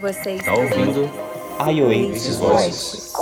Você 0.00 0.32
está 0.32 0.52
ouvindo 0.52 1.10
iOasis 1.70 2.36
Voices. 2.38 3.12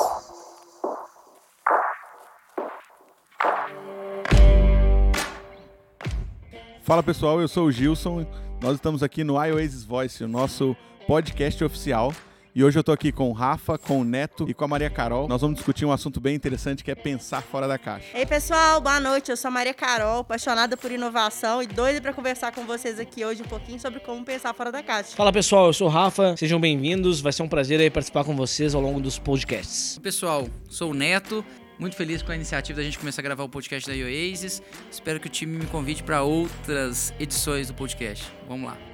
Fala 6.83 7.03
pessoal, 7.03 7.41
eu 7.41 7.49
sou 7.49 7.67
o 7.67 7.73
Gilson. 7.73 8.27
Nós 8.61 8.75
estamos 8.75 9.03
aqui 9.03 9.23
no 9.23 9.43
iOasis 9.43 9.85
Voice, 9.85 10.25
o 10.25 10.29
nosso 10.29 10.77
podcast 11.07 11.63
oficial 11.63 12.13
e 12.55 12.63
hoje 12.63 12.79
eu 12.79 12.85
tô 12.85 12.93
aqui 12.93 13.11
com 13.11 13.29
o 13.31 13.33
Rafa, 13.33 13.79
com 13.79 14.01
o 14.01 14.05
Neto 14.05 14.47
e 14.49 14.53
com 14.53 14.65
a 14.65 14.69
Maria 14.69 14.91
Carol. 14.91 15.27
Nós 15.27 15.41
vamos 15.41 15.57
discutir 15.57 15.85
um 15.85 15.93
assunto 15.93 16.21
bem 16.21 16.35
interessante 16.35 16.85
que 16.85 16.91
é 16.91 16.95
pensar 16.95 17.41
fora 17.43 17.67
da 17.67 17.79
caixa. 17.79 18.07
Ei, 18.15 18.27
pessoal, 18.27 18.81
boa 18.81 19.01
noite. 19.01 19.31
Eu 19.31 19.37
sou 19.37 19.49
a 19.49 19.51
Maria 19.51 19.73
Carol, 19.73 20.21
apaixonada 20.21 20.77
por 20.77 20.91
inovação 20.91 21.63
e 21.63 21.67
doida 21.67 22.01
para 22.01 22.13
conversar 22.13 22.53
com 22.53 22.65
vocês 22.65 23.01
aqui 23.01 23.25
hoje 23.25 23.43
um 23.43 23.47
pouquinho 23.47 23.81
sobre 23.81 24.01
como 24.01 24.25
pensar 24.25 24.53
fora 24.53 24.71
da 24.71 24.83
caixa. 24.83 25.17
Fala, 25.17 25.33
pessoal. 25.33 25.67
Eu 25.67 25.73
sou 25.73 25.89
o 25.89 25.91
Rafa. 25.91 26.37
Sejam 26.37 26.61
bem-vindos. 26.61 27.21
Vai 27.21 27.33
ser 27.33 27.43
um 27.43 27.49
prazer 27.49 27.81
aí 27.81 27.91
participar 27.91 28.25
com 28.25 28.37
vocês 28.37 28.75
ao 28.75 28.83
longo 28.83 29.01
dos 29.01 29.19
podcasts. 29.19 29.99
Pessoal, 29.99 30.47
sou 30.69 30.91
o 30.91 30.95
Neto. 30.95 31.45
Muito 31.79 31.97
feliz 31.97 32.23
com 32.23 32.31
a 32.33 32.37
iniciativa 32.37 32.77
da 32.77 32.85
gente 32.85 32.99
começar 32.99 33.23
a 33.23 33.25
gravar 33.25 33.45
o 33.45 33.49
podcast 33.49 33.91
da 33.91 33.97
Oasis. 33.97 34.63
Espero 34.91 35.19
que 35.19 35.27
o 35.27 35.31
time 35.31 35.57
me 35.57 35.67
convide 35.67 36.03
para 36.03 36.23
outras 36.23 37.13
edições 37.19 37.69
do 37.69 37.75
podcast. 37.75 38.31
Vamos 38.47 38.67
lá. 38.67 38.92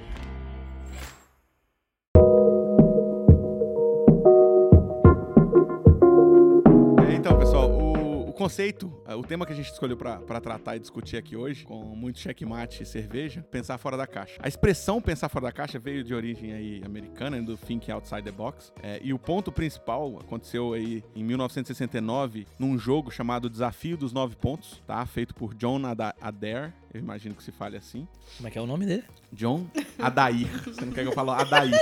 Conceito, 8.39 8.89
é, 9.05 9.13
o 9.13 9.21
tema 9.21 9.45
que 9.45 9.51
a 9.51 9.55
gente 9.55 9.69
escolheu 9.69 9.97
para 9.97 10.39
tratar 10.39 10.77
e 10.77 10.79
discutir 10.79 11.17
aqui 11.17 11.35
hoje, 11.35 11.65
com 11.65 11.83
muito 11.93 12.19
checkmate 12.19 12.83
e 12.83 12.85
cerveja, 12.85 13.45
pensar 13.51 13.77
fora 13.77 13.97
da 13.97 14.07
caixa. 14.07 14.39
A 14.41 14.47
expressão 14.47 15.01
pensar 15.01 15.27
fora 15.27 15.47
da 15.47 15.51
caixa 15.51 15.77
veio 15.77 16.05
de 16.05 16.13
origem 16.13 16.53
aí 16.53 16.81
americana, 16.85 17.41
do 17.41 17.57
Think 17.57 17.91
Outside 17.91 18.21
the 18.21 18.31
Box. 18.31 18.71
É, 18.81 18.97
e 19.03 19.13
o 19.13 19.19
ponto 19.19 19.51
principal 19.51 20.17
aconteceu 20.21 20.71
aí 20.73 21.03
em 21.13 21.21
1969, 21.21 22.47
num 22.57 22.77
jogo 22.77 23.11
chamado 23.11 23.49
Desafio 23.49 23.97
dos 23.97 24.13
Nove 24.13 24.37
Pontos, 24.37 24.81
tá? 24.87 25.05
Feito 25.05 25.35
por 25.35 25.53
John 25.53 25.81
Adair. 26.21 26.73
Eu 26.93 27.01
imagino 27.01 27.35
que 27.35 27.43
se 27.43 27.51
fale 27.51 27.75
assim. 27.75 28.07
Como 28.37 28.47
é 28.47 28.51
que 28.51 28.57
é 28.57 28.61
o 28.61 28.65
nome 28.65 28.85
dele? 28.85 29.03
John 29.33 29.67
Adair. 29.99 30.47
Você 30.63 30.85
não 30.85 30.93
quer 30.93 31.03
que 31.03 31.09
eu 31.09 31.13
fale 31.13 31.31
Adair? 31.31 31.73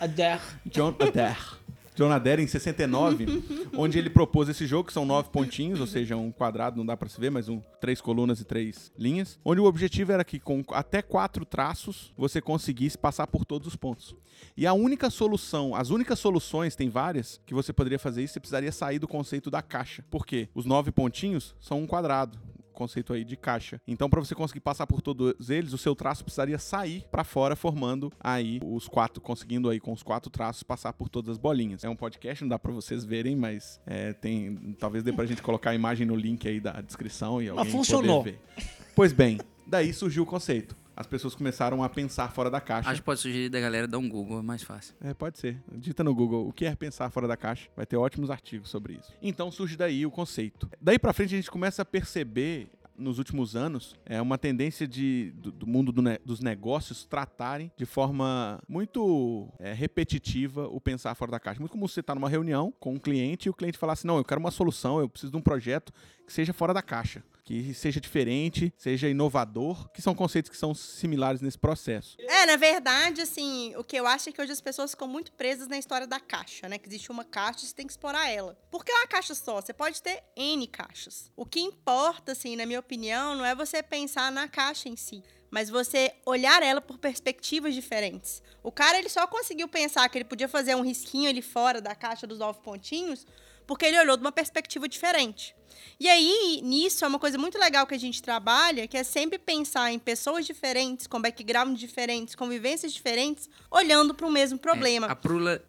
Adair. 0.00 0.40
John 0.66 0.94
Adair. 1.00 1.65
John 1.96 2.10
Adair 2.10 2.38
em 2.40 2.46
69, 2.46 3.42
onde 3.74 3.98
ele 3.98 4.10
propôs 4.10 4.50
esse 4.50 4.66
jogo, 4.66 4.86
que 4.86 4.92
são 4.92 5.06
nove 5.06 5.30
pontinhos, 5.30 5.80
ou 5.80 5.86
seja, 5.86 6.14
um 6.14 6.30
quadrado, 6.30 6.76
não 6.76 6.84
dá 6.84 6.94
para 6.94 7.08
se 7.08 7.18
ver, 7.18 7.30
mas 7.30 7.48
um, 7.48 7.60
três 7.80 8.02
colunas 8.02 8.38
e 8.38 8.44
três 8.44 8.92
linhas, 8.98 9.38
onde 9.42 9.62
o 9.62 9.64
objetivo 9.64 10.12
era 10.12 10.22
que 10.22 10.38
com 10.38 10.62
até 10.72 11.00
quatro 11.00 11.46
traços 11.46 12.12
você 12.16 12.40
conseguisse 12.40 12.98
passar 12.98 13.26
por 13.26 13.46
todos 13.46 13.66
os 13.66 13.76
pontos. 13.76 14.14
E 14.54 14.66
a 14.66 14.74
única 14.74 15.08
solução, 15.08 15.74
as 15.74 15.88
únicas 15.88 16.18
soluções, 16.18 16.76
tem 16.76 16.90
várias, 16.90 17.40
que 17.46 17.54
você 17.54 17.72
poderia 17.72 17.98
fazer 17.98 18.22
isso, 18.22 18.34
você 18.34 18.40
precisaria 18.40 18.70
sair 18.70 18.98
do 18.98 19.08
conceito 19.08 19.50
da 19.50 19.62
caixa. 19.62 20.04
Por 20.10 20.26
quê? 20.26 20.50
Os 20.54 20.66
nove 20.66 20.92
pontinhos 20.92 21.54
são 21.58 21.80
um 21.80 21.86
quadrado 21.86 22.38
conceito 22.76 23.12
aí 23.12 23.24
de 23.24 23.36
caixa. 23.36 23.80
Então, 23.86 24.08
para 24.08 24.20
você 24.20 24.34
conseguir 24.34 24.60
passar 24.60 24.86
por 24.86 25.00
todos 25.00 25.50
eles, 25.50 25.72
o 25.72 25.78
seu 25.78 25.96
traço 25.96 26.22
precisaria 26.22 26.58
sair 26.58 27.04
para 27.10 27.24
fora, 27.24 27.56
formando 27.56 28.12
aí 28.20 28.60
os 28.64 28.86
quatro, 28.86 29.20
conseguindo 29.20 29.68
aí 29.68 29.80
com 29.80 29.92
os 29.92 30.02
quatro 30.02 30.30
traços 30.30 30.62
passar 30.62 30.92
por 30.92 31.08
todas 31.08 31.30
as 31.30 31.38
bolinhas. 31.38 31.82
É 31.82 31.88
um 31.88 31.96
podcast, 31.96 32.44
não 32.44 32.48
dá 32.48 32.58
para 32.58 32.72
vocês 32.72 33.04
verem, 33.04 33.34
mas 33.34 33.80
é, 33.86 34.12
tem, 34.12 34.76
talvez 34.78 35.02
dê 35.02 35.12
pra 35.12 35.26
gente 35.26 35.42
colocar 35.42 35.70
a 35.70 35.74
imagem 35.74 36.06
no 36.06 36.14
link 36.14 36.46
aí 36.46 36.60
da 36.60 36.80
descrição 36.80 37.42
e 37.42 37.48
alguém 37.48 37.64
mas 37.64 37.72
funcionou. 37.72 38.22
poder 38.22 38.32
ver. 38.32 38.64
Pois 38.94 39.12
bem, 39.12 39.38
daí 39.66 39.92
surgiu 39.92 40.22
o 40.22 40.26
conceito 40.26 40.76
as 40.96 41.06
pessoas 41.06 41.34
começaram 41.34 41.84
a 41.84 41.88
pensar 41.88 42.32
fora 42.32 42.50
da 42.50 42.60
caixa. 42.60 42.88
Acho 42.88 43.02
que 43.02 43.04
pode 43.04 43.20
sugerir 43.20 43.50
da 43.50 43.60
galera 43.60 43.86
dar 43.86 43.98
um 43.98 44.08
Google, 44.08 44.38
é 44.38 44.42
mais 44.42 44.62
fácil. 44.62 44.94
É, 45.00 45.12
pode 45.12 45.38
ser. 45.38 45.62
Dita 45.72 46.02
no 46.02 46.14
Google 46.14 46.48
o 46.48 46.52
que 46.52 46.64
é 46.64 46.74
pensar 46.74 47.10
fora 47.10 47.28
da 47.28 47.36
caixa, 47.36 47.68
vai 47.76 47.84
ter 47.84 47.96
ótimos 47.96 48.30
artigos 48.30 48.70
sobre 48.70 48.94
isso. 48.94 49.12
Então 49.20 49.52
surge 49.52 49.76
daí 49.76 50.06
o 50.06 50.10
conceito. 50.10 50.70
Daí 50.80 50.98
para 50.98 51.12
frente 51.12 51.34
a 51.34 51.36
gente 51.36 51.50
começa 51.50 51.82
a 51.82 51.84
perceber 51.84 52.70
nos 52.98 53.18
últimos 53.18 53.54
anos 53.54 53.94
é 54.06 54.22
uma 54.22 54.38
tendência 54.38 54.88
de, 54.88 55.30
do, 55.36 55.52
do 55.52 55.66
mundo 55.66 55.92
do 55.92 56.00
ne 56.00 56.18
dos 56.24 56.40
negócios 56.40 57.04
tratarem 57.04 57.70
de 57.76 57.84
forma 57.84 58.58
muito 58.66 59.48
é, 59.58 59.74
repetitiva 59.74 60.66
o 60.68 60.80
pensar 60.80 61.14
fora 61.14 61.30
da 61.30 61.38
caixa. 61.38 61.60
Muito 61.60 61.72
como 61.72 61.86
você 61.86 62.00
está 62.00 62.14
numa 62.14 62.28
reunião 62.28 62.72
com 62.80 62.94
um 62.94 62.98
cliente 62.98 63.48
e 63.48 63.50
o 63.50 63.54
cliente 63.54 63.76
falar 63.76 63.92
assim: 63.92 64.08
não, 64.08 64.16
eu 64.16 64.24
quero 64.24 64.40
uma 64.40 64.50
solução, 64.50 64.98
eu 64.98 65.10
preciso 65.10 65.32
de 65.32 65.36
um 65.36 65.42
projeto 65.42 65.92
que 66.26 66.32
seja 66.32 66.54
fora 66.54 66.72
da 66.72 66.80
caixa 66.80 67.22
que 67.46 67.72
seja 67.72 68.00
diferente, 68.00 68.74
seja 68.76 69.08
inovador, 69.08 69.88
que 69.90 70.02
são 70.02 70.16
conceitos 70.16 70.50
que 70.50 70.56
são 70.56 70.74
similares 70.74 71.40
nesse 71.40 71.56
processo. 71.56 72.16
É, 72.18 72.44
na 72.44 72.56
verdade, 72.56 73.22
assim, 73.22 73.72
o 73.76 73.84
que 73.84 73.96
eu 73.96 74.04
acho 74.04 74.28
é 74.28 74.32
que 74.32 74.42
hoje 74.42 74.50
as 74.50 74.60
pessoas 74.60 74.90
ficam 74.90 75.06
muito 75.06 75.30
presas 75.32 75.68
na 75.68 75.78
história 75.78 76.08
da 76.08 76.18
caixa, 76.18 76.68
né? 76.68 76.76
Que 76.76 76.88
existe 76.88 77.08
uma 77.08 77.24
caixa 77.24 77.64
e 77.64 77.68
você 77.68 77.74
tem 77.74 77.86
que 77.86 77.92
explorar 77.92 78.28
ela. 78.28 78.58
Por 78.68 78.84
que 78.84 78.90
uma 78.90 79.06
caixa 79.06 79.32
só? 79.32 79.60
Você 79.60 79.72
pode 79.72 80.02
ter 80.02 80.24
N 80.36 80.66
caixas. 80.66 81.30
O 81.36 81.46
que 81.46 81.60
importa, 81.60 82.32
assim, 82.32 82.56
na 82.56 82.66
minha 82.66 82.80
opinião, 82.80 83.36
não 83.36 83.44
é 83.44 83.54
você 83.54 83.80
pensar 83.80 84.32
na 84.32 84.48
caixa 84.48 84.88
em 84.88 84.96
si, 84.96 85.22
mas 85.48 85.70
você 85.70 86.16
olhar 86.26 86.64
ela 86.64 86.80
por 86.80 86.98
perspectivas 86.98 87.76
diferentes. 87.76 88.42
O 88.60 88.72
cara 88.72 88.98
ele 88.98 89.08
só 89.08 89.24
conseguiu 89.28 89.68
pensar 89.68 90.08
que 90.08 90.18
ele 90.18 90.24
podia 90.24 90.48
fazer 90.48 90.74
um 90.74 90.82
risquinho 90.82 91.30
ali 91.30 91.42
fora 91.42 91.80
da 91.80 91.94
caixa 91.94 92.26
dos 92.26 92.40
nove 92.40 92.58
pontinhos 92.58 93.24
porque 93.66 93.86
ele 93.86 93.98
olhou 93.98 94.16
de 94.16 94.22
uma 94.22 94.32
perspectiva 94.32 94.88
diferente. 94.88 95.54
E 95.98 96.08
aí, 96.08 96.60
nisso, 96.62 97.04
é 97.04 97.08
uma 97.08 97.18
coisa 97.18 97.38
muito 97.38 97.58
legal 97.58 97.86
que 97.86 97.94
a 97.94 97.98
gente 97.98 98.22
trabalha, 98.22 98.86
que 98.86 98.96
é 98.96 99.04
sempre 99.04 99.38
pensar 99.38 99.92
em 99.92 99.98
pessoas 99.98 100.46
diferentes, 100.46 101.06
com 101.06 101.20
backgrounds 101.20 101.78
diferentes, 101.78 102.34
com 102.34 102.48
vivências 102.48 102.92
diferentes, 102.92 103.48
olhando 103.70 104.14
para 104.14 104.26
o 104.26 104.30
mesmo 104.30 104.58
problema. 104.58 105.06
É, 105.06 105.10
a 105.10 105.16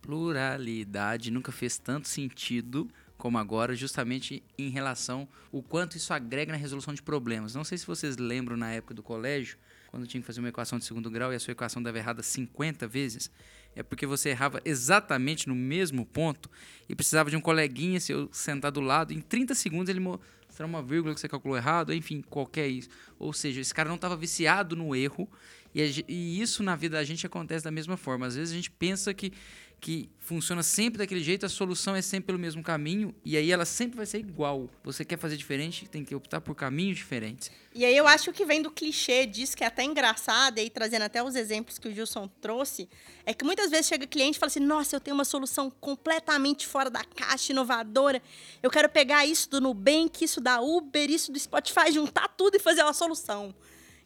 pluralidade 0.02 1.32
nunca 1.32 1.52
fez 1.52 1.78
tanto 1.78 2.08
sentido 2.08 2.90
como 3.18 3.38
agora, 3.38 3.76
justamente 3.76 4.44
em 4.58 4.70
relação 4.70 5.28
o 5.52 5.64
quanto 5.64 5.98
isso 5.98 6.14
agrega 6.14 6.52
na 6.52 6.58
resolução 6.58 6.94
de 6.94 7.02
problemas. 7.02 7.56
Não 7.56 7.64
sei 7.64 7.78
se 7.78 7.88
vocês 7.88 8.16
lembram 8.18 8.56
na 8.56 8.72
época 8.72 8.94
do 8.94 9.02
colégio, 9.02 9.58
quando 9.90 10.06
tinha 10.06 10.22
que 10.22 10.28
fazer 10.28 10.40
uma 10.40 10.50
equação 10.50 10.78
de 10.78 10.86
segundo 10.86 11.10
grau 11.10 11.34
e 11.34 11.36
a 11.36 11.40
sua 11.40 11.52
equação 11.52 11.82
dava 11.82 11.98
errada 11.98 12.22
50 12.22 12.88
vezes, 12.88 13.32
é 13.76 13.84
porque 13.84 14.06
você 14.06 14.30
errava 14.30 14.62
exatamente 14.66 15.48
no 15.48 15.56
mesmo 15.56 16.06
ponto 16.06 16.50
e 16.90 16.96
precisava 16.96 17.30
de 17.30 17.36
um 17.36 17.42
coleguinha 17.42 18.00
seu 18.00 18.30
sentar 18.32 18.72
do 18.72 18.82
lado. 18.82 19.14
Em 19.14 19.22
30 19.22 19.54
segundos 19.56 19.90
ele 19.90 20.00
mostrar 20.00 20.66
uma 20.66 20.82
vírgula 20.82 21.14
que 21.14 21.20
você 21.20 21.30
calculou 21.30 21.58
errado, 21.58 21.94
enfim, 21.94 22.22
qualquer 22.22 22.68
isso. 22.68 22.90
Ou 23.20 23.32
seja, 23.34 23.62
esse 23.62 23.74
cara 23.74 23.90
não 23.90 23.96
estava 23.96 24.16
viciado 24.16 24.76
no 24.76 24.96
erro. 24.96 25.30
E, 25.76 26.06
e 26.08 26.42
isso 26.42 26.64
na 26.64 26.76
vida 26.76 26.98
da 26.98 27.04
gente 27.04 27.26
acontece 27.26 27.64
da 27.64 27.72
mesma 27.72 27.98
forma. 27.98 28.26
Às 28.26 28.36
vezes 28.36 28.52
a 28.52 28.56
gente 28.56 28.72
pensa 28.72 29.14
que 29.14 29.32
que 29.80 30.10
funciona 30.20 30.64
sempre 30.64 30.98
daquele 30.98 31.24
jeito, 31.24 31.46
a 31.46 31.50
solução 31.50 31.96
é 31.96 32.02
sempre 32.02 32.28
pelo 32.28 32.40
mesmo 32.40 32.64
caminho 32.64 33.14
e 33.24 33.38
aí 33.38 33.52
ela 33.52 33.64
sempre 33.64 33.96
vai 33.96 34.06
ser 34.06 34.18
igual. 34.18 34.70
Você 34.84 35.06
quer 35.06 35.18
fazer 35.18 35.38
diferente, 35.38 35.88
tem 35.88 36.04
que 36.04 36.16
optar 36.16 36.42
por 36.42 36.56
caminhos 36.56 36.98
diferentes. 36.98 37.52
E 37.74 37.86
aí 37.86 37.96
eu 37.96 38.08
acho 38.08 38.34
que 38.34 38.44
vem 38.44 38.62
do 38.62 38.72
clichê 38.72 39.26
disso, 39.26 39.56
que 39.56 39.64
é 39.64 39.68
até 39.68 39.84
engraçado, 39.84 40.58
e 40.58 40.62
aí 40.62 40.70
trazendo 40.70 41.04
até 41.04 41.24
os 41.24 41.36
exemplos 41.36 41.78
que 41.78 41.88
o 41.88 41.94
Gilson 41.94 42.28
trouxe, 42.42 42.90
é 43.26 43.34
que 43.34 43.46
muitas 43.46 43.70
vezes 43.70 43.88
chega 43.88 44.08
cliente 44.08 44.38
e 44.38 44.40
fala 44.40 44.48
assim: 44.48 44.60
nossa, 44.60 44.96
eu 44.96 45.00
tenho 45.00 45.16
uma 45.16 45.26
solução 45.26 45.70
completamente 45.70 46.66
fora 46.66 46.90
da 46.90 47.04
caixa, 47.04 47.52
inovadora. 47.52 48.22
Eu 48.64 48.72
quero 48.72 48.90
pegar 48.90 49.26
isso 49.26 49.50
do 49.50 49.62
Nubank, 49.62 50.24
isso 50.26 50.42
da 50.42 50.60
Uber, 50.60 51.10
isso 51.10 51.32
do 51.32 51.40
Spotify, 51.40 51.92
juntar 51.92 52.28
tudo 52.30 52.56
e 52.56 52.60
fazer 52.60 52.82
uma 52.82 52.94
solução. 52.94 53.54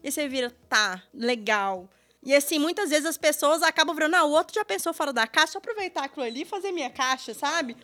E 0.04 0.12
você 0.12 0.28
vira, 0.28 0.52
tá, 0.68 1.02
legal 1.14 1.90
e 2.24 2.36
assim, 2.36 2.60
muitas 2.60 2.90
vezes 2.90 3.06
as 3.06 3.18
pessoas 3.18 3.62
acabam 3.62 3.96
virando, 3.96 4.16
ah, 4.16 4.24
o 4.24 4.32
outro 4.32 4.54
já 4.54 4.64
pensou 4.64 4.94
fora 4.94 5.12
da 5.12 5.26
caixa, 5.26 5.58
aproveitar 5.58 6.04
aquilo 6.04 6.26
ali 6.26 6.42
e 6.42 6.46
fazer 6.46 6.72
minha 6.72 6.90
caixa, 6.90 7.34
sabe? 7.34 7.76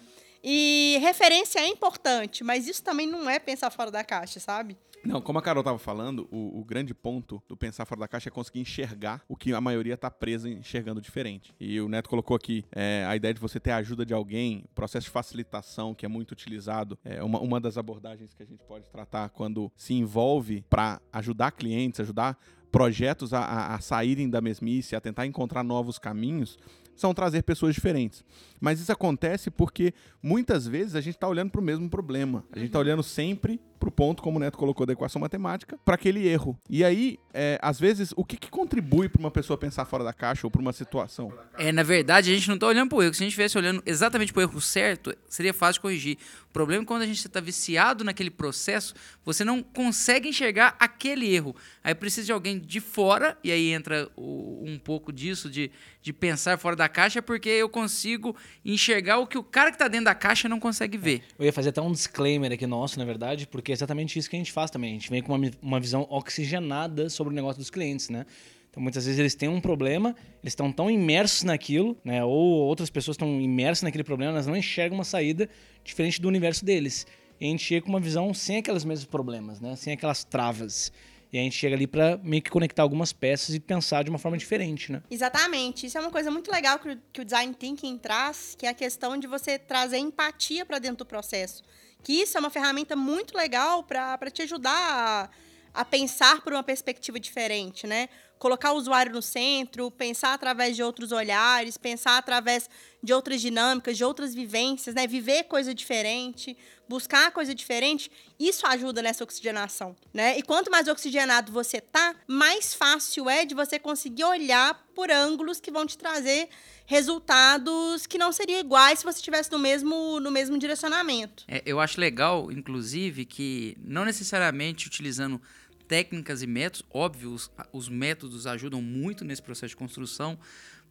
E 0.44 0.98
referência 1.02 1.59
é 1.59 1.68
importante, 1.68 2.44
mas 2.44 2.68
isso 2.68 2.84
também 2.84 3.08
não 3.08 3.30
é 3.30 3.40
pensar 3.40 3.72
fora 3.72 3.90
da 3.90 4.03
caixa, 4.03 4.40
sabe? 4.40 4.78
Não, 5.03 5.22
como 5.22 5.40
a 5.40 5.42
Carol 5.42 5.62
estava 5.62 5.80
falando, 5.80 6.28
o, 6.31 6.59
o, 6.59 6.66
grande 6.66 6.94
ponto 6.94 7.42
do 7.47 7.56
pensar 7.56 7.86
fora 7.86 8.02
da 8.02 8.08
caixa 8.08 8.30
é 8.30 8.31
conseguir 8.31 8.59
enxergar 8.59 9.24
o 9.28 9.36
que 9.36 9.53
a 9.53 9.62
maioria 9.62 9.94
está 9.94 10.12
presa 10.12 10.50
enxergando 10.50 11.00
diferente. 11.00 11.53
E 11.59 11.80
o 11.80 11.88
Neto 11.88 12.09
colocou 12.09 12.36
aqui 12.36 12.66
é, 12.72 13.06
a 13.08 13.16
ideia 13.16 13.34
de 13.34 13.40
você 13.40 13.59
ter 13.59 13.72
a 13.72 13.78
ajuda 13.78 14.06
de 14.06 14.14
alguém, 14.14 14.66
processo 14.76 15.06
de 15.06 15.11
facilitação 15.11 15.96
que 15.96 16.06
é 16.06 16.09
muito 16.09 16.32
utilizado, 16.32 17.00
é 17.06 17.23
uma, 17.23 17.40
uma 17.40 17.59
das 17.59 17.78
abordagens 17.78 18.34
que 18.34 18.44
a 18.44 18.46
gente 18.46 18.64
pode 18.66 18.90
tratar 18.90 19.29
quando 19.29 19.72
se 19.78 19.94
envolve 19.94 20.66
para 20.70 21.00
ajudar 21.14 21.52
clientes, 21.52 22.00
ajudar 22.00 22.38
projetos 22.72 23.34
a, 23.34 23.75
a, 23.75 23.79
saírem 23.79 24.29
da 24.29 24.41
mesmice, 24.41 24.96
a 24.96 25.02
tentar 25.02 25.25
encontrar 25.25 25.64
novos 25.64 25.97
caminhos, 25.97 26.58
são 26.96 27.14
trazer 27.14 27.43
pessoas 27.43 27.75
diferentes. 27.75 28.23
Mas 28.59 28.79
isso 28.79 28.91
acontece 28.91 29.52
porque 29.52 29.93
muitas 30.22 30.67
vezes 30.67 30.96
a 30.96 31.02
gente 31.02 31.16
está 31.16 31.28
olhando 31.28 31.52
para 31.52 31.61
o 31.61 31.64
mesmo 31.64 31.90
problema. 31.90 32.43
A 32.52 32.58
gente 32.58 32.67
está 32.67 32.79
olhando 32.79 33.03
sempre 33.03 33.59
para 33.79 33.90
o 33.90 33.91
ponto, 33.91 34.22
como 34.22 34.38
o 34.38 34.40
Neto 34.40 34.58
colocou, 34.58 34.85
da 34.85 34.94
equação 34.94 35.20
matemática, 35.20 35.78
para 35.84 35.96
aquele 35.96 36.28
erro. 36.28 36.58
E 36.70 36.84
aí, 36.84 37.20
é, 37.34 37.59
às 37.62 37.79
vezes, 37.79 38.14
o 38.16 38.24
que, 38.24 38.38
que 38.38 38.50
contribui 38.50 39.09
para 39.09 39.20
uma 39.20 39.32
pessoa 39.32 39.58
pensar 39.58 39.85
fora 39.85 40.03
da 40.03 40.14
caixa 40.14 40.46
ou 40.46 40.52
para 40.52 40.62
uma 40.62 40.74
situação? 40.74 41.32
É, 41.58 41.72
na 41.72 41.84
verdade, 41.84 42.32
a 42.32 42.34
gente 42.34 42.47
não 42.47 42.56
está 42.56 42.68
olhando 42.68 42.90
para 42.90 42.97
o 42.97 43.03
erro. 43.03 43.14
Se 43.14 43.24
a 43.24 43.26
gente 43.26 43.32
estivesse 43.32 43.58
olhando 43.58 43.82
exatamente 43.85 44.34
para 44.34 44.40
o 44.40 44.44
erro 44.44 44.62
certo, 44.62 45.16
seria 45.28 45.53
fácil 45.53 45.76
de 45.76 45.82
corrigir. 45.82 46.18
O 46.50 46.53
problema 46.53 46.84
é 46.84 46.85
quando 46.85 47.03
a 47.03 47.06
gente 47.06 47.18
está 47.18 47.40
viciado 47.40 48.03
naquele 48.03 48.32
processo, 48.32 48.96
você 49.24 49.44
não 49.44 49.62
consegue 49.62 50.30
enxergar 50.30 50.76
aquele 50.80 51.34
erro. 51.34 51.56
Aí 51.84 51.94
precisa 51.94 52.26
de 52.26 52.32
alguém 52.32 52.58
de 52.58 52.80
fora, 52.80 53.38
e 53.44 53.52
aí 53.52 53.72
entra 53.72 54.09
o, 54.16 54.64
um 54.66 54.80
pouco 54.80 55.12
disso, 55.14 55.50
de, 55.50 55.70
de 56.02 56.12
pensar 56.12 56.58
fora 56.58 56.76
da 56.76 56.90
caixa, 56.90 57.22
porque 57.22 57.50
eu 57.50 57.70
consigo 57.70 58.35
enxergar 58.66 59.20
o 59.20 59.28
que 59.28 59.38
o 59.38 59.44
cara 59.44 59.70
que 59.70 59.76
está 59.76 59.88
dentro 59.88 60.06
da 60.06 60.16
caixa 60.16 60.50
não 60.50 60.59
consegue 60.59 60.97
ver. 60.97 61.23
Eu 61.38 61.46
ia 61.46 61.53
fazer 61.53 61.70
até 61.70 61.82
um 61.82 61.91
disclaimer 61.91 62.52
aqui 62.52 62.66
nosso, 62.66 62.97
na 62.97 63.06
verdade, 63.06 63.46
porque 63.46 63.66
é 63.72 63.73
exatamente 63.73 64.17
isso 64.17 64.29
que 64.29 64.35
a 64.35 64.40
gente 64.40 64.52
faz 64.52 64.72
também. 64.72 64.91
A 64.91 64.93
gente 64.93 65.09
vem 65.09 65.22
com 65.22 65.34
uma, 65.34 65.52
uma 65.61 65.79
visão 65.79 66.08
oxigenada 66.09 67.09
sobre 67.09 67.34
o 67.34 67.35
negócio 67.35 67.59
dos 67.59 67.69
clientes, 67.69 68.09
né? 68.09 68.25
Então, 68.69 68.84
muitas 68.84 69.05
vezes 69.05 69.19
eles 69.19 69.34
têm 69.34 69.49
um 69.49 69.59
problema, 69.59 70.16
eles 70.43 70.52
estão 70.52 70.72
tão 70.72 70.90
imersos 70.90 71.43
naquilo, 71.43 71.97
né? 72.03 72.23
Ou 72.23 72.31
outras 72.31 72.90
pessoas 72.90 73.16
estão 73.16 73.41
imersas 73.41 73.84
naquele 73.84 74.03
problema, 74.03 74.34
elas 74.34 74.46
não 74.46 74.55
enxergam 74.55 74.97
uma 74.97 75.03
saída 75.03 75.49
diferente 75.84 76.22
do 76.22 76.28
universo 76.28 76.64
deles. 76.64 77.08
E 77.40 77.46
a 77.46 77.49
gente 77.49 77.64
chega 77.64 77.81
com 77.81 77.90
uma 77.90 77.99
visão 77.99 78.34
sem 78.34 78.58
aqueles 78.58 78.85
mesmos 78.85 79.08
problemas, 79.08 79.59
né? 79.59 79.75
Sem 79.75 79.93
aquelas 79.93 80.23
travas. 80.23 80.91
E 81.31 81.37
a 81.37 81.41
gente 81.41 81.55
chega 81.55 81.75
ali 81.75 81.85
para 81.87 82.17
meio 82.23 82.41
que 82.41 82.49
conectar 82.49 82.84
algumas 82.84 83.11
peças 83.11 83.53
e 83.53 83.59
pensar 83.59 84.03
de 84.03 84.09
uma 84.09 84.20
forma 84.20 84.37
diferente, 84.37 84.91
né? 84.91 85.02
Exatamente. 85.09 85.85
Isso 85.85 85.97
é 85.97 86.02
uma 86.02 86.11
coisa 86.11 86.31
muito 86.31 86.52
legal 86.52 86.79
que 86.79 86.90
o, 86.90 87.02
que 87.11 87.22
o 87.22 87.25
design 87.25 87.53
thinking 87.53 87.97
traz, 87.97 88.55
que 88.58 88.66
é 88.66 88.70
a 88.70 88.73
questão 88.73 89.17
de 89.17 89.28
você 89.28 89.59
trazer 89.59 89.97
empatia 89.97 90.66
para 90.66 90.79
dentro 90.79 90.97
do 90.97 91.05
processo. 91.05 91.63
Que 92.03 92.22
isso 92.22 92.38
é 92.38 92.40
uma 92.40 92.49
ferramenta 92.49 92.96
muito 92.96 93.35
legal 93.35 93.84
para 93.84 94.32
te 94.32 94.41
ajudar 94.44 94.72
a, 94.72 95.29
a 95.73 95.85
pensar 95.85 96.41
por 96.41 96.53
uma 96.53 96.64
perspectiva 96.64 97.20
diferente, 97.20 97.85
né? 97.85 98.09
Colocar 98.37 98.72
o 98.72 98.78
usuário 98.78 99.11
no 99.11 99.22
centro, 99.22 99.89
pensar 99.91 100.34
através 100.34 100.75
de 100.75 100.84
outros 100.84 101.11
olhares, 101.11 101.78
pensar 101.78 102.17
através 102.17 102.69
de 103.01 103.13
outras 103.13 103.41
dinâmicas, 103.41 103.97
de 103.97 104.03
outras 104.03 104.34
vivências, 104.34 104.95
né? 104.95 105.07
Viver 105.07 105.43
coisa 105.43 105.73
diferente, 105.73 106.57
buscar 106.87 107.31
coisa 107.31 107.53
diferente, 107.53 108.11
isso 108.39 108.66
ajuda 108.66 109.01
nessa 109.01 109.23
oxigenação, 109.23 109.95
né? 110.13 110.37
E 110.37 110.43
quanto 110.43 110.72
mais 110.72 110.87
oxigenado 110.87 111.51
você 111.51 111.79
tá, 111.79 112.16
mais 112.28 112.73
fácil 112.73 113.29
é 113.29 113.45
de 113.45 113.53
você 113.53 113.78
conseguir 113.78 114.23
olhar 114.23 114.85
por 114.95 115.11
ângulos 115.11 115.59
que 115.59 115.72
vão 115.72 115.85
te 115.85 115.97
trazer 115.97 116.49
resultados 116.85 118.07
que 118.07 118.17
não 118.17 118.31
seriam 118.31 118.59
iguais 118.61 118.99
se 118.99 119.05
você 119.05 119.19
estivesse 119.19 119.51
no 119.51 119.59
mesmo, 119.59 120.19
no 120.22 120.31
mesmo 120.31 120.57
direcionamento. 120.57 121.43
É, 121.47 121.61
eu 121.66 121.79
acho 121.79 121.99
legal, 121.99 122.49
inclusive, 122.49 123.25
que 123.25 123.78
não 123.84 124.05
necessariamente 124.05 124.87
utilizando 124.87 125.41
técnicas 125.87 126.41
e 126.41 126.47
métodos. 126.47 126.85
Óbvio, 126.91 127.31
os, 127.31 127.51
os, 127.72 127.89
métodos 127.89 128.45
ajudam 128.45 128.81
muito 128.81 129.23
nesse 129.23 129.41
processo 129.41 129.69
de 129.69 129.75
construção, 129.75 130.37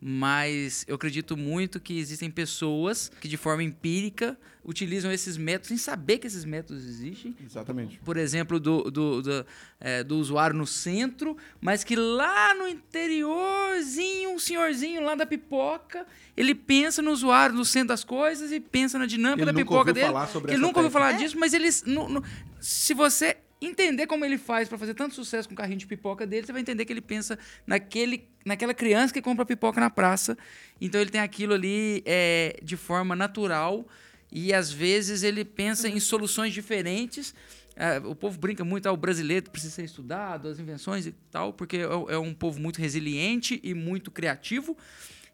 mas 0.00 0.84
eu 0.87 0.96
acredito 0.96 1.37
muito 1.37 1.81
que 1.81 1.98
existem 1.98 2.31
pessoas 2.31 3.10
que, 3.20 3.28
de 3.28 3.37
forma 3.37 3.62
empírica, 3.62 4.38
utilizam 4.64 5.12
esses 5.12 5.37
métodos 5.37 5.69
sem 5.69 5.76
saber 5.76 6.19
que 6.19 6.26
esses 6.26 6.44
métodos 6.44 6.84
existem. 6.84 7.37
Exatamente. 7.43 7.98
Por 8.04 8.16
exemplo, 8.16 8.58
do, 8.58 8.90
do, 8.90 9.22
do, 9.22 9.46
é, 9.81 10.02
do 10.02 10.16
usuário 10.16 10.56
no 10.56 10.66
centro, 10.66 11.37
mas 11.60 11.84
que 11.84 11.94
lá 11.94 12.54
no 12.54 12.69
interiorzinho, 12.69 14.31
um 14.31 14.38
senhorzinho 14.38 15.02
lá 15.02 15.14
da 15.14 15.25
pipoca, 15.25 16.06
ele 16.37 16.54
pensa 16.54 17.00
no 17.00 17.12
usuário 17.12 17.54
no 17.54 17.64
centro 17.64 17.88
das 17.88 18.04
coisas 18.04 18.50
e 18.52 18.60
pensa 18.60 18.98
na 18.98 19.06
dinâmica 19.06 19.43
ele 19.43 19.52
da 19.52 19.54
pipoca 19.54 19.93
dele. 19.93 20.12
ele 20.48 20.58
nunca 20.58 20.81
ouviu 20.81 20.90
falar 20.90 21.12
disso, 21.12 21.38
mas 21.38 21.54
eles. 21.54 21.84
No, 21.84 22.08
no, 22.08 22.25
se 22.60 22.93
você 22.93 23.37
entender 23.61 24.06
como 24.06 24.25
ele 24.25 24.38
faz 24.38 24.69
para 24.69 24.76
fazer 24.76 24.94
tanto 24.94 25.14
sucesso 25.14 25.49
com 25.49 25.55
o 25.55 25.56
carrinho 25.56 25.79
de 25.79 25.87
pipoca 25.87 26.26
dele, 26.26 26.47
você 26.47 26.53
vai 26.53 26.61
entender 26.61 26.85
que 26.85 26.93
ele 26.93 27.00
pensa 27.00 27.38
naquele, 27.67 28.29
naquela 28.44 28.75
criança 28.75 29.12
que 29.12 29.23
compra 29.23 29.47
pipoca 29.47 29.81
na 29.81 29.91
praça. 29.91 30.37
Então 30.81 31.00
ele 31.00 31.11
tem 31.11 31.20
aquilo 31.20 31.55
ali 31.55 32.03
é, 32.05 32.58
de 32.62 32.76
forma 32.76 33.17
natural 33.17 33.87
e 34.31 34.53
às 34.53 34.70
vezes 34.70 35.23
ele 35.23 35.44
pensa 35.44 35.88
em 35.88 35.99
soluções 35.99 36.53
diferentes. 36.53 37.35
É, 37.75 37.99
o 37.99 38.14
povo 38.14 38.38
brinca 38.38 38.64
muito, 38.64 38.87
ah, 38.87 38.93
o 38.93 38.97
brasileiro 38.97 39.50
precisa 39.50 39.75
ser 39.75 39.85
estudado, 39.85 40.49
as 40.49 40.58
invenções 40.58 41.06
e 41.06 41.12
tal, 41.31 41.53
porque 41.53 41.76
é, 41.79 42.14
é 42.14 42.19
um 42.19 42.32
povo 42.32 42.61
muito 42.61 42.81
resiliente 42.81 43.61
e 43.62 43.75
muito 43.75 44.11
criativo. 44.11 44.76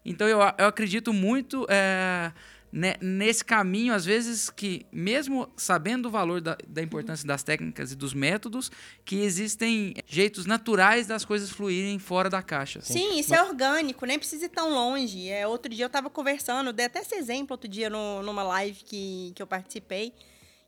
Então 0.05 0.27
eu, 0.27 0.39
eu 0.39 0.65
acredito 0.65 1.13
muito 1.13 1.65
é, 1.69 2.31
né, 2.75 2.95
nesse 2.99 3.45
caminho, 3.45 3.93
às 3.93 4.03
vezes, 4.03 4.49
que 4.49 4.83
mesmo 4.91 5.47
sabendo 5.55 6.07
o 6.07 6.09
valor 6.09 6.41
da, 6.41 6.57
da, 6.67 6.81
importância 6.81 7.27
das 7.27 7.43
técnicas 7.43 7.91
e 7.91 7.95
dos 7.95 8.15
métodos, 8.15 8.71
que 9.05 9.17
existem 9.17 9.93
jeitos 10.07 10.47
naturais 10.47 11.05
das 11.05 11.23
coisas 11.23 11.51
fluírem 11.51 11.99
fora 11.99 12.31
da 12.31 12.41
caixa. 12.41 12.81
Sim, 12.81 13.19
isso 13.19 13.29
Mas... 13.29 13.39
é 13.39 13.43
orgânico, 13.43 14.07
nem 14.07 14.17
precisa 14.17 14.45
ir 14.45 14.49
tão 14.49 14.71
longe. 14.71 15.29
É, 15.29 15.45
outro 15.45 15.71
dia 15.71 15.85
eu 15.85 15.87
estava 15.87 16.09
conversando, 16.09 16.73
dei 16.73 16.87
até 16.87 17.01
esse 17.01 17.13
exemplo 17.13 17.53
outro 17.53 17.69
dia 17.69 17.91
no, 17.91 18.23
numa 18.23 18.41
live 18.41 18.83
que, 18.83 19.33
que 19.35 19.43
eu 19.43 19.45
participei, 19.45 20.11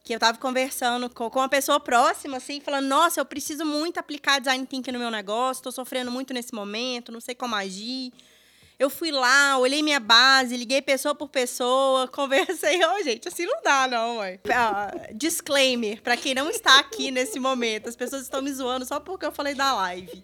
que 0.03 0.13
eu 0.13 0.17
estava 0.17 0.37
conversando 0.37 1.09
com, 1.09 1.27
com 1.27 1.39
uma 1.39 1.49
pessoa 1.49 1.79
próxima, 1.79 2.37
assim, 2.37 2.61
falando, 2.61 2.85
nossa, 2.85 3.19
eu 3.19 3.25
preciso 3.25 3.65
muito 3.65 3.97
aplicar 3.99 4.37
design 4.37 4.63
thinking 4.67 4.91
no 4.91 4.99
meu 4.99 5.09
negócio, 5.09 5.61
estou 5.61 5.71
sofrendo 5.71 6.11
muito 6.11 6.35
nesse 6.35 6.53
momento, 6.53 7.11
não 7.11 7.19
sei 7.19 7.33
como 7.33 7.55
agir. 7.55 8.13
Eu 8.77 8.89
fui 8.89 9.09
lá, 9.09 9.57
olhei 9.57 9.81
minha 9.81 9.99
base, 9.99 10.57
liguei 10.57 10.81
pessoa 10.81 11.15
por 11.15 11.29
pessoa, 11.29 12.07
conversei. 12.11 12.83
Ô, 12.83 12.95
oh, 12.99 13.03
gente, 13.03 13.27
assim 13.27 13.45
não 13.45 13.61
dá, 13.63 13.87
não, 13.87 14.17
mãe. 14.17 14.39
Uh, 14.45 15.15
disclaimer, 15.15 16.01
para 16.01 16.17
quem 16.17 16.33
não 16.33 16.49
está 16.49 16.79
aqui 16.79 17.09
nesse 17.09 17.39
momento. 17.39 17.87
As 17.87 17.95
pessoas 17.95 18.23
estão 18.23 18.41
me 18.41 18.51
zoando 18.53 18.85
só 18.85 18.99
porque 18.99 19.25
eu 19.25 19.31
falei 19.31 19.55
da 19.55 19.73
live. 19.75 20.23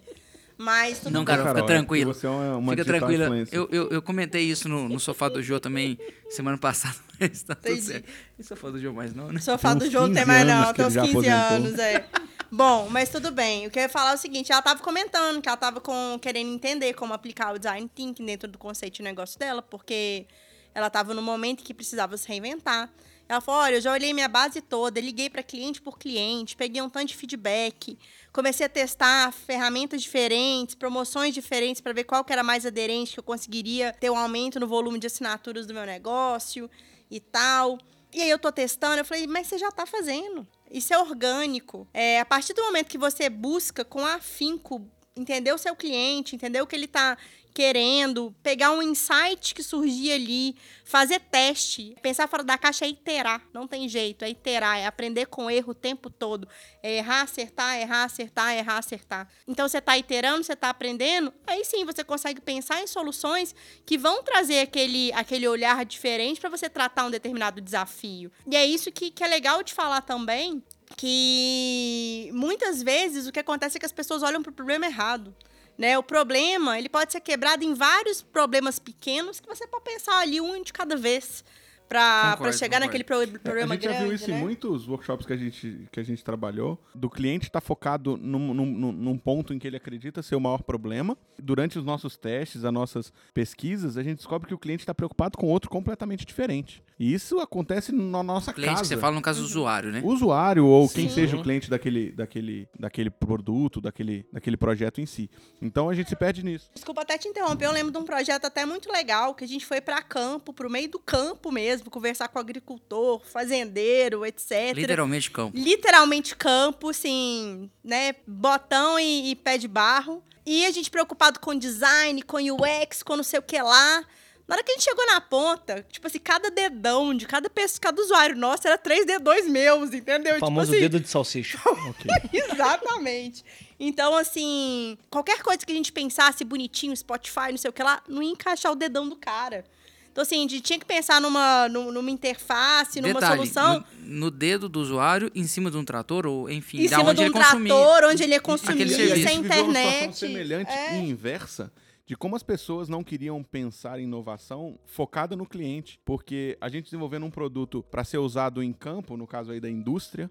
Mas 0.58 1.00
tudo 1.00 1.12
Não, 1.12 1.24
cara, 1.24 1.48
fica 1.48 1.64
tranquilo. 1.64 2.14
Você 2.14 2.26
é 2.26 2.30
uma, 2.30 2.56
uma 2.56 2.72
fica 2.72 2.84
tranquila. 2.84 3.28
Eu, 3.50 3.68
eu, 3.72 3.88
eu, 3.88 4.02
comentei 4.02 4.42
isso 4.44 4.68
no, 4.68 4.88
no 4.88 5.00
sofá 5.00 5.28
do 5.28 5.42
Jô 5.42 5.58
também 5.58 5.98
semana 6.30 6.58
passada, 6.58 6.94
mas 7.18 7.42
tá 7.42 7.54
tudo 7.54 7.80
certo. 7.80 8.08
E 8.38 8.44
sofá 8.44 8.70
do 8.70 8.78
Jô 8.78 8.92
mais 8.92 9.14
não, 9.14 9.32
né? 9.32 9.40
Sofá 9.40 9.74
do 9.74 9.90
Jô 9.90 10.06
não 10.06 10.14
tem 10.14 10.24
mais 10.24 10.46
não, 10.46 10.72
tem 10.72 10.86
uns 10.86 10.96
15 10.96 11.28
anos, 11.28 11.78
é. 11.78 12.06
Bom, 12.54 12.86
mas 12.90 13.08
tudo 13.08 13.30
bem. 13.30 13.66
O 13.66 13.70
que 13.70 13.78
eu 13.78 13.84
ia 13.84 13.88
falar 13.88 14.10
é 14.10 14.14
o 14.14 14.18
seguinte: 14.18 14.52
ela 14.52 14.58
estava 14.58 14.78
comentando 14.82 15.40
que 15.40 15.48
ela 15.48 15.54
estava 15.54 15.80
com, 15.80 16.18
querendo 16.20 16.52
entender 16.52 16.92
como 16.92 17.14
aplicar 17.14 17.54
o 17.54 17.58
design 17.58 17.90
thinking 17.94 18.26
dentro 18.26 18.46
do 18.46 18.58
conceito 18.58 18.96
de 18.96 19.02
negócio 19.02 19.38
dela, 19.38 19.62
porque 19.62 20.26
ela 20.74 20.88
estava 20.88 21.14
no 21.14 21.22
momento 21.22 21.64
que 21.64 21.72
precisava 21.72 22.14
se 22.18 22.28
reinventar. 22.28 22.92
Ela 23.26 23.40
falou: 23.40 23.62
olha, 23.62 23.76
eu 23.76 23.80
já 23.80 23.90
olhei 23.90 24.12
minha 24.12 24.28
base 24.28 24.60
toda, 24.60 25.00
liguei 25.00 25.30
para 25.30 25.42
cliente 25.42 25.80
por 25.80 25.98
cliente, 25.98 26.54
peguei 26.54 26.82
um 26.82 26.90
tanto 26.90 27.06
de 27.06 27.16
feedback, 27.16 27.98
comecei 28.30 28.66
a 28.66 28.68
testar 28.68 29.32
ferramentas 29.32 30.02
diferentes, 30.02 30.74
promoções 30.74 31.32
diferentes 31.32 31.80
para 31.80 31.94
ver 31.94 32.04
qual 32.04 32.22
que 32.22 32.34
era 32.34 32.42
mais 32.42 32.66
aderente, 32.66 33.14
que 33.14 33.18
eu 33.18 33.24
conseguiria 33.24 33.94
ter 33.98 34.10
um 34.10 34.18
aumento 34.18 34.60
no 34.60 34.66
volume 34.66 34.98
de 34.98 35.06
assinaturas 35.06 35.66
do 35.66 35.72
meu 35.72 35.86
negócio 35.86 36.70
e 37.10 37.18
tal. 37.18 37.78
E 38.12 38.20
aí 38.20 38.30
eu 38.30 38.38
tô 38.38 38.52
testando, 38.52 38.98
eu 38.98 39.04
falei, 39.04 39.26
mas 39.26 39.46
você 39.46 39.58
já 39.58 39.70
tá 39.70 39.86
fazendo. 39.86 40.46
Isso 40.70 40.92
é 40.92 40.98
orgânico. 40.98 41.88
É, 41.94 42.20
a 42.20 42.24
partir 42.24 42.52
do 42.52 42.62
momento 42.62 42.88
que 42.88 42.98
você 42.98 43.28
busca 43.28 43.84
com 43.84 44.04
afinco 44.04 44.86
entender 45.16 45.52
o 45.52 45.58
seu 45.58 45.76
cliente, 45.76 46.34
entender 46.34 46.60
o 46.60 46.66
que 46.66 46.74
ele 46.74 46.86
está 46.86 47.16
querendo, 47.52 48.34
pegar 48.42 48.72
um 48.72 48.82
insight 48.82 49.54
que 49.54 49.62
surgia 49.62 50.14
ali, 50.14 50.56
fazer 50.84 51.20
teste, 51.20 51.94
pensar 52.02 52.26
fora 52.28 52.42
da 52.42 52.56
caixa 52.56 52.84
é 52.84 52.88
iterar, 52.88 53.42
não 53.52 53.66
tem 53.66 53.88
jeito, 53.88 54.24
é 54.24 54.30
iterar, 54.30 54.78
é 54.78 54.86
aprender 54.86 55.26
com 55.26 55.50
erro 55.50 55.72
o 55.72 55.74
tempo 55.74 56.10
todo, 56.10 56.48
é 56.82 56.96
errar, 56.96 57.22
acertar, 57.22 57.78
errar, 57.78 58.04
acertar, 58.04 58.56
errar, 58.56 58.78
acertar. 58.78 59.28
Então 59.46 59.68
você 59.68 59.78
está 59.78 59.96
iterando, 59.96 60.44
você 60.44 60.54
está 60.54 60.70
aprendendo, 60.70 61.32
aí 61.46 61.64
sim 61.64 61.84
você 61.84 62.02
consegue 62.02 62.40
pensar 62.40 62.82
em 62.82 62.86
soluções 62.86 63.54
que 63.84 63.98
vão 63.98 64.22
trazer 64.22 64.60
aquele, 64.60 65.12
aquele 65.12 65.46
olhar 65.46 65.84
diferente 65.84 66.40
para 66.40 66.50
você 66.50 66.68
tratar 66.68 67.04
um 67.04 67.10
determinado 67.10 67.60
desafio. 67.60 68.30
E 68.50 68.56
é 68.56 68.64
isso 68.64 68.90
que, 68.90 69.10
que 69.10 69.22
é 69.22 69.28
legal 69.28 69.62
de 69.62 69.72
falar 69.72 70.02
também, 70.02 70.62
que 70.96 72.30
muitas 72.32 72.82
vezes 72.82 73.26
o 73.26 73.32
que 73.32 73.40
acontece 73.40 73.76
é 73.76 73.80
que 73.80 73.86
as 73.86 73.92
pessoas 73.92 74.22
olham 74.22 74.42
para 74.42 74.50
o 74.50 74.54
problema 74.54 74.86
errado. 74.86 75.34
Né? 75.76 75.98
O 75.98 76.02
problema, 76.02 76.78
ele 76.78 76.88
pode 76.88 77.12
ser 77.12 77.20
quebrado 77.20 77.64
em 77.64 77.74
vários 77.74 78.22
problemas 78.22 78.78
pequenos 78.78 79.40
que 79.40 79.48
você 79.48 79.66
pode 79.66 79.84
pensar 79.84 80.18
ali 80.18 80.40
um 80.40 80.62
de 80.62 80.72
cada 80.72 80.96
vez 80.96 81.44
para 81.88 82.52
chegar 82.52 82.80
concordo. 82.80 82.86
naquele 82.86 83.04
pro, 83.04 83.40
problema 83.40 83.76
grande. 83.76 83.88
A 83.88 83.90
gente 83.90 84.00
já 84.00 84.04
viu 84.04 84.14
isso 84.14 84.30
né? 84.30 84.36
em 84.36 84.40
muitos 84.40 84.88
workshops 84.88 85.26
que 85.26 85.32
a 85.32 85.36
gente, 85.36 85.88
que 85.90 86.00
a 86.00 86.02
gente 86.02 86.24
trabalhou, 86.24 86.82
do 86.94 87.10
cliente 87.10 87.46
estar 87.46 87.60
tá 87.60 87.66
focado 87.66 88.16
num, 88.16 88.54
num, 88.54 88.92
num, 88.92 89.18
ponto 89.18 89.52
em 89.52 89.58
que 89.58 89.66
ele 89.66 89.76
acredita 89.76 90.22
ser 90.22 90.34
o 90.34 90.40
maior 90.40 90.62
problema. 90.62 91.16
Durante 91.38 91.78
os 91.78 91.84
nossos 91.84 92.16
testes, 92.16 92.64
as 92.64 92.72
nossas 92.72 93.12
pesquisas, 93.34 93.96
a 93.96 94.02
gente 94.02 94.16
descobre 94.16 94.48
que 94.48 94.54
o 94.54 94.58
cliente 94.58 94.82
está 94.82 94.94
preocupado 94.94 95.36
com 95.36 95.46
outro 95.46 95.70
completamente 95.70 96.24
diferente. 96.24 96.82
E 96.98 97.12
isso 97.12 97.40
acontece 97.40 97.90
na 97.90 98.22
nossa 98.22 98.52
cliente, 98.52 98.76
casa. 98.76 98.84
Você 98.84 98.96
fala 98.96 99.16
no 99.16 99.22
caso 99.22 99.40
do 99.40 99.46
usuário, 99.46 99.90
né? 99.90 100.00
Usuário 100.04 100.64
ou 100.64 100.86
Sim. 100.86 100.94
quem 100.94 101.08
seja 101.08 101.36
o 101.36 101.42
cliente 101.42 101.68
daquele, 101.68 102.12
daquele, 102.12 102.68
daquele 102.78 103.10
produto, 103.10 103.80
daquele, 103.80 104.24
daquele 104.32 104.56
projeto 104.56 105.00
em 105.00 105.06
si. 105.06 105.28
Então 105.60 105.88
a 105.88 105.94
gente 105.94 106.08
se 106.08 106.16
perde 106.16 106.44
nisso. 106.44 106.70
Desculpa 106.72 107.02
até 107.02 107.18
te 107.18 107.26
interromper, 107.26 107.66
eu 107.66 107.72
lembro 107.72 107.90
de 107.90 107.98
um 107.98 108.04
projeto 108.04 108.44
até 108.44 108.64
muito 108.64 108.90
legal 108.90 109.34
que 109.34 109.42
a 109.42 109.48
gente 109.48 109.66
foi 109.66 109.80
para 109.80 110.00
campo, 110.00 110.52
para 110.52 110.66
o 110.66 110.70
meio 110.70 110.88
do 110.88 110.98
campo 110.98 111.50
mesmo 111.50 111.81
mesmo, 111.82 111.90
conversar 111.90 112.28
com 112.28 112.38
o 112.38 112.40
agricultor, 112.40 113.20
fazendeiro, 113.24 114.24
etc. 114.24 114.74
Literalmente 114.74 115.30
campo. 115.30 115.56
Literalmente 115.56 116.36
campo, 116.36 116.90
assim, 116.90 117.70
né? 117.82 118.14
Botão 118.26 118.98
e, 118.98 119.30
e 119.30 119.36
pé 119.36 119.58
de 119.58 119.68
barro. 119.68 120.22
E 120.44 120.66
a 120.66 120.70
gente 120.70 120.90
preocupado 120.90 121.38
com 121.40 121.54
design, 121.54 122.22
com 122.22 122.38
UX, 122.38 123.02
com 123.02 123.16
não 123.16 123.24
sei 123.24 123.38
o 123.38 123.42
que 123.42 123.60
lá. 123.60 124.04
Na 124.46 124.56
hora 124.56 124.64
que 124.64 124.72
a 124.72 124.74
gente 124.74 124.84
chegou 124.84 125.06
na 125.06 125.20
ponta, 125.20 125.86
tipo 125.88 126.06
assim, 126.06 126.18
cada 126.18 126.50
dedão 126.50 127.14
de 127.14 127.26
cada 127.26 127.48
pessoa, 127.48 127.80
cada 127.80 128.02
usuário 128.02 128.36
nosso 128.36 128.66
era 128.66 128.76
três 128.76 129.06
dedões 129.06 129.46
meus, 129.46 129.94
entendeu? 129.94 130.36
O 130.36 130.40
famoso 130.40 130.72
tipo 130.72 130.76
assim, 130.76 130.88
dedo 130.88 131.00
de 131.00 131.08
salsicha. 131.08 131.58
Exatamente. 132.32 133.44
Então, 133.78 134.16
assim, 134.16 134.98
qualquer 135.08 135.42
coisa 135.42 135.64
que 135.64 135.72
a 135.72 135.74
gente 135.74 135.92
pensasse 135.92 136.44
bonitinho, 136.44 136.94
Spotify, 136.96 137.50
não 137.50 137.56
sei 137.56 137.70
o 137.70 137.72
que 137.72 137.82
lá, 137.82 138.02
não 138.08 138.22
ia 138.22 138.32
encaixar 138.32 138.72
o 138.72 138.76
dedão 138.76 139.08
do 139.08 139.16
cara. 139.16 139.64
Então, 140.12 140.20
assim, 140.22 140.36
gente 140.42 140.60
tinha 140.60 140.78
que 140.78 140.84
pensar 140.84 141.20
numa, 141.22 141.68
nu- 141.70 141.90
numa 141.90 142.10
interface, 142.10 143.00
numa 143.00 143.14
Detalhe, 143.14 143.36
solução. 143.36 143.82
No, 144.02 144.16
no 144.26 144.30
dedo 144.30 144.68
do 144.68 144.78
usuário, 144.80 145.30
em 145.34 145.44
cima 145.46 145.70
de 145.70 145.76
um 145.78 145.84
trator, 145.84 146.26
ou 146.26 146.50
enfim, 146.50 146.82
Em 146.82 146.88
da 146.88 146.98
cima 146.98 147.10
onde 147.10 147.16
de 147.16 147.22
um 147.22 147.24
ele 147.24 147.32
consumia. 147.34 147.74
trator, 147.74 148.10
onde 148.10 148.22
ele 148.22 148.32
ia 148.34 148.40
consumir, 148.40 148.88
sem 148.90 149.06
viveu 149.06 149.14
uma 149.14 149.24
situação 149.24 149.70
internet. 149.70 150.16
semelhante 150.18 150.70
É. 150.70 150.94
e 151.00 151.08
inversa 151.08 151.72
de 152.12 152.16
como 152.16 152.36
as 152.36 152.42
pessoas 152.42 152.90
não 152.90 153.02
queriam 153.02 153.42
pensar 153.42 153.98
em 153.98 154.02
inovação 154.02 154.78
focada 154.84 155.34
no 155.34 155.46
cliente, 155.46 155.98
porque 156.04 156.58
a 156.60 156.68
gente 156.68 156.84
desenvolvendo 156.84 157.24
um 157.24 157.30
produto 157.30 157.82
para 157.90 158.04
ser 158.04 158.18
usado 158.18 158.62
em 158.62 158.70
campo, 158.70 159.16
no 159.16 159.26
caso 159.26 159.50
aí 159.50 159.58
da 159.58 159.70
indústria, 159.70 160.30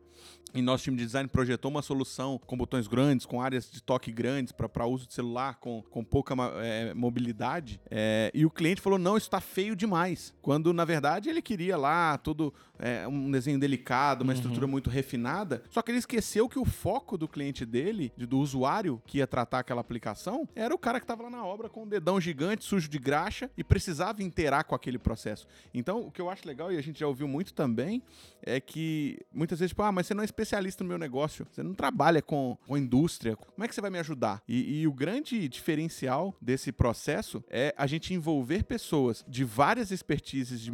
e 0.54 0.62
nosso 0.62 0.84
time 0.84 0.96
de 0.96 1.06
design 1.06 1.28
projetou 1.28 1.72
uma 1.72 1.82
solução 1.82 2.40
com 2.46 2.56
botões 2.56 2.88
grandes, 2.88 3.26
com 3.26 3.42
áreas 3.42 3.72
de 3.72 3.82
toque 3.82 4.12
grandes 4.12 4.52
para 4.52 4.86
uso 4.86 5.08
de 5.08 5.14
celular, 5.16 5.56
com, 5.60 5.82
com 5.90 6.04
pouca 6.04 6.36
é, 6.62 6.94
mobilidade. 6.94 7.82
é, 7.90 8.30
e 8.32 8.46
o 8.46 8.52
cliente 8.52 8.80
falou: 8.80 9.00
não, 9.00 9.18
isso 9.18 9.26
está 9.26 9.42
feio 9.42 9.76
demais. 9.76 10.36
Quando 10.40 10.72
na 10.74 10.86
verdade 10.86 11.30
ele 11.30 11.42
queria 11.42 11.78
lá 11.78 12.16
todo 12.16 12.54
é, 12.82 13.08
um 13.08 13.30
desenho 13.32 13.60
delicado, 13.60 14.24
uma 14.24 14.34
estrutura 14.34 14.66
muito 14.68 14.90
refinada. 14.90 15.64
Só 15.70 15.82
que 15.82 15.92
ele 15.92 16.00
esqueceu 16.00 16.50
que 16.50 16.60
o 16.60 16.66
foco 16.66 17.18
do 17.18 17.28
cliente 17.28 17.66
dele, 17.66 18.12
de- 18.18 18.26
do 18.26 18.40
usuário 18.40 19.02
que 19.06 19.20
ia 19.20 19.28
tratar 19.28 19.60
aquela 19.60 19.80
aplicação, 19.82 20.48
era 20.56 20.74
o 20.74 20.78
cara 20.78 21.00
que 21.00 21.04
estava 21.04 21.24
lá 21.24 21.30
na 21.30 21.46
obra 21.46 21.70
com 21.70 21.84
um 21.84 21.88
dedão 21.88 22.20
gigante, 22.20 22.66
sujo 22.66 22.90
de 22.90 22.98
graxa 23.00 23.50
e 23.58 23.64
precisava 23.64 24.24
interar 24.24 24.66
com 24.66 24.74
aquele 24.76 24.98
processo. 24.98 25.48
Então, 25.74 26.02
o 26.08 26.12
que 26.12 26.20
eu 26.20 26.30
acho 26.30 26.48
legal, 26.48 26.72
e 26.72 26.78
a 26.78 26.82
gente 26.82 27.00
já 27.00 27.08
ouviu 27.08 27.28
muito 27.28 27.54
também, 27.54 28.02
é 28.42 28.60
que 28.60 29.20
muitas 29.32 29.60
vezes, 29.60 29.70
tipo, 29.72 29.84
ah, 29.84 29.92
mas 29.92 30.08
você 30.08 30.14
não 30.14 30.24
é 30.24 30.26
especialista 30.26 30.84
no 30.84 30.88
meu 30.90 30.98
negócio, 30.98 31.46
você 31.52 31.62
não 31.62 31.74
trabalha 31.76 32.22
com, 32.22 32.58
com 32.68 32.76
indústria, 32.78 33.36
como 33.36 33.64
é 33.64 33.68
que 33.68 33.76
você 33.76 33.82
vai 33.82 33.92
me 33.92 34.00
ajudar? 34.00 34.42
E, 34.48 34.82
e 34.82 34.88
o 34.88 34.94
grande 34.94 35.48
diferencial 35.48 36.36
desse 36.42 36.72
processo 36.72 37.44
é 37.50 37.74
a 37.78 37.86
gente 37.86 38.14
envolver 38.14 38.64
pessoas 38.64 39.24
de 39.28 39.44
várias 39.44 39.92
expertises, 39.92 40.60
de 40.62 40.72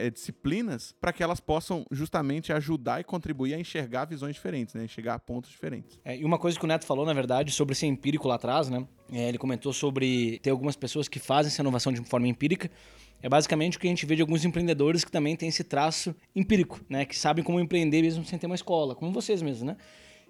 multidisciplinas, 0.00 0.94
para 1.00 1.12
que 1.12 1.19
elas 1.22 1.40
possam 1.40 1.84
justamente 1.90 2.52
ajudar 2.52 3.00
e 3.00 3.04
contribuir 3.04 3.54
a 3.54 3.58
enxergar 3.58 4.04
visões 4.04 4.34
diferentes, 4.34 4.74
né? 4.74 4.84
Enxergar 4.84 5.18
pontos 5.20 5.50
diferentes. 5.50 5.98
É, 6.04 6.16
e 6.16 6.24
uma 6.24 6.38
coisa 6.38 6.58
que 6.58 6.64
o 6.64 6.68
Neto 6.68 6.84
falou, 6.84 7.04
na 7.06 7.12
verdade, 7.12 7.50
sobre 7.50 7.74
ser 7.74 7.86
empírico 7.86 8.28
lá 8.28 8.36
atrás, 8.36 8.68
né? 8.68 8.86
É, 9.12 9.28
ele 9.28 9.38
comentou 9.38 9.72
sobre 9.72 10.38
ter 10.40 10.50
algumas 10.50 10.76
pessoas 10.76 11.08
que 11.08 11.18
fazem 11.18 11.48
essa 11.48 11.62
inovação 11.62 11.92
de 11.92 12.00
forma 12.08 12.28
empírica. 12.28 12.70
É 13.22 13.28
basicamente 13.28 13.76
o 13.76 13.80
que 13.80 13.86
a 13.86 13.90
gente 13.90 14.06
vê 14.06 14.16
de 14.16 14.22
alguns 14.22 14.44
empreendedores 14.44 15.04
que 15.04 15.10
também 15.10 15.36
têm 15.36 15.48
esse 15.48 15.62
traço 15.62 16.14
empírico, 16.34 16.80
né? 16.88 17.04
Que 17.04 17.16
sabem 17.16 17.44
como 17.44 17.60
empreender 17.60 18.02
mesmo 18.02 18.24
sem 18.24 18.38
ter 18.38 18.46
uma 18.46 18.54
escola, 18.54 18.94
como 18.94 19.12
vocês 19.12 19.42
mesmos, 19.42 19.62
né? 19.62 19.76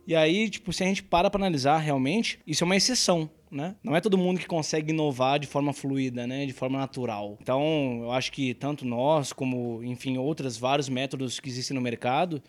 E 0.06 0.16
aí, 0.16 0.48
tipo, 0.48 0.72
se 0.72 0.82
a 0.82 0.86
gente 0.86 1.02
para 1.02 1.30
pra 1.30 1.38
analisar 1.38 1.78
realmente, 1.78 2.38
isso 2.46 2.64
é 2.64 2.66
uma 2.66 2.76
exceção, 2.76 3.30
né? 3.50 3.76
Não 3.82 3.94
é 3.94 4.00
todo 4.00 4.18
mundo 4.18 4.40
que 4.40 4.46
consegue 4.46 4.92
inovar 4.92 5.38
de 5.38 5.46
forma 5.46 5.72
fluida, 5.72 6.26
né? 6.26 6.46
De 6.46 6.52
forma 6.52 6.78
natural. 6.78 7.38
Então, 7.40 8.00
eu 8.02 8.12
acho 8.12 8.32
que 8.32 8.54
tanto 8.54 8.84
nós, 8.84 9.32
como, 9.32 9.82
enfim, 9.84 10.18
outros 10.18 10.56
vários 10.56 10.88
métodos 10.88 11.38
que 11.38 11.48
existem 11.48 11.74
no 11.74 11.80
mercado, 11.80 12.42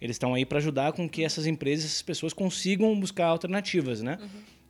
eles 0.00 0.14
estão 0.14 0.34
aí 0.34 0.44
para 0.44 0.58
ajudar 0.58 0.92
com 0.92 1.08
que 1.08 1.24
essas 1.24 1.46
empresas, 1.46 1.86
essas 1.86 2.02
pessoas 2.02 2.32
consigam 2.32 2.98
buscar 2.98 3.26
alternativas, 3.26 4.00
né? 4.00 4.18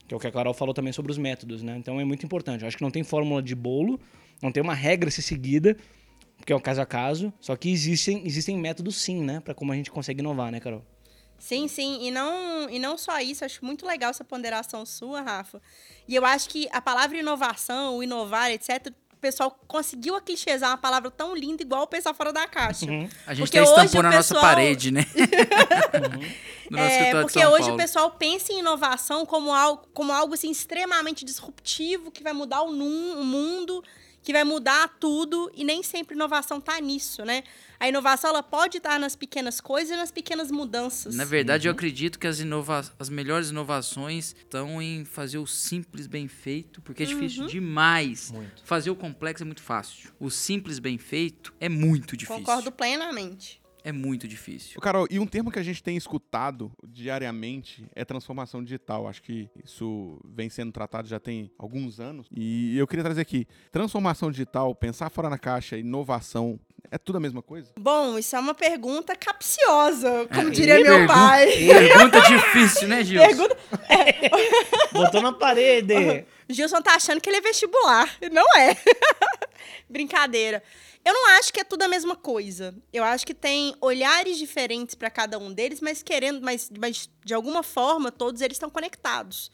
Que 0.07 0.15
é 0.15 0.17
o 0.17 0.21
que 0.21 0.27
a 0.27 0.33
Carol 0.33 0.55
falou 0.55 0.73
também 0.73 0.93
sobre 0.93 1.13
os 1.13 1.19
métodos, 1.19 1.63
né? 1.63 1.77
Então 1.77 2.01
é 2.01 2.05
muito 2.05 2.25
importante. 2.25 2.63
Eu 2.63 2.69
acho 2.69 2.77
que 2.77 2.83
não 2.83 2.91
tem 2.91 3.05
fórmula 3.05 3.43
de 3.43 3.55
bolo, 3.55 4.01
não 4.43 4.51
tem 4.51 4.63
uma 4.63 4.75
regra 4.75 5.09
a 5.09 5.13
ser 5.13 5.21
seguida, 5.21 5.77
porque 6.39 6.53
é 6.53 6.57
o 6.57 6.61
caso 6.61 6.81
a 6.81 6.87
caso. 6.87 7.33
Só 7.41 7.55
que 7.57 7.71
existem, 7.71 8.23
existem 8.25 8.57
métodos 8.57 8.97
sim, 8.97 9.23
né? 9.23 9.41
Para 9.41 9.53
como 9.53 9.71
a 9.71 9.77
gente 9.77 9.91
consegue 9.91 10.21
inovar, 10.21 10.51
né, 10.51 10.61
Carol? 10.61 10.83
Sim, 11.39 11.69
sim. 11.69 11.99
E 12.07 12.11
não, 12.11 12.69
e 12.69 12.79
não 12.79 12.99
só 12.99 13.19
isso, 13.21 13.45
acho 13.45 13.65
muito 13.65 13.87
legal 13.87 14.11
essa 14.11 14.25
ponderação 14.25 14.85
sua, 14.85 15.21
Rafa. 15.23 15.63
E 16.07 16.15
eu 16.15 16.25
acho 16.25 16.49
que 16.49 16.69
a 16.73 16.81
palavra 16.81 17.17
inovação, 17.17 17.97
o 17.99 18.03
inovar, 18.03 18.51
etc., 18.51 18.89
o 19.13 19.17
pessoal 19.21 19.51
conseguiu 19.67 20.15
aclichezar 20.15 20.71
uma 20.71 20.77
palavra 20.79 21.11
tão 21.11 21.35
linda 21.35 21.61
igual 21.63 21.87
pensar 21.89 22.15
fora 22.15 22.33
da 22.33 22.47
caixa. 22.47 22.87
A 23.27 23.35
gente 23.35 23.47
Porque 23.47 23.59
até 23.59 23.63
hoje 23.63 23.71
estampou 23.87 24.01
o 24.01 24.03
na 24.05 24.13
nossa 24.17 24.35
parede, 24.41 24.93
né? 24.93 25.05
no 26.71 26.77
nosso 26.79 26.95
É, 26.95 27.21
porque 27.21 27.45
hoje 27.45 27.59
Paulo. 27.63 27.75
o 27.75 27.77
pessoal 27.77 28.11
pensa 28.13 28.53
em 28.53 28.61
inovação 28.61 29.27
como 29.27 29.53
algo, 29.53 29.87
como 29.93 30.13
algo 30.13 30.35
assim, 30.35 30.51
extremamente 30.51 31.25
disruptivo, 31.25 32.11
que 32.11 32.23
vai 32.23 32.33
mudar 32.33 32.63
o, 32.63 32.71
num- 32.73 33.21
o 33.21 33.25
mundo, 33.25 33.83
que 34.23 34.33
vai 34.33 34.45
mudar 34.45 34.97
tudo, 35.01 35.51
e 35.55 35.65
nem 35.65 35.83
sempre 35.83 36.15
inovação 36.15 36.61
tá 36.61 36.81
nisso, 36.81 37.25
né? 37.25 37.43
A 37.81 37.89
inovação 37.89 38.31
ela 38.31 38.43
pode 38.43 38.79
estar 38.79 38.99
nas 38.99 39.15
pequenas 39.15 39.61
coisas 39.61 39.95
e 39.95 39.97
nas 39.97 40.11
pequenas 40.11 40.51
mudanças. 40.51 41.15
Na 41.15 41.25
verdade, 41.25 41.69
eu 41.69 41.73
acredito 41.73 42.19
que 42.19 42.27
as, 42.27 42.41
inova 42.41 42.85
as 42.99 43.09
melhores 43.09 43.51
inovações 43.51 44.35
estão 44.37 44.83
em 44.83 45.05
fazer 45.05 45.39
o 45.39 45.47
simples 45.47 46.07
bem 46.07 46.27
feito, 46.29 46.83
porque 46.83 47.05
é 47.05 47.07
difícil 47.07 47.43
Uhum. 47.43 47.49
demais. 47.49 48.31
Muito. 48.33 48.63
Fazer 48.65 48.91
o 48.91 48.97
complexo 48.97 49.45
é 49.45 49.47
muito 49.47 49.63
fácil. 49.63 50.13
O 50.19 50.29
simples 50.31 50.79
bem 50.79 50.99
feito 50.99 51.55
é 51.61 51.69
muito 51.69 52.17
difícil. 52.17 52.41
Concordo 52.43 52.73
plenamente. 52.73 53.61
É 53.89 53.93
muito 53.93 54.29
difícil. 54.29 54.75
Ô, 54.77 54.81
Carol, 54.81 55.07
e 55.11 55.19
um 55.19 55.27
termo 55.27 55.51
que 55.51 55.59
a 55.59 55.63
gente 55.63 55.83
tem 55.83 55.97
escutado 55.97 56.71
diariamente 56.87 57.87
é 57.95 58.05
transformação 58.05 58.63
digital. 58.63 59.09
Acho 59.09 59.23
que 59.23 59.49
isso 59.65 60.21
vem 60.25 60.51
sendo 60.51 60.71
tratado 60.73 61.09
já 61.09 61.19
tem 61.19 61.51
alguns 61.59 61.99
anos. 61.99 62.27
E 62.31 62.77
eu 62.77 62.87
queria 62.87 63.03
trazer 63.05 63.23
aqui: 63.23 63.47
transformação 63.73 64.31
digital, 64.31 64.75
pensar 64.75 65.09
fora 65.11 65.31
na 65.31 65.39
caixa, 65.39 65.79
inovação, 65.79 66.61
é 66.91 66.99
tudo 66.99 67.17
a 67.17 67.21
mesma 67.21 67.41
coisa? 67.43 67.73
Bom, 67.79 68.19
isso 68.19 68.37
é 68.37 68.39
uma 68.41 68.55
pergunta 68.55 69.17
capciosa, 69.17 70.27
como 70.35 70.49
É, 70.49 70.51
diria 70.51 70.75
meu 70.77 70.85
pergun- 70.85 71.07
pai. 71.07 71.47
Pergunta 71.67 72.21
difícil, 72.21 72.89
né, 72.89 73.03
Gilson? 73.05 73.27
Pergunta... 73.27 73.57
Botou 74.93 75.23
na 75.23 75.33
parede! 75.33 76.27
Gilson 76.49 76.81
tá 76.83 76.95
achando 76.95 77.21
que 77.23 77.29
ele 77.31 77.39
é 77.39 77.41
vestibular. 77.41 78.09
Não 78.31 78.45
é. 78.57 78.77
Brincadeira. 79.89 80.63
Eu 81.09 81.15
não 81.15 81.27
acho 81.39 81.51
que 81.51 81.61
é 81.61 81.65
tudo 81.65 81.85
a 81.85 81.89
mesma 81.89 82.15
coisa. 82.15 82.75
Eu 82.93 83.03
acho 83.03 83.27
que 83.27 83.33
tem 83.33 83.75
olhares 83.81 84.37
diferentes 84.37 84.95
para 84.95 85.09
cada 85.09 85.39
um 85.39 85.51
deles, 85.51 85.81
mas 85.81 86.03
querendo, 86.03 86.43
mas, 86.43 86.71
mas 86.79 87.09
de 87.25 87.33
alguma 87.33 87.63
forma 87.63 88.13
todos 88.13 88.43
eles 88.43 88.57
estão 88.57 88.69
conectados. 88.69 89.51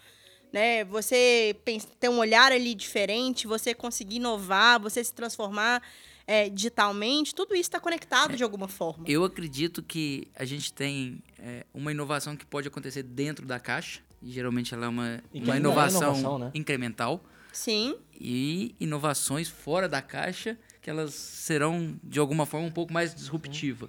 Né? 0.53 0.85
Você 0.87 1.57
ter 2.01 2.09
um 2.09 2.19
olhar 2.19 2.51
ali 2.51 2.75
diferente, 2.75 3.47
você 3.47 3.73
conseguir 3.73 4.17
inovar, 4.17 4.81
você 4.81 5.05
se 5.05 5.15
transformar 5.15 5.81
é, 6.27 6.49
digitalmente, 6.49 7.33
tudo 7.33 7.55
isso 7.55 7.69
está 7.69 7.79
conectado 7.79 8.35
de 8.35 8.43
alguma 8.43 8.67
forma. 8.67 9.05
Eu 9.07 9.23
acredito 9.23 9.81
que 9.81 10.27
a 10.35 10.45
gente 10.45 10.73
tem 10.73 11.23
é, 11.39 11.65
uma 11.73 11.93
inovação 11.93 12.37
que 12.37 12.45
pode 12.45 12.67
acontecer 12.67 13.05
dentro 13.05 13.47
da 13.47 13.61
caixa. 13.61 14.01
E 14.21 14.33
geralmente 14.33 14.75
ela 14.75 14.87
é 14.87 14.89
uma, 14.89 15.23
uma 15.33 15.55
ainda 15.55 15.55
é 15.55 15.57
inovação, 15.59 16.15
inovação, 16.15 16.39
né? 16.41 16.51
incremental. 16.53 17.23
Sim, 17.53 17.97
E 18.13 18.75
inovações 18.81 19.49
fora 19.49 19.89
da 19.89 20.03
caixa, 20.03 20.59
que 20.85 20.91
elas 20.91 21.15
serão, 21.15 21.99
de 22.05 22.19
alguma 22.21 22.45
forma, 22.45 22.67
um 22.67 22.71
pouco 22.71 22.93
mais 22.93 23.15
disruptiva. 23.15 23.89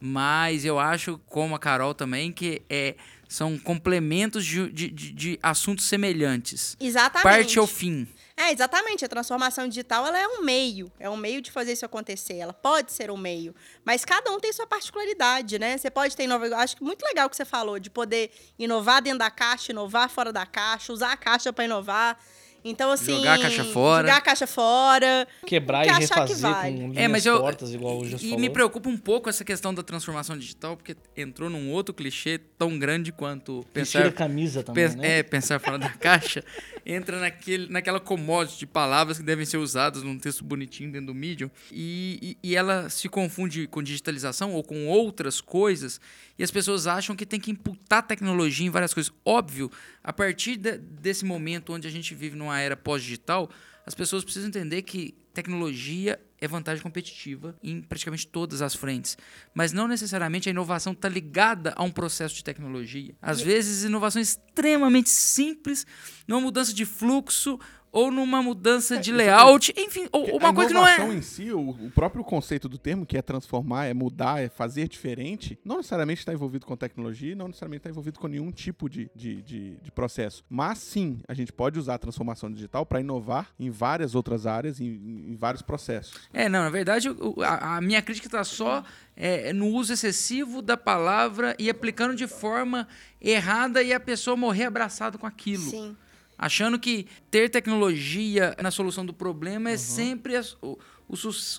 Mas 0.00 0.64
eu 0.64 0.80
acho, 0.80 1.16
como 1.26 1.54
a 1.54 1.58
Carol 1.60 1.94
também, 1.94 2.32
que 2.32 2.60
é, 2.68 2.96
são 3.28 3.56
complementos 3.56 4.44
de, 4.44 4.68
de, 4.72 4.88
de- 4.90 5.12
de 5.12 5.38
assuntos 5.40 5.84
semelhantes. 5.84 6.76
exatamente. 6.80 7.22
Parte 7.22 7.58
ao 7.60 7.66
fim. 7.68 8.08
É, 8.36 8.50
exatamente. 8.50 9.04
A 9.04 9.08
transformação 9.08 9.68
digital 9.68 10.04
ela 10.04 10.18
é 10.18 10.26
um 10.26 10.42
meio. 10.42 10.90
É 10.98 11.08
um 11.08 11.16
meio 11.16 11.40
de 11.40 11.52
fazer 11.52 11.74
isso 11.74 11.86
acontecer. 11.86 12.34
Ela 12.38 12.52
pode 12.52 12.90
ser 12.92 13.08
um 13.12 13.16
meio. 13.16 13.54
Mas 13.84 14.04
cada 14.04 14.32
um 14.32 14.40
tem 14.40 14.52
sua 14.52 14.66
particularidade, 14.66 15.60
né? 15.60 15.78
Você 15.78 15.88
pode 15.92 16.16
ter 16.16 16.24
inovação. 16.24 16.58
Acho 16.58 16.76
que 16.76 16.82
muito 16.82 17.04
legal 17.04 17.28
o 17.28 17.30
que 17.30 17.36
você 17.36 17.44
falou, 17.44 17.78
de 17.78 17.88
poder 17.88 18.32
inovar 18.58 19.00
dentro 19.00 19.20
da 19.20 19.30
caixa, 19.30 19.70
inovar 19.70 20.10
fora 20.10 20.32
da 20.32 20.44
caixa, 20.44 20.92
usar 20.92 21.12
a 21.12 21.16
caixa 21.16 21.52
para 21.52 21.64
inovar. 21.64 22.18
Então, 22.64 22.90
assim. 22.90 23.16
Jogar 23.16 23.34
a 23.34 23.38
caixa 23.38 23.64
fora. 23.64 24.06
Jogar 24.08 24.16
a 24.18 24.20
caixa 24.20 24.46
fora. 24.46 25.28
Quebrar 25.46 25.82
Que 25.82 25.88
e 25.88 25.90
achar 25.90 26.26
que 26.26 26.32
refazer 26.32 26.50
vai. 26.50 26.72
com 26.72 26.92
É, 26.94 27.08
mas 27.08 27.26
eu. 27.26 27.38
tortas, 27.38 27.74
igual 27.74 27.98
o 27.98 28.06
e 28.06 28.16
falou. 28.18 28.38
me 28.38 28.48
preocupa 28.50 28.88
um 28.88 28.96
pouco 28.96 29.28
essa 29.28 29.44
questão 29.44 29.74
da 29.74 29.82
transformação 29.82 30.38
digital, 30.38 30.76
porque 30.76 30.96
entrou 31.16 31.50
num 31.50 31.70
outro 31.70 31.92
clichê 31.92 32.38
tão 32.58 32.78
grande 32.78 33.10
quanto 33.12 33.66
pensar 33.72 34.06
a 34.06 34.12
camisa 34.12 34.62
também, 34.62 34.88
né? 34.96 35.18
É, 35.18 35.22
pensar 35.22 35.58
fora 35.58 35.78
da 35.78 35.88
caixa, 35.98 36.44
entra 36.84 37.18
naquele, 37.20 37.68
naquela 37.68 38.00
commodity 38.00 38.60
de 38.60 38.66
palavras 38.66 39.18
que 39.18 39.24
devem 39.24 39.44
ser 39.44 39.56
usadas 39.56 40.02
num 40.02 40.18
texto 40.18 40.44
bonitinho 40.44 40.90
dentro 40.90 41.08
do 41.08 41.14
Medium, 41.14 41.50
e, 41.70 42.36
e, 42.42 42.50
e 42.50 42.56
ela 42.56 42.88
se 42.90 43.08
confunde 43.08 43.66
com 43.66 43.82
digitalização 43.82 44.52
ou 44.52 44.62
com 44.62 44.86
outras 44.86 45.40
coisas, 45.40 46.00
e 46.38 46.42
as 46.42 46.50
pessoas 46.50 46.86
acham 46.86 47.14
que 47.14 47.26
tem 47.26 47.40
que 47.40 47.50
imputar 47.50 48.06
tecnologia 48.06 48.66
em 48.66 48.70
várias 48.70 48.92
coisas. 48.92 49.12
Óbvio, 49.24 49.70
a 50.02 50.12
partir 50.12 50.56
de- 50.56 50.78
desse 50.78 51.24
momento 51.24 51.72
onde 51.72 51.86
a 51.86 51.90
gente 51.90 52.14
vive 52.14 52.36
numa 52.36 52.58
era 52.58 52.76
pós-digital, 52.76 53.50
as 53.86 53.94
pessoas 53.94 54.24
precisam 54.24 54.48
entender 54.48 54.82
que 54.82 55.14
tecnologia 55.34 56.20
é 56.42 56.48
vantagem 56.48 56.82
competitiva 56.82 57.56
em 57.62 57.80
praticamente 57.80 58.26
todas 58.26 58.60
as 58.60 58.74
frentes. 58.74 59.16
Mas 59.54 59.72
não 59.72 59.86
necessariamente 59.86 60.48
a 60.48 60.50
inovação 60.50 60.92
está 60.92 61.08
ligada 61.08 61.72
a 61.76 61.84
um 61.84 61.90
processo 61.90 62.34
de 62.34 62.42
tecnologia. 62.42 63.14
Às 63.22 63.40
vezes, 63.40 63.84
inovações 63.84 64.30
extremamente 64.30 65.08
simples, 65.08 65.86
numa 66.26 66.40
mudança 66.40 66.74
de 66.74 66.84
fluxo, 66.84 67.60
ou 67.92 68.10
numa 68.10 68.42
mudança 68.42 68.96
de 68.96 69.12
layout, 69.12 69.72
enfim, 69.76 70.08
ou 70.10 70.38
uma 70.38 70.48
a 70.48 70.54
coisa 70.54 70.68
que 70.68 70.74
não 70.74 70.88
é. 70.88 70.94
inovação 70.94 71.14
em 71.14 71.20
si, 71.20 71.52
o, 71.52 71.70
o 71.70 71.90
próprio 71.90 72.24
conceito 72.24 72.66
do 72.66 72.78
termo, 72.78 73.04
que 73.04 73.18
é 73.18 73.22
transformar, 73.22 73.84
é 73.84 73.92
mudar, 73.92 74.42
é 74.42 74.48
fazer 74.48 74.88
diferente, 74.88 75.58
não 75.62 75.76
necessariamente 75.76 76.20
está 76.20 76.32
envolvido 76.32 76.64
com 76.64 76.74
tecnologia, 76.74 77.36
não 77.36 77.48
necessariamente 77.48 77.80
está 77.80 77.90
envolvido 77.90 78.18
com 78.18 78.26
nenhum 78.28 78.50
tipo 78.50 78.88
de, 78.88 79.10
de, 79.14 79.42
de, 79.42 79.76
de 79.76 79.92
processo. 79.92 80.42
Mas 80.48 80.78
sim, 80.78 81.20
a 81.28 81.34
gente 81.34 81.52
pode 81.52 81.78
usar 81.78 81.94
a 81.94 81.98
transformação 81.98 82.50
digital 82.50 82.86
para 82.86 83.00
inovar 83.00 83.50
em 83.60 83.68
várias 83.70 84.14
outras 84.14 84.46
áreas, 84.46 84.80
em, 84.80 84.86
em 85.28 85.36
vários 85.36 85.60
processos. 85.60 86.14
É, 86.32 86.48
não, 86.48 86.60
na 86.60 86.70
verdade, 86.70 87.08
a, 87.44 87.76
a 87.76 87.80
minha 87.82 88.00
crítica 88.00 88.26
está 88.26 88.42
só 88.42 88.82
é, 89.14 89.52
no 89.52 89.66
uso 89.66 89.92
excessivo 89.92 90.62
da 90.62 90.78
palavra 90.78 91.54
e 91.58 91.68
aplicando 91.68 92.14
de 92.14 92.26
forma 92.26 92.88
errada 93.20 93.82
e 93.82 93.92
a 93.92 94.00
pessoa 94.00 94.34
morrer 94.34 94.64
abraçado 94.64 95.18
com 95.18 95.26
aquilo. 95.26 95.62
Sim. 95.62 95.96
Achando 96.42 96.76
que 96.76 97.06
ter 97.30 97.48
tecnologia 97.48 98.56
na 98.60 98.72
solução 98.72 99.06
do 99.06 99.12
problema 99.14 99.70
Uhum. 99.70 99.74
é 99.74 99.78
sempre 99.78 100.34
as- 100.36 100.56
o, 100.60 100.76
o 101.08 101.14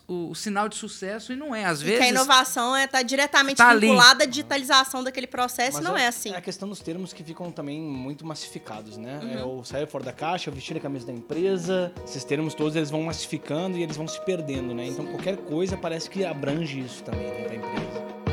o- 0.08 0.32
o 0.32 0.36
sinal 0.36 0.68
de 0.68 0.76
sucesso 0.76 1.32
e 1.32 1.36
não 1.38 1.56
é. 1.56 1.64
Às 1.64 1.80
E 1.82 1.86
vezes. 1.86 2.00
que 2.00 2.06
a 2.06 2.10
inovação 2.10 2.76
está 2.76 3.02
diretamente 3.02 3.58
Tá 3.58 3.70
ali. 3.70 3.88
vinculada 3.88 4.24
à 4.24 4.28
digitalização 4.28 5.02
daquele 5.04 5.28
processo, 5.28 5.78
Mas 5.78 5.86
não 5.86 5.96
é 5.96 6.08
assim. 6.08 6.32
É 6.34 6.38
a 6.38 6.42
questão 6.42 6.68
dos 6.68 6.80
termos 6.80 7.14
que 7.14 7.24
ficam 7.24 7.50
também 7.50 7.80
muito 7.80 8.26
massificados, 8.26 8.98
né? 8.98 9.20
Uhum. 9.24 9.40
É 9.40 9.46
o 9.46 9.64
sair 9.64 9.88
fora 9.88 10.04
da 10.04 10.12
caixa, 10.12 10.50
o 10.50 10.54
vestir 10.54 10.76
a 10.76 10.80
camisa 10.82 11.06
da 11.06 11.14
empresa. 11.14 11.94
Esses 12.04 12.24
termos 12.26 12.54
todos 12.54 12.76
eles 12.76 12.90
vão 12.90 13.04
massificando 13.04 13.78
e 13.78 13.84
eles 13.84 13.96
vão 13.96 14.08
se 14.08 14.20
perdendo, 14.26 14.74
né? 14.74 14.88
Então 14.88 15.06
qualquer 15.06 15.38
coisa 15.38 15.78
parece 15.78 16.10
que 16.10 16.26
abrange 16.26 16.80
isso 16.82 17.04
também, 17.04 17.28
né, 17.28 17.44
pra 17.46 17.56
empresa. 17.56 18.33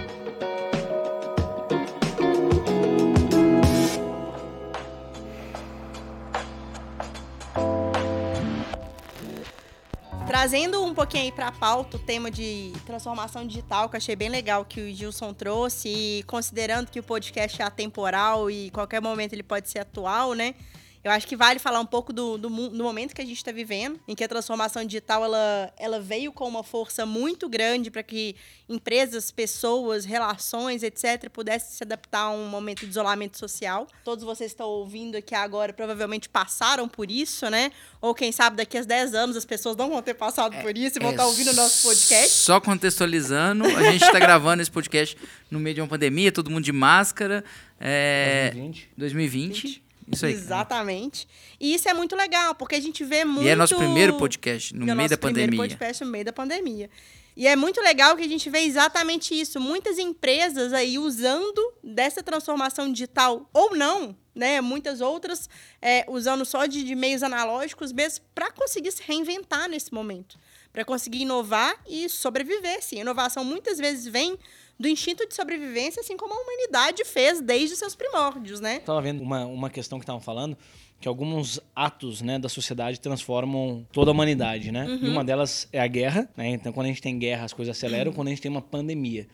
Trazendo 10.40 10.82
um 10.82 10.94
pouquinho 10.94 11.24
aí 11.24 11.30
pra 11.30 11.52
pauta 11.52 11.98
o 11.98 12.00
tema 12.00 12.30
de 12.30 12.72
transformação 12.86 13.46
digital, 13.46 13.90
que 13.90 13.96
eu 13.96 13.98
achei 13.98 14.16
bem 14.16 14.30
legal 14.30 14.64
que 14.64 14.80
o 14.80 14.90
Gilson 14.90 15.34
trouxe, 15.34 15.90
e 15.90 16.22
considerando 16.22 16.90
que 16.90 16.98
o 16.98 17.02
podcast 17.02 17.60
é 17.60 17.64
atemporal 17.66 18.50
e 18.50 18.70
qualquer 18.70 19.02
momento 19.02 19.34
ele 19.34 19.42
pode 19.42 19.68
ser 19.68 19.80
atual, 19.80 20.32
né? 20.32 20.54
Eu 21.02 21.10
acho 21.12 21.26
que 21.26 21.34
vale 21.34 21.58
falar 21.58 21.80
um 21.80 21.86
pouco 21.86 22.12
do, 22.12 22.36
do, 22.36 22.48
do 22.48 22.84
momento 22.84 23.14
que 23.14 23.22
a 23.22 23.24
gente 23.24 23.38
está 23.38 23.50
vivendo, 23.50 23.98
em 24.06 24.14
que 24.14 24.22
a 24.22 24.28
transformação 24.28 24.84
digital 24.84 25.24
ela, 25.24 25.72
ela 25.78 25.98
veio 25.98 26.30
com 26.30 26.46
uma 26.46 26.62
força 26.62 27.06
muito 27.06 27.48
grande 27.48 27.90
para 27.90 28.02
que 28.02 28.36
empresas, 28.68 29.30
pessoas, 29.30 30.04
relações, 30.04 30.82
etc., 30.82 31.30
pudessem 31.30 31.70
se 31.70 31.82
adaptar 31.84 32.24
a 32.24 32.30
um 32.30 32.46
momento 32.48 32.80
de 32.80 32.90
isolamento 32.90 33.38
social. 33.38 33.88
Todos 34.04 34.22
vocês 34.24 34.50
estão 34.50 34.66
ouvindo 34.68 35.16
aqui 35.16 35.34
agora 35.34 35.72
provavelmente 35.72 36.28
passaram 36.28 36.86
por 36.86 37.10
isso, 37.10 37.48
né? 37.48 37.72
Ou 38.00 38.14
quem 38.14 38.30
sabe 38.30 38.56
daqui 38.56 38.76
a 38.76 38.82
10 38.82 39.14
anos 39.14 39.36
as 39.36 39.46
pessoas 39.46 39.76
não 39.76 39.88
vão 39.88 40.02
ter 40.02 40.14
passado 40.14 40.54
por 40.60 40.76
isso 40.76 40.98
e 40.98 41.00
vão 41.00 41.10
É 41.10 41.12
estar 41.12 41.26
ouvindo 41.26 41.50
o 41.50 41.54
nosso 41.54 41.82
podcast. 41.82 42.28
Só 42.28 42.60
contextualizando, 42.60 43.64
a 43.64 43.90
gente 43.90 44.04
está 44.04 44.18
gravando 44.18 44.60
esse 44.60 44.70
podcast 44.70 45.16
no 45.50 45.58
meio 45.58 45.76
de 45.76 45.80
uma 45.80 45.88
pandemia, 45.88 46.30
todo 46.30 46.50
mundo 46.50 46.64
de 46.64 46.72
máscara. 46.72 47.42
É, 47.80 48.50
2020. 48.52 48.90
2020. 48.98 49.89
Isso 50.10 50.26
aí. 50.26 50.32
Exatamente. 50.32 51.28
E 51.58 51.74
isso 51.74 51.88
é 51.88 51.94
muito 51.94 52.16
legal, 52.16 52.54
porque 52.54 52.74
a 52.74 52.80
gente 52.80 53.04
vê 53.04 53.24
muito. 53.24 53.46
E 53.46 53.48
é 53.48 53.54
nosso 53.54 53.76
primeiro 53.76 54.16
podcast 54.16 54.74
no 54.74 54.82
é 54.82 54.94
meio 54.94 55.08
da 55.08 55.14
nosso 55.14 55.18
primeiro 55.18 55.52
pandemia. 55.52 55.76
podcast 55.76 56.04
no 56.04 56.10
meio 56.10 56.24
da 56.24 56.32
pandemia. 56.32 56.90
E 57.36 57.46
é 57.46 57.54
muito 57.54 57.80
legal 57.80 58.16
que 58.16 58.22
a 58.22 58.28
gente 58.28 58.50
vê 58.50 58.60
exatamente 58.60 59.38
isso. 59.38 59.60
Muitas 59.60 59.98
empresas 59.98 60.72
aí 60.72 60.98
usando 60.98 61.74
dessa 61.82 62.22
transformação 62.22 62.92
digital 62.92 63.48
ou 63.52 63.76
não, 63.76 64.16
né? 64.34 64.60
Muitas 64.60 65.00
outras 65.00 65.48
é, 65.80 66.04
usando 66.08 66.44
só 66.44 66.66
de, 66.66 66.82
de 66.82 66.94
meios 66.94 67.22
analógicos 67.22 67.92
mesmo 67.92 68.24
para 68.34 68.50
conseguir 68.50 68.92
se 68.92 69.02
reinventar 69.02 69.68
nesse 69.68 69.94
momento. 69.94 70.38
Para 70.72 70.84
conseguir 70.84 71.22
inovar 71.22 71.74
e 71.88 72.08
sobreviver. 72.08 72.82
Sim, 72.82 73.00
inovação 73.00 73.44
muitas 73.44 73.78
vezes 73.78 74.06
vem 74.06 74.36
do 74.80 74.88
instinto 74.88 75.28
de 75.28 75.34
sobrevivência, 75.34 76.00
assim 76.00 76.16
como 76.16 76.32
a 76.32 76.38
humanidade 76.38 77.04
fez 77.04 77.42
desde 77.42 77.76
seus 77.76 77.94
primórdios, 77.94 78.60
né? 78.60 78.80
Tava 78.80 79.02
vendo 79.02 79.22
uma, 79.22 79.44
uma 79.44 79.68
questão 79.68 79.98
que 79.98 80.04
estavam 80.04 80.22
falando 80.22 80.56
que 80.98 81.06
alguns 81.06 81.60
atos 81.74 82.22
né, 82.22 82.38
da 82.38 82.48
sociedade 82.48 82.98
transformam 82.98 83.86
toda 83.92 84.10
a 84.10 84.12
humanidade, 84.12 84.72
né? 84.72 84.86
E 85.02 85.08
uma 85.08 85.22
delas 85.22 85.68
é 85.72 85.80
a 85.80 85.86
guerra, 85.86 86.28
né? 86.36 86.48
Então, 86.48 86.72
quando 86.72 86.86
a 86.86 86.88
gente 86.88 87.02
tem 87.02 87.18
guerra, 87.18 87.44
as 87.44 87.52
coisas 87.52 87.76
aceleram. 87.76 88.12
Quando 88.12 88.28
a 88.28 88.30
gente 88.30 88.42
tem 88.42 88.50
uma 88.50 88.60
pandemia. 88.62 89.26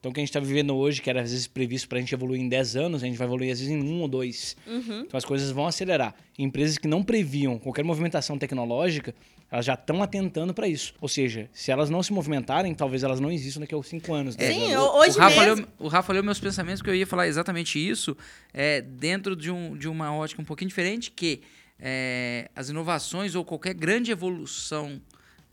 Então, 0.00 0.10
o 0.10 0.14
que 0.14 0.20
a 0.20 0.22
gente 0.22 0.28
está 0.28 0.40
vivendo 0.40 0.76
hoje, 0.76 1.00
que 1.00 1.08
era 1.08 1.22
às 1.22 1.30
vezes 1.30 1.46
previsto 1.46 1.88
para 1.88 1.96
a 1.96 2.00
gente 2.00 2.14
evoluir 2.14 2.40
em 2.40 2.48
10 2.48 2.76
anos, 2.76 3.02
a 3.02 3.06
gente 3.06 3.16
vai 3.16 3.26
evoluir 3.26 3.52
às 3.52 3.58
vezes 3.58 3.74
em 3.74 3.82
um 3.82 4.02
ou 4.02 4.08
dois. 4.08 4.54
Então, 5.00 5.16
as 5.16 5.24
coisas 5.24 5.50
vão 5.50 5.66
acelerar. 5.66 6.14
Empresas 6.38 6.76
que 6.76 6.86
não 6.86 7.02
previam 7.02 7.58
qualquer 7.58 7.84
movimentação 7.84 8.36
tecnológica, 8.36 9.14
elas 9.54 9.64
já 9.66 9.74
estão 9.74 10.02
atentando 10.02 10.52
para 10.52 10.66
isso. 10.66 10.92
Ou 11.00 11.08
seja, 11.08 11.48
se 11.52 11.70
elas 11.70 11.88
não 11.88 12.02
se 12.02 12.12
movimentarem, 12.12 12.74
talvez 12.74 13.04
elas 13.04 13.20
não 13.20 13.30
existam 13.30 13.60
daqui 13.60 13.74
a 13.74 13.80
5 13.82 14.12
anos. 14.12 14.34
10 14.34 14.52
Sim, 14.54 14.72
anos. 14.72 14.84
ho- 14.88 14.98
hoje 14.98 15.16
o, 15.16 15.20
Rafa 15.20 15.40
mesmo. 15.42 15.56
leu, 15.56 15.68
o 15.78 15.88
Rafa 15.88 16.12
leu 16.12 16.24
meus 16.24 16.40
pensamentos, 16.40 16.80
porque 16.82 16.90
eu 16.90 16.96
ia 16.96 17.06
falar 17.06 17.28
exatamente 17.28 17.78
isso, 17.78 18.16
é, 18.52 18.80
dentro 18.80 19.36
de, 19.36 19.52
um, 19.52 19.76
de 19.76 19.86
uma 19.88 20.12
ótica 20.12 20.42
um 20.42 20.44
pouquinho 20.44 20.68
diferente, 20.68 21.10
que 21.12 21.40
é, 21.78 22.50
as 22.56 22.68
inovações 22.68 23.36
ou 23.36 23.44
qualquer 23.44 23.74
grande 23.74 24.10
evolução 24.10 25.00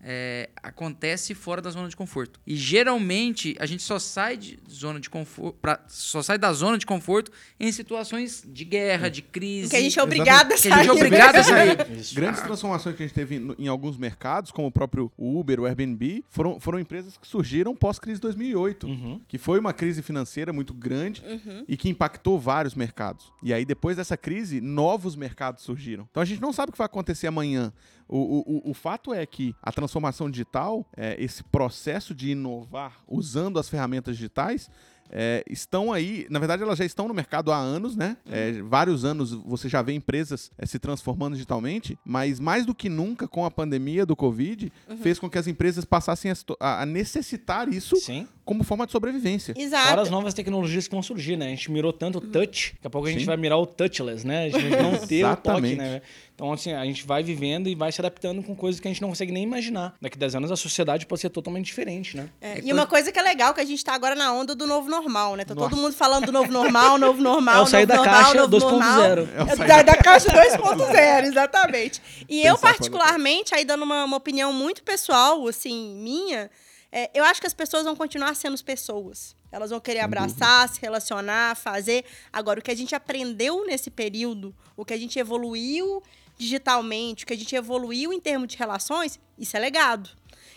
é, 0.02 0.50
acontece 0.62 1.34
fora 1.34 1.62
da 1.62 1.70
zona 1.70 1.88
de 1.88 1.96
conforto. 1.96 2.40
E 2.46 2.56
geralmente 2.56 3.56
a 3.60 3.66
gente 3.66 3.82
só 3.82 3.98
sai 3.98 4.36
de 4.36 4.58
zona 4.70 4.98
de 4.98 5.08
conforto, 5.08 5.56
só 5.88 6.22
sai 6.22 6.36
da 6.38 6.52
zona 6.52 6.76
de 6.76 6.84
conforto 6.84 7.30
em 7.58 7.70
situações 7.70 8.42
de 8.46 8.64
guerra, 8.64 9.08
de 9.08 9.22
crise. 9.22 9.70
Que 9.70 9.76
a 9.76 9.80
gente 9.80 9.98
é 9.98 10.02
obrigado 10.02 10.52
a 10.52 10.56
que 10.56 10.68
a 10.68 10.70
gente 10.70 10.72
é 10.72 10.84
sair. 10.84 10.90
obrigado 10.90 11.36
a 11.36 11.42
sair. 11.44 11.76
Grandes 12.14 12.40
transformações 12.42 12.96
que 12.96 13.02
a 13.02 13.06
gente 13.06 13.14
teve 13.14 13.38
no- 13.38 13.54
em 13.58 13.68
alguns 13.68 13.96
mercados, 13.96 14.50
como 14.50 14.66
o 14.68 14.72
próprio 14.72 15.10
Uber, 15.16 15.60
o 15.60 15.66
Airbnb, 15.66 16.24
foram, 16.28 16.58
foram 16.58 16.78
empresas 16.80 17.16
que 17.16 17.26
surgiram 17.26 17.74
pós-crise 17.74 18.20
2008, 18.20 18.86
Uhum. 18.86 19.20
que 19.28 19.38
foi 19.38 19.58
uma 19.60 19.72
crise 19.72 20.02
financeira 20.02 20.52
muito 20.52 20.74
grande 20.74 21.22
e 21.68 21.76
que 21.76 21.88
impactou 21.88 22.38
vários 22.40 22.74
mercados. 22.74 23.32
E 23.42 23.52
aí, 23.54 23.64
depois 23.64 23.96
dessa 23.96 24.16
crise, 24.16 24.60
novos 24.60 25.14
mercados 25.14 25.62
surgiram. 25.62 26.06
Então 26.10 26.22
a 26.22 26.26
gente 26.26 26.40
não 26.42 26.52
sabe 26.52 26.70
o 26.70 26.72
que 26.72 26.78
vai 26.78 26.86
acontecer 26.86 27.26
amanhã. 27.26 27.72
O, 28.14 28.60
o, 28.66 28.70
o, 28.70 28.74
fato 28.74 29.14
é 29.14 29.24
que 29.24 29.54
a 29.62 29.72
transformação 29.72 30.30
digital, 30.30 30.86
é, 30.94 31.16
esse 31.18 31.42
processo 31.44 32.14
de 32.14 32.32
inovar 32.32 32.98
usando 33.08 33.58
as 33.58 33.70
ferramentas 33.70 34.16
digitais, 34.16 34.68
é, 35.14 35.44
estão 35.48 35.92
aí, 35.92 36.26
na 36.30 36.38
verdade 36.38 36.62
elas 36.62 36.78
já 36.78 36.84
estão 36.84 37.06
no 37.08 37.12
mercado 37.14 37.52
há 37.52 37.56
anos, 37.56 37.96
né? 37.96 38.16
É, 38.30 38.62
vários 38.62 39.04
anos 39.04 39.32
você 39.32 39.68
já 39.68 39.82
vê 39.82 39.92
empresas 39.92 40.50
é, 40.56 40.64
se 40.64 40.78
transformando 40.78 41.34
digitalmente, 41.34 41.98
mas 42.04 42.40
mais 42.40 42.64
do 42.64 42.74
que 42.74 42.88
nunca 42.88 43.28
com 43.28 43.44
a 43.44 43.50
pandemia 43.50 44.06
do 44.06 44.16
Covid, 44.16 44.72
fez 45.02 45.18
com 45.18 45.28
que 45.28 45.36
as 45.38 45.46
empresas 45.46 45.84
passassem 45.84 46.30
a- 46.60 46.82
a 46.82 46.86
necessitar 46.86 47.68
isso 47.68 47.96
Sim. 47.96 48.26
Como 48.44 48.64
forma 48.64 48.84
de 48.86 48.92
sobrevivência. 48.92 49.54
Exato. 49.56 49.88
Fora 49.88 50.02
as 50.02 50.10
novas 50.10 50.34
tecnologias 50.34 50.88
que 50.88 50.94
vão 50.94 51.02
surgir, 51.02 51.36
né? 51.36 51.46
A 51.46 51.50
gente 51.50 51.70
mirou 51.70 51.92
tanto 51.92 52.18
o 52.18 52.20
touch, 52.20 52.72
daqui 52.74 52.86
a 52.86 52.90
pouco 52.90 53.06
a 53.06 53.10
gente 53.10 53.20
Sim. 53.20 53.26
vai 53.26 53.36
mirar 53.36 53.58
o 53.58 53.66
touchless, 53.66 54.26
né? 54.26 54.44
A 54.46 54.48
gente 54.48 54.76
não 54.76 54.92
ter 55.06 55.24
o 55.24 55.28
toque, 55.36 55.48
Exatamente. 55.48 55.76
né? 55.76 56.02
Então, 56.34 56.52
assim, 56.52 56.72
a 56.72 56.84
gente 56.84 57.06
vai 57.06 57.22
vivendo 57.22 57.68
e 57.68 57.74
vai 57.74 57.92
se 57.92 58.00
adaptando 58.00 58.42
com 58.42 58.56
coisas 58.56 58.80
que 58.80 58.88
a 58.88 58.90
gente 58.90 59.00
não 59.00 59.10
consegue 59.10 59.30
nem 59.30 59.44
imaginar. 59.44 59.94
Daqui 60.00 60.16
a 60.16 60.20
10 60.20 60.34
anos 60.36 60.50
a 60.50 60.56
sociedade 60.56 61.06
pode 61.06 61.20
ser 61.20 61.28
totalmente 61.30 61.66
diferente, 61.66 62.16
né? 62.16 62.28
É, 62.40 62.58
É 62.58 62.60
e 62.64 62.72
uma 62.72 62.86
coisa 62.86 63.12
que 63.12 63.18
é 63.18 63.22
legal, 63.22 63.54
que 63.54 63.60
a 63.60 63.64
gente 63.64 63.84
tá 63.84 63.94
agora 63.94 64.14
na 64.16 64.32
onda 64.32 64.54
do 64.54 64.66
novo 64.66 64.88
normal, 64.90 65.36
né? 65.36 65.44
Tá 65.44 65.54
todo 65.54 65.70
Nossa. 65.70 65.76
mundo 65.76 65.92
falando 65.94 66.26
do 66.26 66.32
novo 66.32 66.50
normal, 66.50 66.98
novo 66.98 67.20
normal, 67.22 67.60
É 67.60 67.62
o 67.62 67.66
sair 67.66 67.86
da 67.86 67.96
normal, 67.96 68.14
caixa 68.14 68.34
novo 68.40 68.56
2.0. 68.56 68.60
normal. 68.70 69.02
É 69.02 69.42
o 69.44 69.46
É 69.48 69.56
sair 69.56 69.68
da, 69.68 69.82
da 69.82 69.96
caixa 69.96 70.28
2.0, 70.30 71.24
exatamente. 71.26 72.02
E 72.28 72.40
eu, 72.44 72.54
Pensar 72.56 72.66
da 72.68 72.74
particularmente, 72.74 73.54
aí 73.54 73.64
dando 73.64 73.84
uma, 73.84 74.04
uma 74.04 74.16
opinião 74.16 74.52
muito 74.52 74.82
pessoal, 74.82 75.46
assim, 75.46 75.94
minha, 75.96 76.50
é, 76.92 77.10
eu 77.14 77.24
acho 77.24 77.40
que 77.40 77.46
as 77.46 77.54
pessoas 77.54 77.84
vão 77.84 77.96
continuar 77.96 78.36
sendo 78.36 78.52
as 78.52 78.60
pessoas. 78.60 79.34
Elas 79.50 79.70
vão 79.70 79.80
querer 79.80 80.00
abraçar, 80.00 80.68
se 80.68 80.78
relacionar, 80.78 81.56
fazer. 81.56 82.04
Agora, 82.30 82.60
o 82.60 82.62
que 82.62 82.70
a 82.70 82.76
gente 82.76 82.94
aprendeu 82.94 83.66
nesse 83.66 83.90
período, 83.90 84.54
o 84.76 84.84
que 84.84 84.92
a 84.92 84.98
gente 84.98 85.18
evoluiu 85.18 86.02
digitalmente, 86.36 87.24
o 87.24 87.26
que 87.26 87.32
a 87.32 87.36
gente 87.36 87.54
evoluiu 87.56 88.12
em 88.12 88.20
termos 88.20 88.48
de 88.48 88.58
relações, 88.58 89.18
isso 89.38 89.56
é 89.56 89.60
legado. 89.60 90.10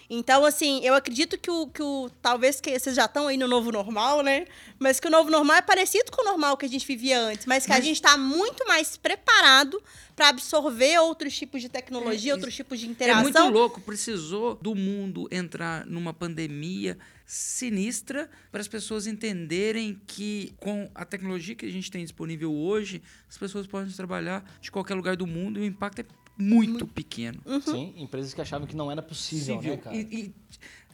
Então, 0.10 0.46
assim, 0.46 0.82
eu 0.84 0.94
acredito 0.94 1.38
que 1.38 1.50
o, 1.50 1.68
que 1.68 1.82
o. 1.82 2.10
Talvez 2.22 2.62
que 2.62 2.78
vocês 2.78 2.96
já 2.96 3.06
estão 3.06 3.28
aí 3.28 3.38
no 3.38 3.48
novo 3.48 3.72
normal, 3.72 4.22
né? 4.22 4.46
Mas 4.78 5.00
que 5.00 5.08
o 5.08 5.12
novo 5.12 5.32
normal 5.32 5.58
é 5.58 5.62
parecido 5.62 6.12
com 6.12 6.22
o 6.22 6.26
normal 6.26 6.56
que 6.58 6.66
a 6.66 6.70
gente 6.70 6.86
vivia 6.86 7.20
antes, 7.20 7.46
mas 7.46 7.66
que 7.66 7.72
a 7.74 7.80
gente 7.80 7.96
está 7.96 8.16
muito 8.18 8.68
mais 8.68 8.98
preparado 8.98 9.82
para 10.16 10.30
absorver 10.30 10.98
outros 11.00 11.36
tipos 11.36 11.62
de 11.62 11.70
tecnologia, 11.70 12.32
É, 12.32 12.36
outros 12.36 12.56
tipos 12.56 12.80
de 12.80 12.86
É 12.86 12.90
interação. 12.90 13.24
muito 13.24 13.50
louco, 13.50 13.82
precisou 13.82 14.56
do 14.56 14.74
mundo 14.76 15.28
entrar 15.32 15.86
numa 15.86 16.14
pandemia 16.14 16.98
sinistra 17.26 18.30
para 18.52 18.62
as 18.62 18.68
pessoas 18.68 19.08
entenderem 19.08 20.00
que 20.08 20.54
com 20.58 20.90
a 20.94 21.04
tecnologia 21.04 21.56
que 21.56 21.66
a 21.66 21.72
gente 21.72 21.90
tem 21.92 22.04
disponível 22.04 22.54
hoje, 22.54 23.02
as 23.30 23.38
pessoas 23.38 23.66
podem 23.68 23.92
trabalhar 23.92 24.44
de 24.62 24.72
qualquer 24.72 24.94
lugar 24.94 25.16
do 25.16 25.26
mundo 25.28 25.60
e 25.60 25.64
o 25.64 25.66
impacto 25.66 26.00
é 26.00 26.06
muito 26.38 26.86
pequeno. 26.88 27.40
Uhum. 27.46 27.62
Sim, 27.62 27.94
empresas 27.98 28.34
que 28.34 28.42
achavam 28.42 28.68
que 28.68 28.76
não 28.76 28.92
era 28.92 29.02
possível, 29.02 29.62
né, 29.62 29.78
cara? 29.78 29.96
E, 29.96 30.02
e 30.02 30.34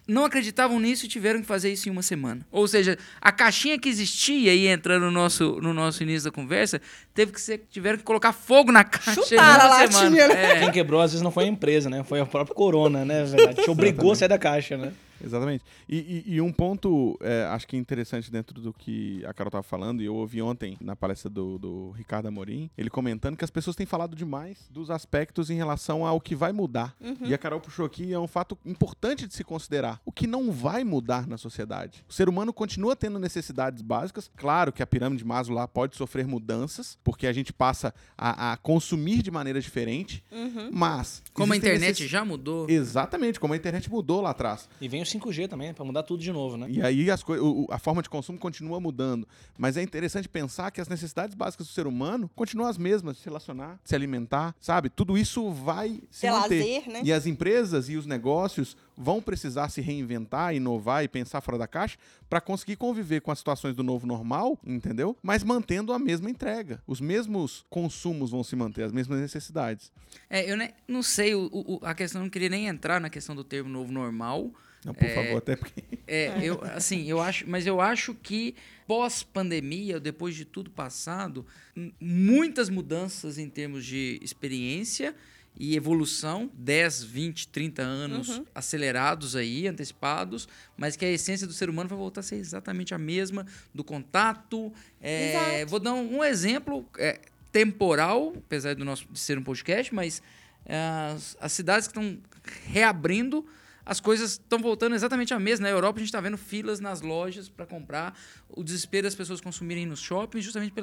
não 0.07 0.25
acreditavam 0.25 0.79
nisso 0.79 1.05
e 1.05 1.07
tiveram 1.07 1.41
que 1.41 1.47
fazer 1.47 1.71
isso 1.71 1.87
em 1.87 1.91
uma 1.91 2.01
semana. 2.01 2.45
Ou 2.51 2.67
seja, 2.67 2.97
a 3.21 3.31
caixinha 3.31 3.79
que 3.79 3.87
existia 3.87 4.51
aí 4.51 4.67
entrando 4.67 5.03
no 5.03 5.11
nosso, 5.11 5.59
no 5.61 5.73
nosso 5.73 6.03
início 6.03 6.29
da 6.29 6.35
conversa, 6.35 6.81
teve 7.13 7.31
que 7.31 7.39
ser, 7.39 7.65
tiveram 7.69 7.97
que 7.97 8.03
colocar 8.03 8.33
fogo 8.33 8.71
na 8.71 8.83
caixa 8.83 9.21
Chutaram 9.23 9.63
em 9.63 9.67
uma 9.67 9.83
a 9.83 9.87
semana. 9.91 10.09
latinha, 10.09 10.27
né? 10.27 10.57
É. 10.57 10.59
Quem 10.59 10.71
quebrou, 10.71 11.01
às 11.01 11.11
vezes, 11.11 11.23
não 11.23 11.31
foi 11.31 11.45
a 11.45 11.47
empresa, 11.47 11.89
né? 11.89 12.03
Foi 12.03 12.19
a 12.19 12.25
própria 12.25 12.53
Corona, 12.53 13.05
né? 13.05 13.23
Verdade. 13.23 13.63
Te 13.63 13.69
obrigou 13.71 14.11
a 14.11 14.15
sair 14.15 14.27
da 14.27 14.37
caixa, 14.37 14.75
né? 14.77 14.91
Exatamente. 15.23 15.63
E, 15.87 16.23
e- 16.27 16.33
e 16.35 16.41
um 16.41 16.51
ponto, 16.51 17.17
é, 17.21 17.43
acho 17.45 17.67
que 17.67 17.77
interessante 17.77 18.31
dentro 18.31 18.59
do 18.61 18.73
que 18.73 19.23
a 19.25 19.33
Carol 19.33 19.49
estava 19.49 19.63
falando, 19.63 20.01
e 20.01 20.05
eu 20.05 20.15
ouvi 20.15 20.41
ontem 20.41 20.77
na 20.81 20.95
palestra 20.95 21.29
do, 21.29 21.57
do 21.57 21.91
Ricardo 21.91 22.27
Amorim, 22.27 22.69
ele 22.77 22.89
comentando 22.89 23.35
que 23.37 23.43
as 23.43 23.49
pessoas 23.51 23.75
têm 23.75 23.85
falado 23.85 24.15
demais 24.15 24.67
dos 24.69 24.89
aspectos 24.89 25.49
em 25.49 25.55
relação 25.55 26.05
ao 26.05 26.19
que 26.19 26.35
vai 26.35 26.51
mudar. 26.51 26.95
E 27.21 27.33
a 27.33 27.37
Carol 27.37 27.59
puxou 27.59 27.85
aqui, 27.85 28.13
é 28.13 28.19
um 28.19 28.27
fato 28.27 28.57
importante 28.65 29.27
de 29.27 29.33
se 29.33 29.43
considerar. 29.43 30.01
O 30.05 30.11
que 30.11 30.27
não 30.27 30.51
vai 30.51 30.83
mudar 30.83 31.27
na 31.27 31.37
sociedade. 31.37 32.03
O 32.09 32.13
ser 32.13 32.27
humano 32.29 32.51
continua 32.53 32.95
tendo 32.95 33.19
necessidades 33.19 33.81
básicas. 33.81 34.29
Claro 34.35 34.71
que 34.71 34.81
a 34.83 34.87
pirâmide 34.87 35.23
de 35.23 35.27
Maslow 35.27 35.55
lá 35.57 35.67
pode 35.67 35.95
sofrer 35.95 36.25
mudanças, 36.27 36.97
porque 37.03 37.27
a 37.27 37.33
gente 37.33 37.51
passa 37.53 37.93
a, 38.17 38.53
a 38.53 38.57
consumir 38.57 39.21
de 39.21 39.31
maneira 39.31 39.59
diferente, 39.61 40.23
mas... 40.71 41.21
Como 41.33 41.53
a 41.53 41.57
internet 41.57 41.89
necess- 41.89 42.09
já 42.09 42.23
mudou. 42.25 42.69
Exatamente, 42.69 43.39
como 43.39 43.53
a 43.53 43.57
internet 43.57 43.89
mudou 43.89 44.21
lá 44.21 44.31
atrás. 44.31 44.67
E 44.79 44.87
vem 44.87 45.01
o 45.01 45.05
5G 45.19 45.47
também, 45.47 45.73
pra 45.73 45.83
mudar 45.85 46.03
tudo 46.03 46.21
de 46.21 46.31
novo, 46.31 46.57
né? 46.57 46.67
E 46.69 46.81
aí 46.81 47.09
as 47.11 47.23
o- 47.23 47.67
a 47.69 47.77
forma 47.79 48.01
de 48.01 48.09
consumo 48.09 48.37
continua 48.37 48.79
mudando. 48.79 49.27
Mas 49.57 49.77
é 49.77 49.81
interessante 49.81 50.27
pensar 50.29 50.71
que 50.71 50.79
as 50.81 50.87
necessidades 50.87 51.35
básicas 51.35 51.67
do 51.67 51.73
ser 51.73 51.87
humano 51.87 52.29
continuam 52.35 52.69
as 52.69 52.77
mesmas, 52.77 53.17
se 53.17 53.25
relacionar, 53.25 53.79
se 53.83 53.95
alimentar, 53.95 54.55
sabe? 54.59 54.89
Tudo 54.89 55.17
isso 55.17 55.51
vai 55.51 56.01
se 56.09 56.21
Ter 56.21 56.31
manter. 56.31 56.59
lazer, 56.59 56.89
né? 56.89 57.01
E 57.03 57.11
as 57.13 57.25
empresas 57.25 57.89
e 57.89 57.95
os 57.97 58.05
negócios 58.05 58.75
vão 58.97 59.21
precisar 59.21 59.69
se 59.69 59.81
reinventar, 59.81 60.53
inovar 60.53 61.03
e 61.03 61.07
pensar 61.07 61.41
fora 61.41 61.57
da 61.57 61.67
caixa 61.67 61.97
para 62.29 62.39
conseguir 62.39 62.75
conviver 62.75 63.21
com 63.21 63.31
as 63.31 63.39
situações 63.39 63.75
do 63.75 63.83
novo 63.83 64.05
normal, 64.05 64.59
entendeu? 64.65 65.17
Mas 65.23 65.43
mantendo 65.43 65.91
a 65.93 65.97
mesma 65.99 66.29
entrega. 66.29 66.81
Os 66.85 67.01
mesmos 67.01 67.65
consumos 67.69 68.29
vão 68.31 68.43
se 68.43 68.55
manter, 68.55 68.83
as 68.83 68.91
mesmas 68.91 69.19
necessidades. 69.19 69.91
É, 70.29 70.51
eu 70.51 70.55
não 70.87 71.01
sei, 71.01 71.33
o- 71.33 71.49
o- 71.51 71.79
a 71.81 71.93
questão, 71.95 72.21
não 72.21 72.29
queria 72.29 72.49
nem 72.49 72.67
entrar 72.67 72.99
na 73.01 73.09
questão 73.09 73.35
do 73.35 73.43
termo 73.43 73.69
novo 73.69 73.91
normal. 73.91 74.51
Não, 74.83 74.93
por 74.93 75.09
favor, 75.09 75.37
até 75.37 75.55
porque 75.55 75.83
É, 76.07 76.43
eu, 76.43 76.59
assim, 76.63 77.07
eu 77.07 77.21
acho, 77.21 77.47
mas 77.47 77.67
eu 77.67 77.79
acho 77.79 78.15
que 78.15 78.55
pós-pandemia, 78.87 79.99
depois 79.99 80.35
de 80.35 80.43
tudo 80.43 80.69
passado, 80.69 81.45
muitas 81.99 82.69
mudanças 82.69 83.37
em 83.37 83.49
termos 83.49 83.85
de 83.85 84.19
experiência 84.21 85.15
e 85.57 85.75
evolução, 85.75 86.49
10, 86.53 87.03
20, 87.03 87.47
30 87.49 87.81
anos 87.81 88.41
acelerados 88.55 89.35
aí, 89.35 89.67
antecipados, 89.67 90.47
mas 90.77 90.95
que 90.95 91.05
a 91.05 91.09
essência 91.09 91.45
do 91.45 91.53
ser 91.53 91.69
humano 91.69 91.89
vai 91.89 91.97
voltar 91.97 92.21
a 92.21 92.23
ser 92.23 92.35
exatamente 92.35 92.93
a 92.93 92.97
mesma, 92.97 93.45
do 93.73 93.83
contato. 93.83 94.73
é, 95.01 95.59
Exato. 95.59 95.69
vou 95.69 95.79
dar 95.79 95.93
um, 95.93 96.17
um 96.17 96.23
exemplo 96.23 96.85
é, 96.97 97.19
temporal, 97.51 98.33
apesar 98.35 98.75
do 98.75 98.85
nosso 98.85 99.05
de 99.11 99.19
ser 99.19 99.37
um 99.37 99.43
podcast, 99.43 99.93
mas 99.93 100.21
é, 100.65 100.75
as, 101.13 101.37
as 101.39 101.51
cidades 101.51 101.87
que 101.87 101.97
estão 101.97 102.17
reabrindo, 102.67 103.45
as 103.85 103.99
coisas 103.99 104.31
estão 104.31 104.59
voltando 104.59 104.95
exatamente 104.95 105.33
a 105.33 105.39
mesma. 105.39 105.63
Na 105.63 105.69
Europa, 105.69 105.97
a 105.97 105.99
gente 105.99 106.07
está 106.07 106.21
vendo 106.21 106.37
filas 106.37 106.79
nas 106.79 107.01
lojas 107.01 107.49
para 107.49 107.65
comprar, 107.65 108.17
o 108.49 108.63
desespero 108.63 109.03
das 109.03 109.15
pessoas 109.15 109.41
consumirem 109.41 109.85
nos 109.85 109.99
shoppings, 109.99 110.43
justamente 110.43 110.73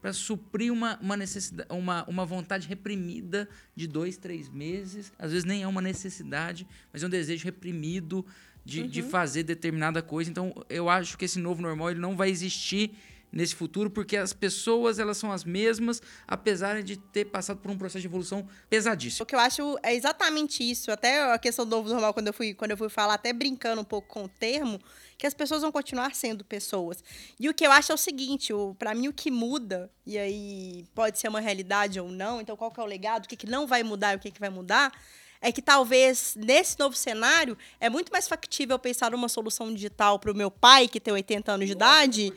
para 0.00 0.12
suprir 0.12 0.72
uma, 0.72 0.98
uma 1.00 1.16
necessidade, 1.16 1.68
uma, 1.72 2.04
uma 2.08 2.24
vontade 2.24 2.66
reprimida 2.66 3.48
de 3.74 3.86
dois, 3.86 4.16
três 4.16 4.48
meses. 4.48 5.12
Às 5.18 5.32
vezes 5.32 5.44
nem 5.44 5.62
é 5.62 5.66
uma 5.66 5.80
necessidade, 5.80 6.66
mas 6.92 7.02
é 7.02 7.06
um 7.06 7.10
desejo 7.10 7.44
reprimido 7.44 8.24
de, 8.64 8.86
de 8.88 9.02
fazer 9.02 9.44
determinada 9.44 10.02
coisa. 10.02 10.30
Então, 10.30 10.52
eu 10.68 10.88
acho 10.88 11.16
que 11.16 11.24
esse 11.24 11.38
novo 11.38 11.62
normal 11.62 11.90
ele 11.90 12.00
não 12.00 12.16
vai 12.16 12.30
existir 12.30 12.96
nesse 13.32 13.54
futuro, 13.54 13.90
porque 13.90 14.16
as 14.16 14.32
pessoas 14.32 14.98
elas 14.98 15.16
são 15.18 15.30
as 15.30 15.44
mesmas, 15.44 16.00
apesar 16.26 16.82
de 16.82 16.96
ter 16.96 17.26
passado 17.26 17.58
por 17.58 17.70
um 17.70 17.76
processo 17.76 18.00
de 18.00 18.06
evolução 18.06 18.48
pesadíssimo. 18.70 19.24
O 19.24 19.26
que 19.26 19.34
eu 19.34 19.38
acho 19.38 19.78
é 19.82 19.94
exatamente 19.94 20.68
isso. 20.68 20.90
Até 20.90 21.32
a 21.32 21.38
questão 21.38 21.64
do 21.64 21.70
novo 21.70 21.88
normal, 21.88 22.14
quando 22.14 22.28
eu 22.28 22.32
fui, 22.32 22.54
quando 22.54 22.70
eu 22.70 22.76
fui 22.76 22.88
falar, 22.88 23.14
até 23.14 23.32
brincando 23.32 23.80
um 23.80 23.84
pouco 23.84 24.08
com 24.08 24.24
o 24.24 24.28
termo, 24.28 24.80
que 25.18 25.26
as 25.26 25.34
pessoas 25.34 25.62
vão 25.62 25.72
continuar 25.72 26.14
sendo 26.14 26.44
pessoas. 26.44 27.02
E 27.38 27.48
o 27.48 27.54
que 27.54 27.66
eu 27.66 27.72
acho 27.72 27.92
é 27.92 27.94
o 27.94 27.98
seguinte, 27.98 28.52
o, 28.52 28.74
pra 28.74 28.94
mim 28.94 29.08
o 29.08 29.12
que 29.12 29.30
muda, 29.30 29.90
e 30.06 30.18
aí 30.18 30.86
pode 30.94 31.18
ser 31.18 31.28
uma 31.28 31.40
realidade 31.40 31.98
ou 32.00 32.10
não, 32.10 32.40
então 32.40 32.56
qual 32.56 32.70
que 32.70 32.80
é 32.80 32.82
o 32.82 32.86
legado, 32.86 33.24
o 33.24 33.28
que, 33.28 33.36
que 33.36 33.46
não 33.46 33.66
vai 33.66 33.82
mudar 33.82 34.12
e 34.12 34.16
o 34.16 34.18
que, 34.18 34.30
que 34.30 34.40
vai 34.40 34.50
mudar, 34.50 34.92
é 35.40 35.52
que 35.52 35.62
talvez 35.62 36.34
nesse 36.36 36.78
novo 36.78 36.96
cenário 36.96 37.56
é 37.78 37.88
muito 37.88 38.10
mais 38.10 38.26
factível 38.26 38.78
pensar 38.78 39.10
numa 39.10 39.28
solução 39.28 39.72
digital 39.72 40.18
para 40.18 40.32
o 40.32 40.34
meu 40.34 40.50
pai, 40.50 40.88
que 40.88 41.00
tem 41.00 41.12
80 41.12 41.52
anos 41.52 41.66
de 41.66 41.72
idade, 41.72 42.32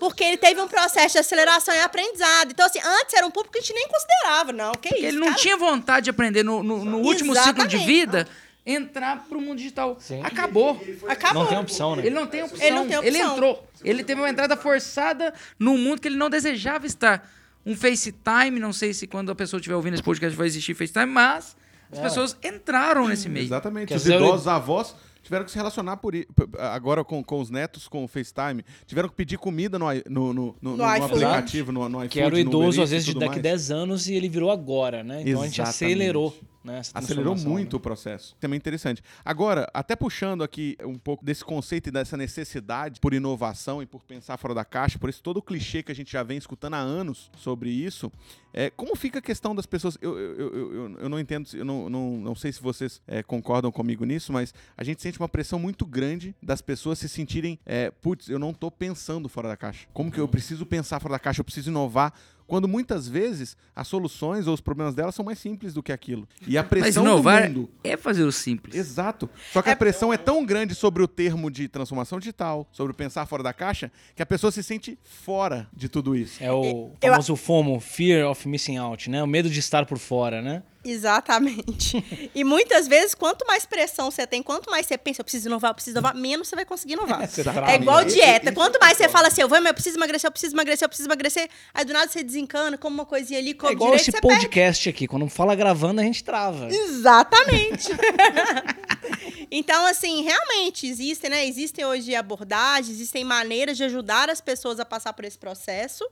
porque 0.00 0.24
ele 0.24 0.36
teve 0.36 0.60
um 0.60 0.66
processo 0.66 1.12
de 1.12 1.18
aceleração 1.20 1.72
e 1.74 1.78
aprendizado. 1.80 2.50
Então, 2.50 2.66
assim, 2.66 2.80
antes 2.82 3.14
era 3.14 3.24
um 3.26 3.30
público 3.30 3.52
que 3.52 3.58
a 3.58 3.60
gente 3.62 3.74
nem 3.74 3.86
considerava, 3.86 4.52
não. 4.52 4.72
Que 4.72 4.88
isso? 4.88 5.04
Ele 5.06 5.18
não 5.18 5.28
cara? 5.28 5.38
tinha 5.38 5.56
vontade 5.56 6.04
de 6.04 6.10
aprender 6.10 6.42
no, 6.42 6.62
no- 6.62 6.84
no 6.84 6.98
último 6.98 7.36
ciclo 7.36 7.68
de 7.68 7.76
vida 7.76 8.26
entrar 8.66 9.24
pro 9.28 9.40
mundo 9.40 9.58
digital. 9.58 9.96
Sim. 10.00 10.20
Acabou. 10.24 10.80
Acabou. 11.08 11.42
Não 11.42 11.48
tem 11.48 11.58
opção, 11.58 11.96
né? 11.96 12.02
Ele 12.06 12.14
não 12.14 12.26
tem 12.26 12.42
opção. 12.42 12.66
Ele 12.66 12.74
não 12.76 12.86
tem 12.88 12.98
opção. 12.98 13.32
entrou. 13.34 13.68
Ele 13.84 14.02
teve 14.04 14.20
uma 14.20 14.28
entrada 14.28 14.56
forçada 14.56 15.32
num 15.58 15.78
mundo 15.78 16.00
que 16.00 16.08
ele 16.08 16.16
não 16.16 16.28
desejava 16.28 16.86
estar. 16.86 17.28
Um 17.64 17.76
FaceTime, 17.76 18.58
não 18.58 18.72
sei 18.72 18.92
se 18.94 19.06
quando 19.06 19.30
a 19.30 19.34
pessoa 19.34 19.58
estiver 19.58 19.76
ouvindo 19.76 19.94
esse 19.94 20.02
podcast 20.02 20.36
vai 20.36 20.46
existir 20.46 20.74
FaceTime, 20.74 21.06
mas 21.06 21.56
as 21.92 21.98
É. 21.98 22.02
pessoas 22.02 22.36
entraram 22.42 23.06
nesse 23.08 23.28
meio. 23.28 23.46
Exatamente. 23.46 23.88
Quer 23.88 23.96
Os 23.96 24.06
idosos, 24.06 24.46
avós, 24.48 24.94
tiveram 25.22 25.44
que 25.44 25.50
se 25.50 25.56
relacionar 25.56 25.96
por 25.96 26.14
agora 26.58 27.04
com, 27.04 27.22
com 27.22 27.40
os 27.40 27.50
netos 27.50 27.88
com 27.88 28.04
o 28.04 28.08
FaceTime. 28.08 28.64
Tiveram 28.86 29.08
que 29.08 29.14
pedir 29.14 29.38
comida 29.38 29.78
no, 29.78 29.86
no, 30.08 30.32
no, 30.32 30.56
no, 30.60 30.76
no 30.76 30.84
aplicativo, 30.84 31.72
no, 31.72 31.88
no 31.88 31.98
iFood, 31.98 32.08
Que 32.08 32.20
era 32.20 32.34
o 32.34 32.38
idoso, 32.38 32.82
às 32.82 32.90
vezes, 32.90 33.12
daqui 33.14 33.28
mais. 33.28 33.42
10 33.42 33.70
anos 33.70 34.08
e 34.08 34.14
ele 34.14 34.28
virou 34.28 34.50
agora, 34.50 35.02
né? 35.02 35.22
Então 35.22 35.42
a 35.42 35.46
gente 35.46 35.60
Exatamente. 35.60 35.92
acelerou 35.92 36.34
né, 36.62 36.82
Acelerou 36.92 37.36
muito 37.36 37.74
né? 37.74 37.76
o 37.78 37.80
processo. 37.80 38.36
Também 38.38 38.56
interessante. 38.56 39.02
Agora, 39.24 39.68
até 39.72 39.96
puxando 39.96 40.44
aqui 40.44 40.76
um 40.84 40.98
pouco 40.98 41.24
desse 41.24 41.44
conceito 41.44 41.88
e 41.88 41.92
dessa 41.92 42.16
necessidade 42.16 43.00
por 43.00 43.14
inovação 43.14 43.82
e 43.82 43.86
por 43.86 44.02
pensar 44.02 44.36
fora 44.36 44.54
da 44.54 44.64
caixa, 44.64 44.98
por 44.98 45.08
esse 45.08 45.22
todo 45.22 45.38
o 45.38 45.42
clichê 45.42 45.82
que 45.82 45.90
a 45.90 45.94
gente 45.94 46.12
já 46.12 46.22
vem 46.22 46.36
escutando 46.36 46.74
há 46.74 46.78
anos 46.78 47.30
sobre 47.36 47.70
isso, 47.70 48.12
é, 48.52 48.70
como 48.70 48.96
fica 48.96 49.20
a 49.20 49.22
questão 49.22 49.54
das 49.54 49.66
pessoas? 49.66 49.96
Eu, 50.00 50.18
eu, 50.18 50.36
eu, 50.36 50.74
eu, 50.74 50.98
eu 50.98 51.08
não 51.08 51.18
entendo, 51.18 51.48
eu 51.54 51.64
não, 51.64 51.88
não, 51.88 52.16
não 52.18 52.34
sei 52.34 52.52
se 52.52 52.60
vocês 52.60 53.00
é, 53.06 53.22
concordam 53.22 53.70
comigo 53.70 54.04
nisso, 54.04 54.32
mas 54.32 54.52
a 54.76 54.82
gente 54.82 55.00
sente 55.00 55.18
uma 55.18 55.28
pressão 55.28 55.58
muito 55.58 55.86
grande 55.86 56.34
das 56.42 56.60
pessoas 56.60 56.98
se 56.98 57.08
sentirem, 57.08 57.58
é, 57.64 57.90
putz, 57.90 58.28
eu 58.28 58.38
não 58.38 58.52
tô 58.52 58.70
pensando 58.70 59.28
fora 59.28 59.48
da 59.48 59.56
caixa. 59.56 59.86
Como 59.92 60.10
que 60.10 60.18
eu 60.18 60.28
preciso 60.28 60.66
pensar 60.66 61.00
fora 61.00 61.12
da 61.12 61.18
caixa? 61.18 61.40
Eu 61.40 61.44
preciso 61.44 61.70
inovar. 61.70 62.12
Quando 62.50 62.66
muitas 62.66 63.06
vezes 63.06 63.56
as 63.76 63.86
soluções 63.86 64.48
ou 64.48 64.54
os 64.54 64.60
problemas 64.60 64.92
delas 64.92 65.14
são 65.14 65.24
mais 65.24 65.38
simples 65.38 65.72
do 65.72 65.84
que 65.84 65.92
aquilo. 65.92 66.28
E 66.44 66.58
a 66.58 66.62
Mas 66.62 66.68
pressão 66.68 67.04
do 67.04 67.10
inovar 67.10 67.46
mundo. 67.48 67.70
é 67.84 67.96
fazer 67.96 68.24
o 68.24 68.32
simples. 68.32 68.74
Exato. 68.74 69.30
Só 69.52 69.62
que 69.62 69.70
a 69.70 69.76
pressão 69.76 70.12
é 70.12 70.16
tão 70.16 70.44
grande 70.44 70.74
sobre 70.74 71.00
o 71.00 71.06
termo 71.06 71.48
de 71.48 71.68
transformação 71.68 72.18
digital, 72.18 72.66
sobre 72.72 72.90
o 72.90 72.94
pensar 72.94 73.24
fora 73.26 73.40
da 73.44 73.52
caixa, 73.52 73.92
que 74.16 74.22
a 74.22 74.26
pessoa 74.26 74.50
se 74.50 74.64
sente 74.64 74.98
fora 75.04 75.68
de 75.72 75.88
tudo 75.88 76.16
isso. 76.16 76.42
É 76.42 76.50
o 76.50 76.90
Eu- 77.00 77.10
famoso 77.12 77.36
FOMO, 77.36 77.78
Fear 77.78 78.28
of 78.28 78.48
Missing 78.48 78.78
Out, 78.78 79.08
né? 79.08 79.22
O 79.22 79.28
medo 79.28 79.48
de 79.48 79.60
estar 79.60 79.86
por 79.86 79.98
fora, 79.98 80.42
né? 80.42 80.64
Exatamente. 80.84 82.30
E 82.34 82.44
muitas 82.44 82.86
vezes, 82.86 83.14
quanto 83.14 83.44
mais 83.46 83.66
pressão 83.66 84.10
você 84.10 84.26
tem, 84.26 84.42
quanto 84.42 84.70
mais 84.70 84.86
você 84.86 84.96
pensa, 84.96 85.20
eu 85.20 85.24
preciso 85.24 85.48
inovar, 85.48 85.70
eu 85.72 85.74
preciso 85.74 85.98
inovar, 85.98 86.14
menos 86.14 86.48
você 86.48 86.54
vai 86.56 86.64
conseguir 86.64 86.92
inovar. 86.94 87.26
Trava. 87.28 87.70
É 87.70 87.74
igual 87.74 88.00
Isso- 88.06 88.14
dieta. 88.16 88.46
isso 88.46 88.54
Quanto 88.54 88.78
mais 88.80 88.96
você 88.96 89.08
fala 89.08 89.28
assim, 89.28 89.42
eu 89.42 89.48
vou, 89.48 89.58
mas 89.58 89.66
eu 89.68 89.74
preciso 89.74 89.96
emagrecer, 89.98 90.28
eu 90.28 90.32
preciso 90.32 90.54
emagrecer, 90.54 90.84
eu 90.84 90.88
preciso 90.88 91.08
emagrecer, 91.08 91.48
aí 91.74 91.84
do 91.84 91.92
nada 91.92 92.10
você 92.10 92.22
desencana, 92.22 92.78
como 92.78 92.94
uma 92.94 93.04
coisinha 93.06 93.38
ali, 93.40 93.50
É 93.50 93.54
come 93.54 93.72
igual 93.72 93.90
direito, 93.90 94.02
esse 94.08 94.10
você 94.12 94.20
perde. 94.20 94.36
podcast 94.46 94.88
aqui. 94.88 95.06
Quando 95.08 95.28
fala 95.28 95.54
gravando, 95.54 96.00
a 96.00 96.04
gente 96.04 96.22
trava. 96.24 96.68
Exatamente. 96.72 97.88
então, 99.50 99.86
assim, 99.86 100.22
realmente 100.22 100.86
existem, 100.86 101.30
né? 101.30 101.46
Existem 101.46 101.84
hoje 101.84 102.14
abordagens, 102.14 102.90
existem 102.96 103.24
maneiras 103.24 103.76
de 103.76 103.84
ajudar 103.84 104.30
as 104.30 104.40
pessoas 104.40 104.78
a 104.80 104.84
passar 104.84 105.12
por 105.12 105.24
esse 105.24 105.38
processo. 105.38 106.04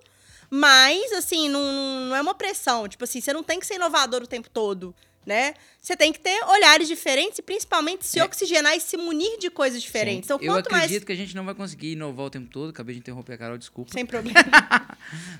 Mas, 0.50 1.12
assim, 1.12 1.48
não, 1.48 2.06
não 2.08 2.16
é 2.16 2.20
uma 2.20 2.34
pressão. 2.34 2.88
Tipo 2.88 3.04
assim, 3.04 3.20
você 3.20 3.32
não 3.32 3.42
tem 3.42 3.60
que 3.60 3.66
ser 3.66 3.74
inovador 3.74 4.22
o 4.22 4.26
tempo 4.26 4.48
todo, 4.48 4.94
né? 5.26 5.54
Você 5.80 5.96
tem 5.96 6.12
que 6.12 6.18
ter 6.20 6.42
olhares 6.44 6.88
diferentes 6.88 7.38
e 7.38 7.42
principalmente 7.42 8.06
se 8.06 8.18
É. 8.18 8.24
oxigenar 8.24 8.74
e 8.76 8.80
se 8.80 8.96
munir 8.96 9.38
de 9.38 9.50
coisas 9.50 9.82
diferentes. 9.82 10.26
Então, 10.26 10.38
Eu 10.40 10.54
quanto 10.54 10.66
acredito 10.68 10.92
mais. 11.00 11.04
que 11.04 11.12
a 11.12 11.16
gente 11.16 11.36
não 11.36 11.44
vai 11.44 11.54
conseguir 11.54 11.92
inovar 11.92 12.26
o 12.26 12.30
tempo 12.30 12.48
todo. 12.50 12.70
Acabei 12.70 12.94
de 12.94 13.00
interromper 13.00 13.34
a 13.34 13.38
Carol, 13.38 13.58
desculpa. 13.58 13.92
Sem 13.92 14.06
problema. 14.06 14.38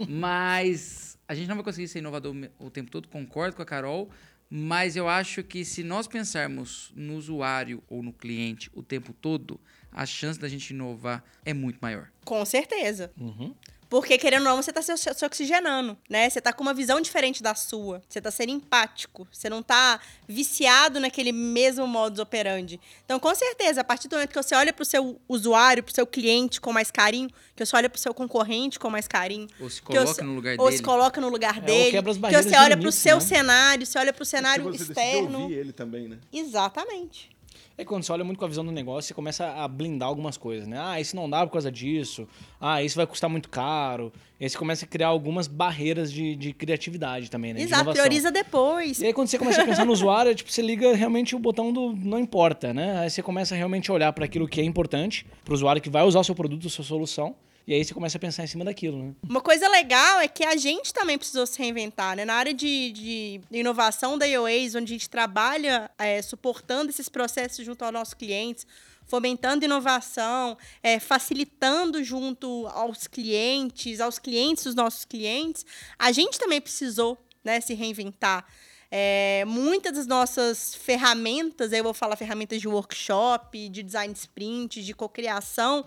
Mas 0.09 1.18
a 1.27 1.35
gente 1.35 1.49
não 1.49 1.57
vai 1.57 1.64
conseguir 1.64 1.88
ser 1.88 1.99
inovador 1.99 2.35
o 2.59 2.71
tempo 2.71 2.90
todo, 2.90 3.09
concordo 3.09 3.57
com 3.57 3.62
a 3.62 3.66
Carol. 3.66 4.11
Mas 4.51 4.97
eu 4.97 5.07
acho 5.07 5.42
que 5.42 5.62
se 5.62 5.83
nós 5.83 6.07
pensarmos 6.07 6.90
no 6.97 7.16
usuário 7.16 7.83
ou 7.87 8.03
no 8.03 8.14
cliente 8.14 8.71
o 8.73 8.83
tempo 8.83 9.12
todo, 9.12 9.61
a 9.92 10.07
chance 10.07 10.38
da 10.40 10.49
gente 10.49 10.71
inovar 10.71 11.23
é 11.44 11.53
muito 11.53 11.79
maior. 11.83 12.09
Com 12.25 12.42
certeza. 12.47 13.12
Uhum. 13.21 13.55
Porque, 13.88 14.18
querendo 14.18 14.42
ou 14.42 14.51
não, 14.51 14.62
você 14.62 14.70
tá 14.70 14.83
se, 14.83 14.94
se 14.96 15.24
oxigenando, 15.24 15.96
né? 16.11 16.29
Você 16.29 16.40
tá 16.42 16.53
com 16.53 16.62
uma 16.62 16.74
visão 16.74 17.01
diferente 17.01 17.42
da 17.42 17.55
sua. 17.55 18.03
Você 18.07 18.20
tá 18.20 18.31
sendo 18.31 18.51
empático. 18.51 19.27
Você 19.33 19.48
não 19.48 19.62
tá 19.62 19.98
viciado 20.29 21.01
naquele 21.01 21.33
mesmo 21.33 21.87
modus 21.87 22.18
operandi. 22.18 22.79
Então, 23.07 23.18
com 23.18 23.35
certeza, 23.35 23.81
a 23.81 23.85
partir 23.85 24.07
do 24.09 24.16
momento 24.16 24.29
que 24.29 24.42
você 24.42 24.55
olha 24.55 24.74
pro 24.74 24.85
seu 24.85 25.18
usuário, 25.27 25.83
pro 25.83 25.94
seu 25.94 26.07
cliente 26.07 26.61
com 26.61 26.70
mais 26.70 26.90
carinho, 26.90 27.31
que 27.57 27.64
você 27.64 27.74
olha 27.77 27.88
pro 27.88 27.98
seu 27.98 28.12
concorrente 28.12 28.79
com 28.79 28.90
mais 28.90 29.09
carinho. 29.09 29.48
Ou 29.59 29.70
se 29.70 29.81
que 29.81 29.88
você- 29.88 29.96
coloca 30.05 30.22
no 30.24 30.35
lugar 30.35 30.57
ou 30.59 30.64
dele. 30.66 30.77
se 30.77 30.83
coloca 30.83 31.20
no 31.22 31.29
lugar 31.31 31.57
É, 31.57 31.61
ou 31.61 31.64
dele. 31.66 32.03
que 32.03 32.03
você 32.42 32.57
olha 32.57 32.77
pro 32.77 32.81
limites, 32.81 32.94
seu 32.96 33.14
né? 33.16 33.20
cenário, 33.22 33.87
você 33.87 33.98
olha 33.98 34.12
pro 34.12 34.24
Se 34.24 34.31
cenário 34.33 34.64
você 34.64 34.79
decidiu 34.85 34.92
externo. 35.03 35.40
ouvir 35.42 35.55
ele 35.55 35.72
também, 35.72 36.09
né? 36.09 36.18
Exatamente. 36.31 37.31
É 37.80 37.84
quando 37.84 38.02
você 38.02 38.10
olha 38.10 38.24
muito 38.24 38.38
com 38.38 38.44
a 38.44 38.48
visão 38.48 38.66
do 38.66 38.72
negócio, 38.72 39.06
você 39.06 39.14
começa 39.14 39.46
a 39.46 39.68
blindar 39.68 40.08
algumas 40.08 40.36
coisas, 40.36 40.66
né? 40.66 40.76
Ah, 40.82 41.00
isso 41.00 41.14
não 41.14 41.30
dá 41.30 41.46
por 41.46 41.52
causa 41.52 41.70
disso. 41.70 42.26
Ah, 42.60 42.82
isso 42.82 42.96
vai 42.96 43.06
custar 43.06 43.30
muito 43.30 43.48
caro. 43.48 44.12
E 44.40 44.44
aí 44.44 44.50
você 44.50 44.58
começa 44.58 44.84
a 44.84 44.88
criar 44.88 45.06
algumas 45.06 45.46
barreiras 45.46 46.12
de, 46.12 46.34
de 46.34 46.52
criatividade 46.52 47.30
também, 47.30 47.54
né? 47.54 47.62
Exato, 47.62 47.92
prioriza 47.92 48.32
depois. 48.32 49.00
E 49.00 49.06
aí 49.06 49.12
quando 49.12 49.28
você 49.28 49.38
começa 49.38 49.62
a 49.62 49.64
pensar 49.64 49.84
no 49.84 49.92
usuário, 49.94 50.34
tipo, 50.34 50.50
você 50.50 50.60
liga 50.60 50.92
realmente 50.92 51.36
o 51.36 51.38
botão 51.38 51.72
do 51.72 51.92
não 51.92 52.18
importa, 52.18 52.74
né? 52.74 52.98
Aí 52.98 53.10
você 53.10 53.22
começa 53.22 53.54
a 53.54 53.56
realmente 53.56 53.92
olhar 53.92 54.12
para 54.12 54.24
aquilo 54.24 54.48
que 54.48 54.60
é 54.60 54.64
importante 54.64 55.24
para 55.44 55.52
o 55.52 55.54
usuário 55.54 55.80
que 55.80 55.88
vai 55.88 56.02
usar 56.02 56.18
o 56.18 56.24
seu 56.24 56.34
produto, 56.34 56.66
a 56.66 56.70
sua 56.70 56.84
solução. 56.84 57.36
E 57.68 57.74
aí 57.74 57.85
você 57.85 57.92
começa 57.92 58.16
a 58.16 58.20
pensar 58.20 58.44
em 58.44 58.46
cima 58.46 58.64
daquilo, 58.64 58.96
né? 58.96 59.14
Uma 59.28 59.42
coisa 59.42 59.68
legal 59.68 60.20
é 60.20 60.26
que 60.26 60.42
a 60.42 60.57
gente 60.57 60.90
também 60.90 61.18
precisou 61.18 61.46
se 61.46 61.59
reinventar, 61.59 62.16
né? 62.16 62.24
Na 62.24 62.33
área 62.33 62.54
de, 62.54 62.92
de 62.92 63.40
inovação 63.50 64.16
da 64.16 64.24
IOAs, 64.24 64.74
onde 64.74 64.94
a 64.94 64.96
gente 64.96 65.11
trabalha 65.11 65.90
é, 65.98 66.22
suportando 66.22 66.88
esses 66.88 67.11
processos 67.11 67.62
junto 67.66 67.85
aos 67.85 67.92
nossos 67.92 68.14
clientes, 68.14 68.66
fomentando 69.07 69.66
inovação, 69.66 70.57
é, 70.83 70.98
facilitando 70.98 72.02
junto 72.02 72.66
aos 72.68 73.07
clientes, 73.07 74.00
aos 74.00 74.18
clientes 74.18 74.64
dos 74.64 74.74
nossos 74.74 75.04
clientes, 75.04 75.66
a 75.98 76.11
gente 76.11 76.38
também 76.38 76.62
precisou 76.62 77.18
né, 77.44 77.61
se 77.61 77.74
reinventar. 77.74 78.46
É, 78.90 79.44
muitas 79.46 79.92
das 79.92 80.07
nossas 80.07 80.74
ferramentas, 80.74 81.72
eu 81.72 81.85
vou 81.85 81.92
falar 81.92 82.16
ferramentas 82.16 82.59
de 82.59 82.66
workshop, 82.66 83.68
de 83.68 83.83
design 83.83 84.14
sprint, 84.14 84.83
de 84.83 84.94
cocriação, 84.94 85.87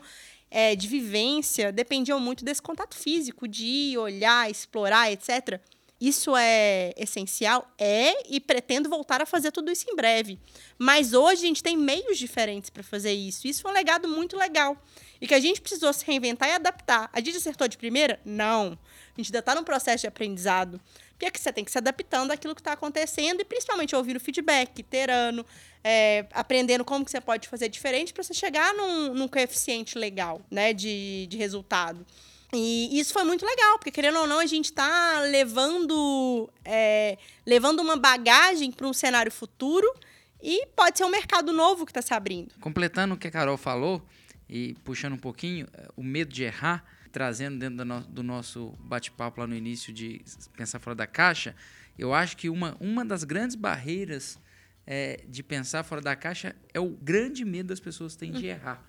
é, 0.51 0.75
de 0.75 0.87
vivência, 0.87 1.71
dependiam 1.71 2.19
muito 2.19 2.43
desse 2.43 2.61
contato 2.61 2.95
físico, 2.95 3.47
de 3.47 3.65
ir, 3.65 3.97
olhar, 3.97 4.51
explorar, 4.51 5.09
etc. 5.09 5.61
Isso 6.01 6.35
é 6.35 6.93
essencial? 6.97 7.71
É, 7.77 8.27
e 8.27 8.39
pretendo 8.39 8.89
voltar 8.89 9.21
a 9.21 9.25
fazer 9.25 9.51
tudo 9.51 9.71
isso 9.71 9.85
em 9.87 9.95
breve. 9.95 10.37
Mas 10.77 11.13
hoje 11.13 11.43
a 11.43 11.47
gente 11.47 11.63
tem 11.63 11.77
meios 11.77 12.17
diferentes 12.17 12.69
para 12.69 12.81
fazer 12.81 13.13
isso. 13.13 13.47
Isso 13.47 13.61
foi 13.61 13.71
um 13.71 13.73
legado 13.73 14.07
muito 14.07 14.35
legal. 14.35 14.75
E 15.21 15.27
que 15.27 15.33
a 15.35 15.39
gente 15.39 15.61
precisou 15.61 15.93
se 15.93 16.03
reinventar 16.03 16.49
e 16.49 16.53
adaptar. 16.53 17.07
A 17.13 17.19
gente 17.19 17.37
acertou 17.37 17.67
de 17.67 17.77
primeira? 17.77 18.19
Não. 18.25 18.77
A 19.15 19.21
gente 19.21 19.27
ainda 19.27 19.39
está 19.39 19.53
num 19.53 19.63
processo 19.63 20.01
de 20.01 20.07
aprendizado. 20.07 20.81
Porque 21.21 21.27
é 21.27 21.31
que 21.31 21.39
você 21.39 21.53
tem 21.53 21.63
que 21.63 21.69
se 21.69 21.77
adaptando 21.77 22.31
àquilo 22.31 22.55
que 22.55 22.61
está 22.61 22.73
acontecendo 22.73 23.41
e 23.41 23.45
principalmente 23.45 23.95
ouvindo 23.95 24.19
feedback, 24.19 24.79
iterando, 24.79 25.45
é, 25.83 26.25
aprendendo 26.33 26.83
como 26.83 27.05
que 27.05 27.11
você 27.11 27.21
pode 27.21 27.47
fazer 27.47 27.69
diferente 27.69 28.11
para 28.11 28.23
você 28.23 28.33
chegar 28.33 28.73
num, 28.73 29.13
num 29.13 29.27
coeficiente 29.27 29.99
legal 29.99 30.41
né, 30.49 30.73
de, 30.73 31.27
de 31.27 31.37
resultado. 31.37 32.03
E 32.51 32.99
isso 32.99 33.13
foi 33.13 33.23
muito 33.23 33.45
legal, 33.45 33.77
porque 33.77 33.91
querendo 33.91 34.17
ou 34.17 34.25
não, 34.25 34.39
a 34.39 34.47
gente 34.47 34.65
está 34.65 35.19
levando, 35.19 36.49
é, 36.65 37.19
levando 37.45 37.81
uma 37.81 37.97
bagagem 37.97 38.71
para 38.71 38.87
um 38.87 38.93
cenário 38.93 39.31
futuro 39.31 39.87
e 40.41 40.65
pode 40.75 40.97
ser 40.97 41.05
um 41.05 41.09
mercado 41.09 41.53
novo 41.53 41.85
que 41.85 41.91
está 41.91 42.01
se 42.01 42.15
abrindo. 42.15 42.55
Completando 42.59 43.13
o 43.13 43.17
que 43.17 43.27
a 43.27 43.31
Carol 43.31 43.57
falou 43.57 44.01
e 44.49 44.73
puxando 44.83 45.13
um 45.13 45.19
pouquinho, 45.19 45.67
eh, 45.71 45.87
o 45.95 46.01
medo 46.01 46.33
de 46.33 46.45
errar, 46.45 46.83
trazendo 47.11 47.59
dentro 47.59 47.77
do, 47.77 47.85
no- 47.85 48.01
do 48.01 48.23
nosso 48.23 48.69
bate-papo 48.79 49.41
lá 49.41 49.47
no 49.47 49.55
início 49.55 49.91
de 49.93 50.21
pensar 50.55 50.79
fora 50.79 50.95
da 50.95 51.07
caixa, 51.07 51.55
eu 51.97 52.13
acho 52.13 52.37
que 52.37 52.49
uma, 52.49 52.75
uma 52.79 53.03
das 53.05 53.23
grandes 53.23 53.55
barreiras 53.55 54.39
eh, 54.87 55.23
de 55.29 55.43
pensar 55.43 55.83
fora 55.83 56.01
da 56.01 56.15
caixa 56.15 56.55
é 56.73 56.79
o 56.79 56.89
grande 56.89 57.45
medo 57.45 57.67
das 57.67 57.79
pessoas 57.79 58.15
têm 58.15 58.31
de 58.31 58.45
errar. 58.47 58.83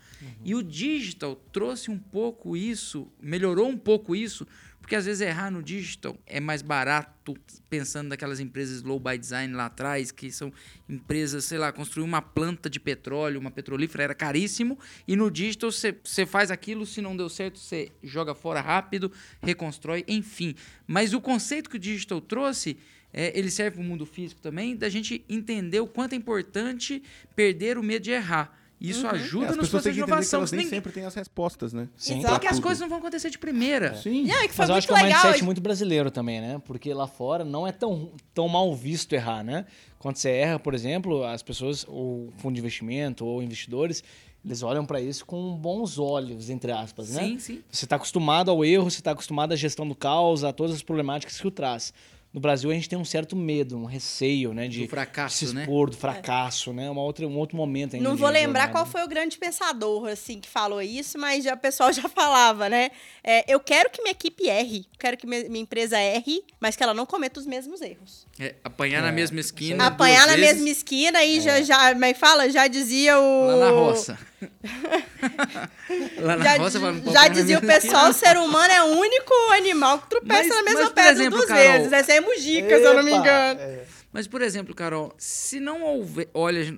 E 0.45 0.55
o 0.55 0.63
digital 0.63 1.35
trouxe 1.53 1.91
um 1.91 1.99
pouco 1.99 2.57
isso, 2.57 3.11
melhorou 3.21 3.69
um 3.69 3.77
pouco 3.77 4.15
isso, 4.17 4.47
porque 4.83 4.97
às 4.97 5.07
vezes 5.07 5.21
errar 5.21 5.49
no 5.49 5.63
digital 5.63 6.19
é 6.27 6.41
mais 6.41 6.61
barato, 6.61 7.35
pensando 7.71 8.09
naquelas 8.09 8.41
empresas 8.41 8.83
low 8.83 8.99
by 8.99 9.17
design 9.17 9.55
lá 9.55 9.67
atrás, 9.67 10.11
que 10.11 10.31
são 10.31 10.53
empresas, 10.89 11.45
sei 11.45 11.57
lá, 11.57 11.73
construir 11.73 12.05
uma 12.05 12.21
planta 12.21 12.69
de 12.69 12.81
petróleo, 12.81 13.39
uma 13.41 13.51
petrolífera 13.51 14.03
era 14.03 14.15
caríssimo, 14.15 14.77
e 15.07 15.15
no 15.15 15.31
digital 15.31 15.71
você 15.71 16.27
faz 16.27 16.51
aquilo, 16.51 16.85
se 16.85 17.01
não 17.01 17.17
deu 17.17 17.29
certo, 17.29 17.61
você 17.61 17.93
joga 18.03 18.35
fora 18.35 18.61
rápido, 18.61 19.11
reconstrói, 19.41 20.05
enfim. 20.09 20.57
Mas 20.85 21.15
o 21.15 21.21
conceito 21.21 21.71
que 21.71 21.77
o 21.77 21.79
digital 21.79 22.21
trouxe, 22.21 22.77
é, 23.13 23.39
ele 23.39 23.51
serve 23.51 23.77
para 23.77 23.85
o 23.85 23.89
mundo 23.89 24.05
físico 24.05 24.43
também, 24.43 24.77
da 24.77 24.89
gente 24.89 25.25
entender 25.29 25.79
o 25.79 25.87
quanto 25.87 26.15
é 26.15 26.17
importante 26.17 27.01
perder 27.37 27.79
o 27.79 27.85
medo 27.85 28.03
de 28.03 28.11
errar. 28.11 28.62
Isso 28.91 29.07
É, 29.07 29.11
ajuda 29.11 29.47
as 29.51 29.57
nos 29.57 29.69
processos 29.71 29.83
que 29.85 29.93
de 29.93 30.05
que 30.05 30.11
inovação. 30.11 30.41
elas 30.41 30.53
nem 30.53 30.59
Ninguém- 30.65 30.71
sempre 30.77 30.93
têm 30.93 31.05
as 31.05 31.15
respostas, 31.15 31.73
né? 31.73 31.89
Sim. 31.97 32.19
Exato. 32.19 32.35
Porque 32.35 32.47
as 32.49 32.59
coisas 32.59 32.81
não 32.81 32.89
vão 32.89 32.99
acontecer 32.99 33.31
de 33.31 33.39
primeira. 33.39 33.95
Sim. 33.97 34.25
Não, 34.27 34.43
e 34.45 34.49
que 34.49 34.55
foi 34.55 34.65
Mas 34.65 34.69
eu 34.69 34.75
muito 34.75 34.79
acho 34.79 34.87
que 34.89 34.93
é 34.93 34.97
um 34.97 35.03
legal. 35.07 35.23
mindset 35.23 35.45
muito 35.45 35.61
brasileiro 35.61 36.11
também, 36.11 36.41
né? 36.41 36.61
Porque 36.65 36.93
lá 36.93 37.07
fora 37.07 37.45
não 37.45 37.67
é 37.67 37.73
tão, 37.73 38.13
tão 38.35 38.49
mal 38.49 38.75
visto 38.75 39.13
errar, 39.13 39.43
né? 39.45 39.65
Quando 39.99 40.17
você 40.17 40.31
erra, 40.31 40.59
por 40.59 40.75
exemplo, 40.75 41.25
as 41.25 41.43
pessoas, 41.43 41.87
ou 41.89 42.33
fundo 42.39 42.55
de 42.55 42.61
investimento, 42.61 43.25
ou 43.25 43.43
investidores, 43.43 44.03
eles 44.45 44.63
olham 44.65 44.85
para 44.85 45.01
isso 45.01 45.25
com 45.25 45.55
bons 45.57 45.99
olhos, 46.01 46.51
entre 46.51 46.73
aspas, 46.73 47.11
né? 47.11 47.23
Sim, 47.23 47.39
sim. 47.39 47.63
Você 47.71 47.85
está 47.85 47.95
acostumado 47.95 48.51
ao 48.51 48.65
erro, 48.65 48.91
você 48.91 48.99
está 48.99 49.13
acostumado 49.13 49.53
à 49.53 49.57
gestão 49.57 49.87
do 49.87 49.95
caos, 49.95 50.43
a 50.43 50.53
todas 50.53 50.75
as 50.75 50.83
problemáticas 50.83 51.41
que 51.41 51.47
o 51.47 51.51
traz. 51.51 51.95
No 52.35 52.41
Brasil, 52.41 52.71
a 52.71 52.73
gente 52.75 52.89
tem 52.89 52.99
um 52.99 53.05
certo 53.05 53.37
medo, 53.37 53.77
um 53.77 53.85
receio, 53.85 54.55
né? 54.55 54.67
De 54.67 54.85
Do 54.85 54.89
fracasso, 54.89 55.41
de 55.41 55.49
se 55.51 55.55
né? 55.55 55.63
expor, 55.65 55.91
do 55.91 55.97
fracasso, 55.99 56.73
né? 56.73 56.89
Uma 56.89 57.03
outra, 57.03 57.27
um 57.27 57.37
outro 57.37 57.59
momento 57.59 57.95
ainda. 57.95 58.09
Não 58.09 58.17
vou 58.17 58.31
lembrar 58.31 58.63
jornada. 58.63 58.73
qual 58.73 58.87
foi 58.87 59.05
o 59.05 59.09
grande 59.09 59.37
pensador, 59.37 60.09
assim, 60.09 60.41
que 60.41 60.49
falou 60.49 60.81
isso, 60.81 61.19
mas 61.19 61.45
já, 61.45 61.53
o 61.53 61.59
pessoal 61.59 61.93
já 61.93 62.09
falava, 62.11 62.71
né? 62.71 62.91
É, 63.23 63.45
eu 63.53 63.61
quero 63.61 63.91
que 63.91 64.01
minha 64.01 64.13
equipe 64.13 64.49
erre, 64.49 64.87
quero 64.99 65.19
que 65.19 65.27
minha, 65.27 65.47
minha 65.49 65.63
empresa 65.63 65.99
erre, 66.01 66.43
mas 66.59 66.75
que 66.75 66.83
ela 66.83 66.95
não 66.95 67.05
cometa 67.05 67.39
os 67.39 67.45
mesmos 67.47 67.83
erros. 67.83 68.27
É, 68.41 68.55
apanhar 68.65 69.01
É, 69.01 69.03
na 69.03 69.13
mesma 69.13 69.39
isso 69.39 69.53
aí. 69.55 69.65
esquina. 69.65 69.87
Apanhar 69.89 70.27
na 70.27 70.35
vezes, 70.35 70.55
mesma 70.55 70.69
esquina 70.71 71.23
e 71.23 71.39
já, 71.39 71.61
já, 71.61 71.93
como 71.93 72.05
é 72.07 72.15
que 72.15 72.19
fala? 72.19 72.49
Já 72.49 72.67
dizia 72.67 73.19
o... 73.19 73.47
Lá 73.47 73.57
na 73.57 73.71
roça. 73.73 74.19
lá 76.19 76.37
na 76.37 76.45
Já, 76.45 76.57
roça, 76.57 76.81
fala, 76.81 77.01
"Pô, 77.01 77.13
já 77.13 77.29
dizia 77.29 77.59
o 77.59 77.65
mesma 77.65 77.81
pessoal, 77.81 78.11
o 78.11 78.13
ser 78.13 78.37
humano 78.39 78.73
é 78.73 78.83
o 78.83 78.87
único 78.99 79.33
animal 79.53 79.99
que 80.01 80.09
tropeça 80.09 80.49
Mas- 80.49 80.49
na 80.49 80.63
mesma 80.63 80.81
mas, 80.83 80.93
pedra 80.93 81.13
exemplo, 81.13 81.37
duas 81.39 81.47
Carol- 81.49 81.73
vezes. 81.73 81.93
Essa 81.93 82.13
Mujica, 82.23 82.79
se 82.79 82.85
eu 82.85 82.95
não 82.95 83.03
me 83.03 83.13
engano. 83.13 83.61
É. 83.61 83.85
Mas, 84.13 84.27
por 84.27 84.43
exemplo, 84.43 84.75
Carol, 84.75 85.15
se 85.19 85.61
não 85.61 85.83
houver. 85.83 86.29
Olha, 86.35 86.77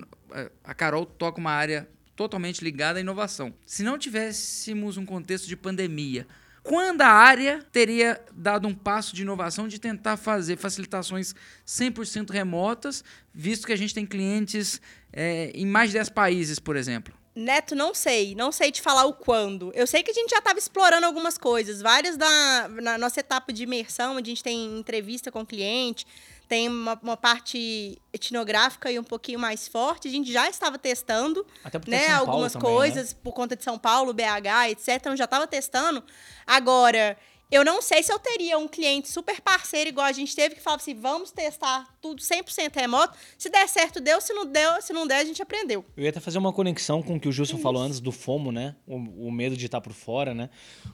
a 0.63 0.73
Carol 0.73 1.05
toca 1.05 1.39
uma 1.39 1.51
área 1.51 1.87
totalmente 2.15 2.63
ligada 2.63 2.99
à 2.99 3.01
inovação. 3.01 3.53
Se 3.65 3.83
não 3.83 3.97
tivéssemos 3.97 4.97
um 4.97 5.05
contexto 5.05 5.47
de 5.47 5.55
pandemia, 5.55 6.25
quando 6.63 7.01
a 7.01 7.09
área 7.09 7.63
teria 7.71 8.19
dado 8.33 8.67
um 8.67 8.73
passo 8.73 9.15
de 9.15 9.21
inovação 9.21 9.67
de 9.67 9.79
tentar 9.79 10.17
fazer 10.17 10.57
facilitações 10.57 11.35
100% 11.67 12.31
remotas, 12.31 13.03
visto 13.33 13.67
que 13.67 13.73
a 13.73 13.77
gente 13.77 13.93
tem 13.93 14.05
clientes 14.05 14.81
é, 15.13 15.51
em 15.53 15.65
mais 15.65 15.89
de 15.89 15.97
10 15.97 16.09
países, 16.09 16.57
por 16.57 16.75
exemplo? 16.75 17.13
Neto, 17.35 17.75
não 17.75 17.93
sei. 17.93 18.33
Não 18.33 18.49
sei 18.49 18.71
te 18.71 18.81
falar 18.81 19.03
o 19.05 19.13
quando. 19.13 19.69
Eu 19.75 19.85
sei 19.85 20.01
que 20.01 20.09
a 20.09 20.13
gente 20.13 20.29
já 20.29 20.37
estava 20.37 20.57
explorando 20.57 21.05
algumas 21.05 21.37
coisas. 21.37 21.81
Várias 21.81 22.15
da 22.15 22.69
na 22.69 22.97
nossa 22.97 23.19
etapa 23.19 23.51
de 23.51 23.63
imersão, 23.63 24.15
a 24.15 24.23
gente 24.23 24.41
tem 24.41 24.79
entrevista 24.79 25.29
com 25.29 25.41
o 25.41 25.45
cliente, 25.45 26.07
tem 26.47 26.69
uma, 26.69 26.97
uma 27.03 27.17
parte 27.17 28.01
etnográfica 28.13 28.89
e 28.89 28.97
um 28.97 29.03
pouquinho 29.03 29.37
mais 29.37 29.67
forte. 29.67 30.07
A 30.07 30.11
gente 30.11 30.31
já 30.31 30.49
estava 30.49 30.77
testando 30.77 31.45
Até 31.61 31.77
porque 31.77 31.93
é 31.93 31.97
né, 31.97 32.07
São 32.07 32.15
Paulo 32.17 32.31
algumas 32.31 32.53
também, 32.53 32.69
né? 32.69 32.75
coisas 32.77 33.13
por 33.13 33.33
conta 33.33 33.55
de 33.55 33.63
São 33.65 33.77
Paulo, 33.77 34.13
BH, 34.13 34.69
etc. 34.69 34.87
Então 34.95 35.15
já 35.17 35.25
estava 35.25 35.45
testando. 35.45 36.01
Agora, 36.47 37.17
eu 37.51 37.63
não 37.63 37.81
sei 37.81 38.01
se 38.01 38.11
eu 38.11 38.17
teria 38.17 38.57
um 38.57 38.67
cliente 38.67 39.07
super 39.09 39.39
parceiro 39.39 39.89
igual 39.89 40.05
a 40.05 40.11
gente 40.11 40.35
teve 40.35 40.55
que 40.55 40.61
falava 40.61 40.81
assim: 40.81 40.95
vamos 40.95 41.31
testar 41.31 41.87
tudo 42.01 42.21
100% 42.21 42.75
remoto. 42.75 43.17
Se 43.37 43.49
der 43.49 43.67
certo, 43.67 43.99
deu. 43.99 44.19
Se 44.19 44.33
não 44.33 44.45
deu, 44.45 44.81
se 44.81 44.93
não 44.93 45.05
der, 45.05 45.17
a 45.17 45.25
gente 45.25 45.41
aprendeu. 45.41 45.85
Eu 45.95 46.03
ia 46.03 46.09
até 46.09 46.19
fazer 46.19 46.37
uma 46.37 46.51
conexão 46.51 47.03
com 47.03 47.15
o 47.15 47.19
que 47.19 47.27
o 47.27 47.31
Gilson 47.31 47.57
falou 47.57 47.81
antes 47.81 47.99
do 47.99 48.11
FOMO, 48.11 48.51
né? 48.51 48.75
O, 48.87 49.27
o 49.27 49.31
medo 49.31 49.55
de 49.55 49.65
estar 49.65 49.79
por 49.79 49.93
fora, 49.93 50.33
né? 50.33 50.49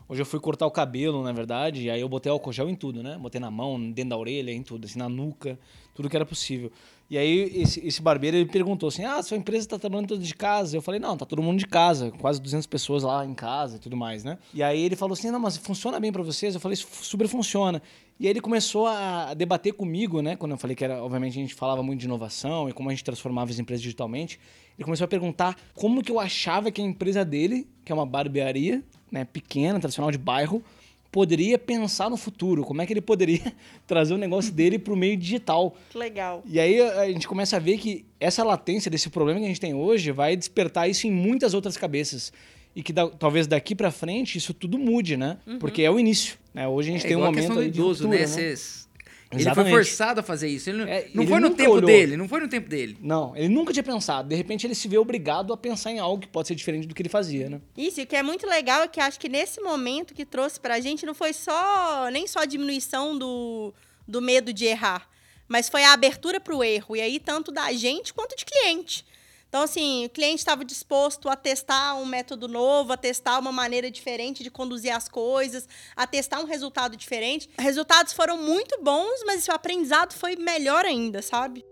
Hoje 0.10 0.22
eu 0.22 0.26
fui 0.26 0.40
cortar 0.40 0.66
o 0.66 0.72
cabelo, 0.72 1.24
na 1.24 1.32
verdade, 1.32 1.84
e 1.84 1.90
aí 1.90 2.02
eu 2.02 2.10
botei 2.10 2.32
álcool 2.32 2.52
gel 2.52 2.70
em 2.70 2.76
tudo, 2.76 3.02
né? 3.02 3.18
Botei 3.18 3.40
na 3.40 3.50
mão, 3.50 3.80
dentro 3.92 4.10
da 4.10 4.18
orelha, 4.18 4.52
em 4.52 4.62
tudo, 4.62 4.86
assim, 4.86 5.00
na 5.00 5.08
nuca, 5.08 5.58
tudo 5.94 6.10
que 6.10 6.16
era 6.16 6.26
possível. 6.26 6.72
E 7.12 7.18
aí 7.18 7.52
esse, 7.62 7.86
esse 7.86 8.02
barbeiro 8.02 8.38
ele 8.38 8.46
perguntou 8.46 8.88
assim: 8.88 9.04
"Ah, 9.04 9.22
sua 9.22 9.36
empresa 9.36 9.68
tá 9.68 9.78
trabalhando 9.78 10.18
de 10.18 10.34
casa?" 10.34 10.78
Eu 10.78 10.82
falei: 10.82 10.98
"Não, 10.98 11.18
tá 11.18 11.26
todo 11.26 11.44
mundo 11.44 11.60
de 11.60 11.68
casa, 11.68 12.10
quase 12.10 12.42
200 12.42 12.66
pessoas 12.66 13.04
lá 13.04 13.26
em 13.26 13.34
casa 13.34 13.76
e 13.76 13.80
tudo 13.80 13.98
mais, 13.98 14.24
né?" 14.24 14.38
E 14.54 14.64
aí 14.64 14.82
ele 14.82 14.96
falou 14.96 15.12
assim: 15.12 15.30
"Não, 15.30 15.38
mas 15.38 15.58
funciona 15.58 16.00
bem 16.00 16.10
para 16.10 16.24
vocês?" 16.24 16.56
Eu 16.56 16.62
falei: 16.62 16.78
"Super 16.78 17.28
funciona." 17.28 17.82
E 18.18 18.28
aí 18.28 18.32
ele 18.32 18.40
começou 18.40 18.88
a 18.88 19.34
debater 19.34 19.74
comigo, 19.74 20.22
né? 20.22 20.38
Quando 20.38 20.54
eu 20.54 20.58
falei 20.58 20.74
que 20.74 20.86
era, 20.86 21.04
obviamente, 21.04 21.38
a 21.38 21.42
gente 21.42 21.54
falava 21.54 21.84
muito 21.84 22.00
de 22.00 22.06
inovação 22.06 22.70
e 22.70 22.72
como 22.72 22.88
a 22.88 22.94
gente 22.94 23.04
transformava 23.04 23.52
as 23.52 23.60
empresas 23.60 23.82
digitalmente. 23.82 24.40
Ele 24.78 24.86
começou 24.86 25.04
a 25.04 25.08
perguntar 25.10 25.58
como 25.74 26.02
que 26.02 26.14
eu 26.14 26.20
achava 26.20 26.72
que 26.72 26.82
a 26.82 26.86
empresa 26.86 27.26
dele, 27.26 27.68
que 27.84 27.92
é 27.92 27.96
uma 27.96 28.06
barbearia, 28.06 28.82
né, 29.12 29.26
pequena, 29.26 29.82
tradicional 29.82 30.12
de 30.12 30.18
bairro, 30.18 30.64
poderia 31.12 31.58
pensar 31.58 32.10
no 32.10 32.16
futuro, 32.18 32.64
como 32.64 32.82
é 32.82 32.86
que 32.86 32.94
ele 32.94 33.02
poderia 33.02 33.54
trazer 33.86 34.14
o 34.14 34.18
negócio 34.18 34.54
dele 34.54 34.80
para 34.80 34.94
o 34.94 34.98
meio 34.98 35.18
digital. 35.18 35.76
Que 35.90 35.98
legal. 35.98 36.42
E 36.46 36.60
aí 36.60 36.80
a 36.82 37.06
gente 37.08 37.28
começa 37.28 37.58
a 37.58 37.60
ver 37.60 37.78
que 37.78 38.06
essa 38.20 38.44
latência 38.44 38.90
desse 38.90 39.10
problema 39.10 39.40
que 39.40 39.46
a 39.46 39.50
gente 39.50 39.60
tem 39.60 39.74
hoje 39.74 40.12
vai 40.12 40.36
despertar 40.38 40.90
isso 40.90 41.06
em 41.08 41.12
muitas 41.12 41.54
outras 41.54 41.76
cabeças. 41.76 42.32
E 42.74 42.82
que 42.82 42.94
da- 42.94 43.10
talvez 43.10 43.48
daqui 43.48 43.76
para 43.76 43.92
frente 43.92 44.38
isso 44.38 44.54
tudo 44.54 44.80
mude, 44.80 45.18
né? 45.18 45.38
Porque 45.60 45.82
é 45.82 45.92
o 45.92 46.00
início. 46.00 46.38
Né? 46.54 46.66
Hoje 46.68 46.90
a 46.90 46.94
gente 46.94 47.06
É 47.06 47.08
tem 47.10 47.18
um 47.18 47.20
igual 47.20 47.28
a 47.28 47.32
momento 47.34 47.48
questão 47.48 47.64
do 47.64 47.68
idoso, 47.68 48.08
né? 48.08 48.20
né? 48.20 48.28
Cês- 48.28 48.88
Ele 49.32 49.54
foi 49.54 49.70
forçado 49.70 50.20
a 50.20 50.24
fazer 50.24 50.48
isso. 50.50 50.70
Ele 50.70 50.80
não, 50.80 50.88
É, 50.88 51.08
não 51.14 51.24
ele 51.24 51.32
foi 51.32 51.40
no 51.40 51.50
tempo 51.52 51.72
olhou. 51.72 51.86
dele, 51.88 52.18
não 52.18 52.28
foi 52.28 52.40
no 52.42 52.48
tempo 52.48 52.68
dele. 52.70 52.98
Não, 53.02 53.36
ele 53.36 53.50
nunca 53.50 53.72
tinha 53.72 53.84
pensado. 53.84 54.28
De 54.28 54.36
repente 54.36 54.68
ele 54.68 54.76
se 54.76 54.88
vê 54.88 54.98
obrigado 54.98 55.54
a 55.54 55.58
pensar 55.58 55.92
em 55.92 56.00
algo 56.00 56.22
que 56.22 56.28
pode 56.28 56.48
ser 56.48 56.56
diferente 56.56 56.88
do 56.88 56.94
que 56.94 57.02
ele 57.02 57.10
fazia, 57.10 57.50
né? 57.50 57.62
Isso, 57.78 58.00
e 58.00 58.04
o 58.04 58.08
que 58.08 58.16
é 58.16 58.24
muito 58.24 58.46
legal 58.46 58.82
é 58.84 58.88
que 58.88 59.00
acho 59.00 59.20
que 59.20 59.30
nesse 59.30 59.62
momento 59.62 60.14
que 60.14 60.26
trouxe 60.26 60.60
pra 60.60 60.80
gente 60.80 61.06
não 61.06 61.14
foi 61.14 61.32
só 61.34 62.10
nem 62.12 62.28
só 62.28 62.40
a 62.40 62.46
diminuição 62.46 63.18
do, 63.18 63.74
do 64.08 64.22
medo 64.22 64.52
de 64.54 64.66
errar, 64.66 65.08
mas 65.48 65.70
foi 65.70 65.84
a 65.84 65.94
abertura 65.94 66.40
pro 66.40 66.64
erro. 66.64 66.96
E 66.96 67.02
aí, 67.02 67.20
tanto 67.20 67.52
da 67.52 67.72
gente 67.74 68.14
quanto 68.14 68.36
de 68.36 68.46
cliente. 68.46 69.06
Então, 69.52 69.64
assim, 69.64 70.06
o 70.06 70.10
cliente 70.10 70.38
estava 70.38 70.64
disposto 70.64 71.28
a 71.28 71.36
testar 71.36 71.96
um 71.96 72.06
método 72.06 72.48
novo, 72.48 72.94
a 72.94 72.98
testar 72.98 73.38
uma 73.38 73.52
maneira 73.52 73.92
diferente 73.92 74.44
de 74.44 74.50
conduzir 74.50 74.96
as 74.96 75.10
coisas, 75.10 75.68
a 75.94 76.08
testar 76.08 76.40
um 76.40 76.46
resultado 76.46 76.96
diferente. 76.96 77.50
Resultados 77.60 78.14
foram 78.14 78.38
muito 78.38 78.82
bons, 78.82 79.22
mas 79.26 79.46
o 79.50 79.52
aprendizado 79.52 80.14
foi 80.14 80.38
melhor 80.38 80.86
ainda, 80.86 81.22
sabe? 81.22 81.66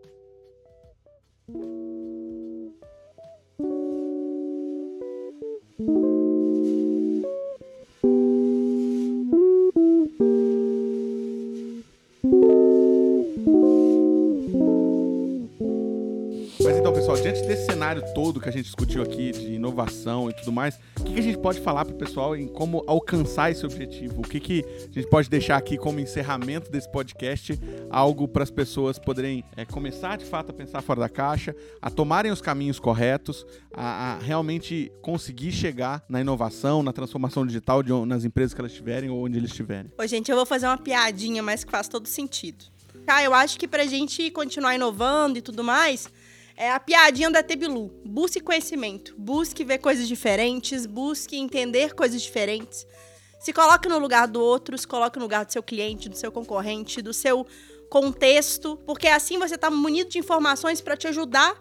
Mas 16.70 16.78
então, 16.78 16.94
pessoal, 16.94 17.18
diante 17.20 17.42
desse 17.48 17.66
cenário 17.66 18.04
todo 18.14 18.40
que 18.40 18.48
a 18.48 18.52
gente 18.52 18.66
discutiu 18.66 19.02
aqui 19.02 19.32
de 19.32 19.54
inovação 19.54 20.30
e 20.30 20.34
tudo 20.34 20.52
mais, 20.52 20.80
o 21.00 21.04
que, 21.04 21.14
que 21.16 21.20
a 21.20 21.24
gente 21.24 21.40
pode 21.40 21.60
falar 21.60 21.84
pro 21.84 21.96
pessoal 21.96 22.36
em 22.36 22.48
como 22.48 22.84
alcançar 22.86 23.50
esse 23.50 23.66
objetivo? 23.66 24.20
O 24.20 24.22
que, 24.22 24.40
que 24.40 24.64
a 24.64 24.94
gente 24.94 25.10
pode 25.10 25.28
deixar 25.28 25.58
aqui 25.58 25.80
como 25.80 26.00
encerramento 26.00 26.72
desse 26.72 26.88
podcast? 26.92 27.60
Algo 27.90 28.28
para 28.28 28.44
as 28.44 28.52
pessoas 28.52 29.00
poderem 29.00 29.44
é, 29.58 29.66
começar 29.66 30.16
de 30.16 30.26
fato 30.26 30.52
a 30.52 30.54
pensar 30.54 30.84
fora 30.84 31.00
da 31.00 31.10
caixa, 31.10 31.56
a 31.82 31.90
tomarem 31.90 32.32
os 32.32 32.40
caminhos 32.40 32.80
corretos, 32.80 33.48
a, 33.74 34.18
a 34.18 34.20
realmente 34.20 34.92
conseguir 35.02 35.52
chegar 35.52 36.06
na 36.08 36.22
inovação, 36.22 36.84
na 36.84 36.94
transformação 36.94 37.48
digital 37.48 37.82
de, 37.82 37.92
nas 38.06 38.26
empresas 38.26 38.54
que 38.54 38.62
elas 38.62 38.74
estiverem 38.74 39.10
ou 39.10 39.26
onde 39.26 39.40
eles 39.40 39.50
estiverem. 39.50 39.92
Ô, 39.98 40.06
gente, 40.06 40.30
eu 40.30 40.38
vou 40.38 40.46
fazer 40.46 40.68
uma 40.68 40.78
piadinha, 40.78 41.42
mas 41.42 41.64
que 41.64 41.72
faz 41.72 41.88
todo 41.88 42.06
sentido. 42.08 42.64
Tá, 43.08 43.24
eu 43.24 43.34
acho 43.34 43.58
que 43.58 43.68
pra 43.68 43.88
gente 43.88 44.30
continuar 44.30 44.76
inovando 44.76 45.40
e 45.40 45.42
tudo 45.42 45.64
mais, 45.64 46.08
é 46.60 46.70
a 46.70 46.80
piadinha 46.80 47.32
da 47.32 47.42
Tebilu. 47.42 47.90
Busque 48.06 48.42
conhecimento, 48.42 49.16
busque 49.18 49.64
ver 49.64 49.78
coisas 49.78 50.10
diferentes, 50.10 50.86
busque 50.86 51.38
entender 51.38 51.96
coisas 51.96 52.22
diferentes. 52.22 52.86
Se 53.40 53.54
coloque 53.54 53.88
no 53.88 53.98
lugar 53.98 54.28
do 54.28 54.42
outro, 54.42 54.78
se 54.78 54.86
coloque 54.86 55.18
no 55.18 55.24
lugar 55.24 55.46
do 55.46 55.54
seu 55.54 55.64
cliente, 55.64 56.10
do 56.10 56.18
seu 56.18 56.34
concorrente, 56.34 57.02
do 57.02 57.14
seu 57.14 57.48
contexto, 57.90 58.78
porque 58.86 59.08
assim 59.08 59.40
você 59.40 59.58
tá 59.58 59.72
munido 59.72 60.10
de 60.10 60.20
informações 60.20 60.82
pra 60.82 60.98
te 60.98 61.08
ajudar 61.08 61.56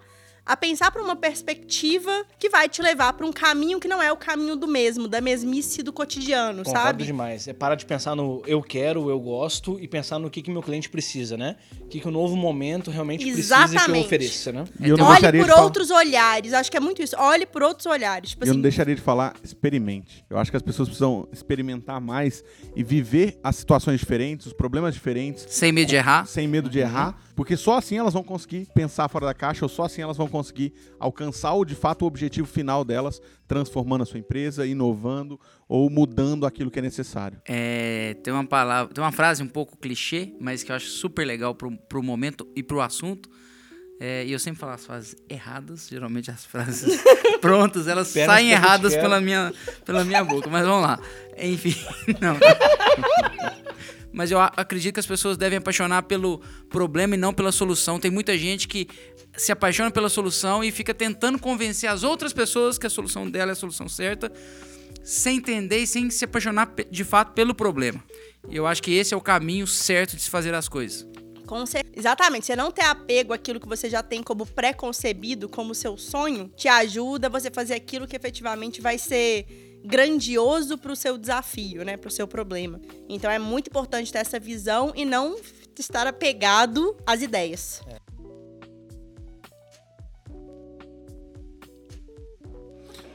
a 0.48 0.56
pensar 0.56 0.90
para 0.90 1.02
uma 1.02 1.14
perspectiva 1.14 2.24
que 2.38 2.48
vai 2.48 2.68
te 2.68 2.80
levar 2.82 3.12
para 3.12 3.26
um 3.26 3.32
caminho 3.32 3.78
que 3.78 3.86
não 3.86 4.02
é 4.02 4.10
o 4.10 4.16
caminho 4.16 4.56
do 4.56 4.66
mesmo, 4.66 5.06
da 5.06 5.20
mesmice 5.20 5.82
do 5.82 5.92
cotidiano, 5.92 6.64
Concordo 6.64 6.80
sabe? 6.86 7.04
demais. 7.04 7.46
É 7.46 7.52
parar 7.52 7.74
de 7.74 7.84
pensar 7.84 8.16
no 8.16 8.42
eu 8.46 8.62
quero, 8.62 9.10
eu 9.10 9.20
gosto 9.20 9.78
e 9.80 9.86
pensar 9.86 10.18
no 10.18 10.30
que, 10.30 10.40
que 10.42 10.50
meu 10.50 10.62
cliente 10.62 10.88
precisa, 10.88 11.36
né? 11.36 11.56
O 11.82 11.86
que, 11.88 12.00
que 12.00 12.08
o 12.08 12.10
novo 12.10 12.34
momento 12.36 12.90
realmente 12.90 13.24
precisa 13.24 13.54
que 13.56 13.60
eu 13.60 13.64
Exatamente. 13.66 14.06
ofereça, 14.06 14.50
né? 14.52 14.64
E 14.80 14.88
eu 14.88 14.96
não 14.96 15.04
Olhe 15.04 15.14
deixaria 15.16 15.40
por 15.40 15.46
de 15.46 15.52
falar- 15.52 15.64
outros 15.64 15.90
olhares. 15.90 16.52
Acho 16.54 16.70
que 16.70 16.76
é 16.76 16.80
muito 16.80 17.02
isso. 17.02 17.14
Olhe 17.18 17.44
por 17.46 17.62
outros 17.62 17.84
olhares. 17.86 18.30
Tipo 18.30 18.44
E 18.44 18.48
eu 18.48 18.50
assim, 18.52 18.56
não 18.58 18.62
deixaria 18.62 18.94
de 18.94 19.00
falar, 19.02 19.34
experimente. 19.44 20.24
Eu 20.30 20.38
acho 20.38 20.50
que 20.50 20.56
as 20.56 20.62
pessoas 20.62 20.88
precisam 20.88 21.28
experimentar 21.32 22.00
mais 22.00 22.42
e 22.74 22.82
viver 22.82 23.38
as 23.44 23.56
situações 23.56 24.00
diferentes, 24.00 24.46
os 24.46 24.52
problemas 24.54 24.94
diferentes, 24.94 25.46
Sem 25.50 25.72
medo 25.72 25.88
de 25.88 25.96
errar. 25.96 26.26
sem 26.26 26.48
medo 26.48 26.70
de 26.70 26.78
errar, 26.78 27.18
porque 27.38 27.56
só 27.56 27.78
assim 27.78 27.96
elas 27.96 28.14
vão 28.14 28.24
conseguir 28.24 28.66
pensar 28.74 29.08
fora 29.08 29.26
da 29.26 29.32
caixa, 29.32 29.64
ou 29.64 29.68
só 29.68 29.84
assim 29.84 30.02
elas 30.02 30.16
vão 30.16 30.26
conseguir 30.26 30.72
alcançar 30.98 31.54
o 31.54 31.64
de 31.64 31.76
fato 31.76 32.02
o 32.02 32.06
objetivo 32.06 32.48
final 32.48 32.84
delas, 32.84 33.22
transformando 33.46 34.02
a 34.02 34.04
sua 34.04 34.18
empresa, 34.18 34.66
inovando 34.66 35.38
ou 35.68 35.88
mudando 35.88 36.46
aquilo 36.46 36.68
que 36.68 36.80
é 36.80 36.82
necessário. 36.82 37.40
É, 37.46 38.16
tem 38.24 38.32
uma 38.32 38.44
palavra, 38.44 38.92
tem 38.92 39.04
uma 39.04 39.12
frase 39.12 39.40
um 39.40 39.46
pouco 39.46 39.78
clichê, 39.78 40.34
mas 40.40 40.64
que 40.64 40.72
eu 40.72 40.74
acho 40.74 40.88
super 40.88 41.24
legal 41.24 41.54
pro, 41.54 41.70
pro 41.88 42.02
momento 42.02 42.44
e 42.56 42.62
pro 42.62 42.80
assunto. 42.80 43.30
É, 44.00 44.26
e 44.26 44.32
eu 44.32 44.38
sempre 44.40 44.58
falo 44.58 44.72
as 44.72 44.84
frases 44.84 45.16
erradas, 45.28 45.86
geralmente 45.88 46.32
as 46.32 46.44
frases 46.44 47.00
prontas, 47.40 47.86
elas 47.86 48.12
Pernas 48.12 48.34
saem 48.34 48.50
erradas 48.50 48.96
pela 48.96 49.20
minha, 49.20 49.54
pela 49.84 50.04
minha 50.04 50.24
boca, 50.24 50.50
mas 50.50 50.66
vamos 50.66 50.82
lá. 50.82 50.98
Enfim, 51.40 51.76
não. 52.20 52.36
Mas 54.12 54.30
eu 54.30 54.40
acredito 54.40 54.94
que 54.94 55.00
as 55.00 55.06
pessoas 55.06 55.36
devem 55.36 55.58
apaixonar 55.58 56.02
pelo 56.04 56.40
problema 56.70 57.14
e 57.14 57.18
não 57.18 57.32
pela 57.32 57.52
solução. 57.52 58.00
Tem 58.00 58.10
muita 58.10 58.36
gente 58.38 58.66
que 58.66 58.88
se 59.36 59.52
apaixona 59.52 59.90
pela 59.90 60.08
solução 60.08 60.64
e 60.64 60.72
fica 60.72 60.94
tentando 60.94 61.38
convencer 61.38 61.88
as 61.90 62.02
outras 62.02 62.32
pessoas 62.32 62.78
que 62.78 62.86
a 62.86 62.90
solução 62.90 63.30
dela 63.30 63.50
é 63.50 63.52
a 63.52 63.56
solução 63.56 63.88
certa, 63.88 64.32
sem 65.04 65.36
entender 65.38 65.78
e 65.78 65.86
sem 65.86 66.10
se 66.10 66.24
apaixonar 66.24 66.72
de 66.90 67.04
fato 67.04 67.32
pelo 67.32 67.54
problema. 67.54 68.02
E 68.48 68.56
eu 68.56 68.66
acho 68.66 68.82
que 68.82 68.92
esse 68.94 69.12
é 69.12 69.16
o 69.16 69.20
caminho 69.20 69.66
certo 69.66 70.16
de 70.16 70.22
se 70.22 70.30
fazer 70.30 70.54
as 70.54 70.68
coisas. 70.68 71.06
com 71.46 71.64
cer- 71.66 71.84
Exatamente. 71.96 72.44
Você 72.46 72.54
não 72.56 72.70
ter 72.70 72.84
apego 72.84 73.32
àquilo 73.32 73.58
que 73.60 73.66
você 73.68 73.88
já 73.88 74.02
tem 74.02 74.22
como 74.22 74.44
pré-concebido, 74.46 75.48
como 75.48 75.74
seu 75.74 75.96
sonho, 75.96 76.50
te 76.56 76.68
ajuda 76.68 77.26
a 77.26 77.30
você 77.30 77.50
fazer 77.50 77.74
aquilo 77.74 78.06
que 78.06 78.14
efetivamente 78.16 78.80
vai 78.80 78.98
ser 78.98 79.46
grandioso 79.84 80.76
pro 80.78 80.96
seu 80.96 81.16
desafio, 81.16 81.84
né? 81.84 81.96
Pro 81.96 82.10
seu 82.10 82.26
problema. 82.26 82.80
Então 83.08 83.30
é 83.30 83.38
muito 83.38 83.68
importante 83.68 84.12
ter 84.12 84.18
essa 84.18 84.38
visão 84.38 84.92
e 84.94 85.04
não 85.04 85.36
estar 85.78 86.06
apegado 86.06 86.96
às 87.06 87.22
ideias. 87.22 87.82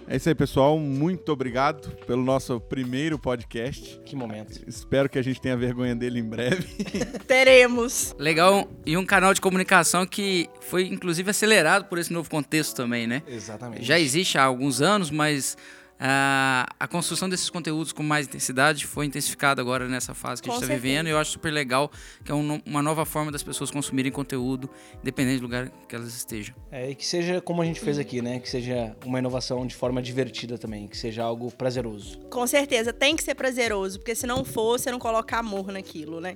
É 0.08 0.18
isso 0.18 0.30
aí, 0.30 0.36
pessoal. 0.36 0.78
Muito 0.78 1.32
obrigado 1.32 1.90
pelo 2.06 2.22
nosso 2.24 2.60
primeiro 2.60 3.18
podcast. 3.18 4.00
Que 4.06 4.16
momento. 4.16 4.62
Espero 4.68 5.10
que 5.10 5.18
a 5.18 5.22
gente 5.22 5.42
tenha 5.42 5.56
vergonha 5.56 5.96
dele 5.96 6.20
em 6.20 6.24
breve. 6.24 6.68
Teremos. 7.26 8.14
Legal, 8.20 8.70
e 8.86 8.98
um 8.98 9.06
canal 9.06 9.34
de 9.34 9.42
comunicação 9.42 10.06
que 10.06 10.50
foi 10.62 10.86
inclusive 10.88 11.30
acelerado 11.32 11.86
por 11.86 11.98
esse 11.98 12.12
novo 12.12 12.30
contexto 12.30 12.76
também, 12.76 13.08
né? 13.08 13.24
Exatamente. 13.28 13.84
Já 13.84 14.00
existe 14.00 14.38
há 14.38 14.44
alguns 14.44 14.82
anos, 14.82 15.10
mas 15.10 15.58
ah, 16.00 16.68
a 16.80 16.88
construção 16.88 17.30
desses 17.30 17.50
conteúdos 17.50 17.92
com 17.92 18.04
mais 18.04 18.28
intensidade 18.28 18.86
foi 18.86 19.06
intensificada 19.06 19.62
agora 19.62 19.88
nessa 19.88 20.14
fase 20.14 20.42
que 20.42 20.50
a 20.50 20.52
Com 20.52 20.60
gente 20.60 20.70
está 20.70 20.76
vivendo. 20.76 21.08
E 21.08 21.12
eu 21.12 21.18
acho 21.18 21.32
super 21.32 21.52
legal 21.52 21.92
que 22.24 22.32
é 22.32 22.36
um 22.36 22.62
uma 22.66 22.82
nova 22.82 23.06
forma 23.06 23.32
das 23.32 23.42
pessoas 23.42 23.72
consumirem 23.72 24.12
conteúdo, 24.12 24.70
independente 25.02 25.40
do 25.40 25.44
lugar 25.44 25.70
que 25.88 25.96
elas 25.96 26.14
estejam. 26.14 26.56
É, 26.72 26.90
e 26.90 26.96
que 26.96 27.06
seja 27.06 27.42
como 27.42 27.62
a 27.62 27.66
gente 27.66 27.80
fez 27.80 27.98
aqui, 27.98 28.22
né? 28.22 28.40
Que 28.40 28.50
seja 28.50 28.96
uma 29.06 29.20
inovação 29.20 29.66
de 29.66 29.76
forma 29.76 30.02
divertida 30.02 30.58
também, 30.58 30.88
que 30.88 30.98
seja 30.98 31.24
algo 31.24 31.52
prazeroso. 31.52 32.20
Com 32.30 32.46
certeza, 32.46 32.92
tem 32.92 33.16
que 33.16 33.24
ser 33.24 33.36
prazeroso, 33.36 34.00
porque 34.00 34.16
se 34.16 34.28
não 34.28 34.44
for, 34.44 34.80
você 34.80 34.92
não 34.92 35.00
coloca 35.00 35.38
amor 35.38 35.72
naquilo, 35.72 36.20
né? 36.20 36.36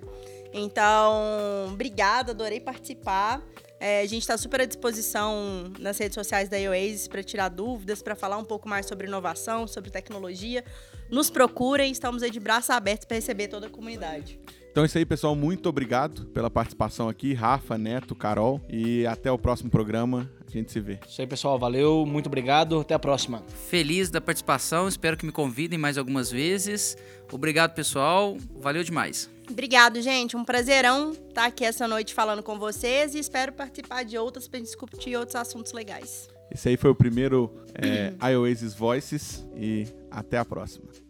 Então, 0.54 1.68
obrigada, 1.72 2.32
adorei 2.32 2.60
participar. 2.60 3.42
É, 3.80 4.02
a 4.02 4.06
gente 4.06 4.22
está 4.22 4.38
super 4.38 4.62
à 4.62 4.66
disposição 4.66 5.72
nas 5.80 5.98
redes 5.98 6.16
sociais 6.16 6.50
da 6.50 6.58
Oasis 6.58 7.08
para 7.08 7.22
tirar 7.22 7.50
dúvidas, 7.50 8.02
para 8.02 8.16
falar 8.16 8.38
um 8.38 8.46
pouco 8.46 8.68
mais 8.68 8.86
sobre 8.86 9.08
inovação, 9.08 9.68
sobre 9.68 9.90
tecnologia. 9.90 10.64
Nos 11.12 11.30
procurem, 11.30 11.92
estamos 11.92 12.24
aí 12.24 12.32
de 12.32 12.40
braços 12.40 12.70
abertos 12.70 13.06
para 13.06 13.16
receber 13.16 13.48
toda 13.48 13.68
a 13.68 13.70
comunidade. 13.70 14.40
Então 14.72 14.84
é 14.84 14.86
isso 14.86 14.98
aí, 14.98 15.06
pessoal. 15.06 15.36
Muito 15.36 15.68
obrigado 15.70 16.26
pela 16.28 16.52
participação 16.52 17.10
aqui. 17.10 17.34
Rafa, 17.34 17.80
Neto, 17.80 18.14
Carol. 18.14 18.62
E 18.70 19.08
até 19.08 19.32
o 19.32 19.38
próximo 19.38 19.72
programa. 19.72 20.30
A 20.48 20.52
gente 20.52 20.72
se 20.72 20.80
vê. 20.80 21.00
Isso 21.08 21.20
aí, 21.20 21.26
pessoal. 21.26 21.58
Valeu, 21.58 22.06
muito 22.06 22.28
obrigado. 22.28 22.80
Até 22.80 22.94
a 22.94 23.00
próxima. 23.00 23.44
Feliz 23.70 24.12
da 24.12 24.22
participação, 24.22 24.88
espero 24.88 25.18
que 25.18 25.26
me 25.26 25.32
convidem 25.32 25.80
mais 25.80 25.98
algumas 25.98 26.30
vezes. 26.30 26.96
Obrigado, 27.32 27.74
pessoal. 27.74 28.38
Valeu 28.60 28.84
demais. 28.84 29.30
Obrigado, 29.50 30.02
gente. 30.02 30.36
Um 30.36 30.44
prazerão 30.44 31.12
estar 31.12 31.46
aqui 31.46 31.64
essa 31.66 31.88
noite 31.88 32.14
falando 32.14 32.44
com 32.44 32.60
vocês 32.60 33.16
e 33.16 33.20
espero 33.20 33.54
participar 33.54 34.04
de 34.04 34.18
outras 34.18 34.48
para 34.48 34.60
discutir 34.60 35.16
outros 35.16 35.36
assuntos 35.36 35.72
legais. 35.72 36.28
Esse 36.52 36.70
aí 36.70 36.78
foi 36.78 36.90
o 36.90 36.96
primeiro 36.96 37.54
é, 37.74 38.14
Voices. 38.78 39.46
E 39.56 39.88
até 40.12 40.38
a 40.38 40.46
próxima. 40.46 41.07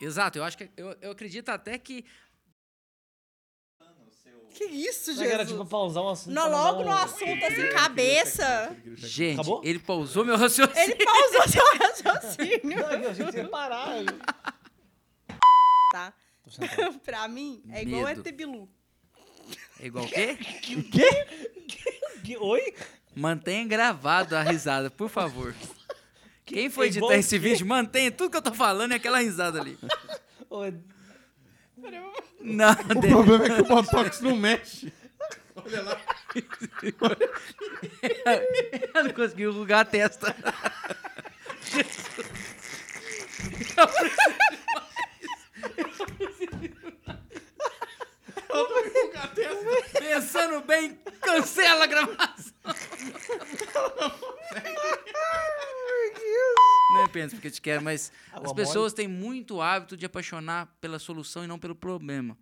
Exato, 0.00 0.38
eu 0.38 0.44
acho 0.44 0.56
que. 0.58 0.70
Eu, 0.76 0.96
eu 1.00 1.10
acredito 1.10 1.48
até 1.48 1.76
que. 1.78 2.04
Que 4.54 4.64
isso, 4.64 5.14
que 5.14 5.22
era 5.24 5.44
tipo 5.46 5.64
pausar 5.66 6.02
um 6.02 6.08
assunto? 6.08 6.34
Não, 6.34 6.48
pra 6.48 6.58
logo 6.58 6.78
mandar 6.78 6.90
no 6.90 6.96
um- 7.00 7.04
assunto, 7.04 7.44
assim, 7.44 7.68
cabeça. 7.70 8.76
Gente, 8.96 9.34
Acabou? 9.34 9.60
ele 9.62 9.78
pausou 9.78 10.24
meu 10.24 10.36
raciocínio. 10.36 10.80
Ele 10.82 11.04
pausou 11.04 11.48
seu 11.48 11.64
raciocínio. 11.78 12.60
Não, 12.64 12.90
eu 12.92 13.10
achei 13.10 13.24
que 13.26 13.32
você 13.32 13.38
ia 13.38 13.48
parar. 13.48 13.88
Tá? 15.92 16.12
Tô 16.42 16.50
sentado. 16.50 16.98
pra 17.00 17.28
mim, 17.28 17.62
é 17.70 17.82
igual 17.82 18.04
Medo. 18.04 18.20
ET 18.26 18.34
Bilu. 18.34 18.68
É 19.80 19.86
igual 19.86 20.04
o 20.04 20.08
quê? 20.08 20.36
Que- 22.24 22.36
Oi? 22.38 22.74
Mantenha 23.14 23.64
gravado 23.66 24.34
a 24.36 24.42
risada, 24.42 24.90
por 24.90 25.08
favor. 25.08 25.54
Quem 26.48 26.66
igual 26.66 26.86
editar 26.86 27.14
esse 27.14 27.38
vídeo, 27.38 27.66
mantenha 27.66 28.10
tudo 28.10 28.30
que 28.30 28.36
eu 28.38 28.42
tô 28.42 28.54
falando 28.54 28.92
e 28.92 28.94
aquela 28.94 29.18
risada 29.18 29.60
ali. 29.60 29.78
Não, 32.40 32.72
O 32.72 33.10
problema 33.10 33.44
é 33.44 33.56
que 33.56 33.60
o 33.60 33.64
Botox 33.64 34.20
não 34.20 34.34
mexe. 34.34 34.92
eu 38.94 39.04
não 39.04 39.12
consegui 39.12 39.42
enrugar 39.42 39.80
a 39.80 39.84
testa. 39.84 40.34
Pensando 49.92 50.60
bem, 50.62 50.98
cancela 51.20 51.84
a 51.84 51.86
gravação. 51.86 52.54
Pensa 57.18 57.34
porque 57.34 57.50
te 57.50 57.60
quero, 57.60 57.82
mas 57.82 58.12
Água 58.32 58.46
as 58.46 58.52
pessoas 58.52 58.92
têm 58.92 59.08
muito 59.08 59.60
hábito 59.60 59.96
de 59.96 60.06
apaixonar 60.06 60.68
pela 60.80 61.00
solução 61.00 61.42
e 61.42 61.48
não 61.48 61.58
pelo 61.58 61.74
problema. 61.74 62.38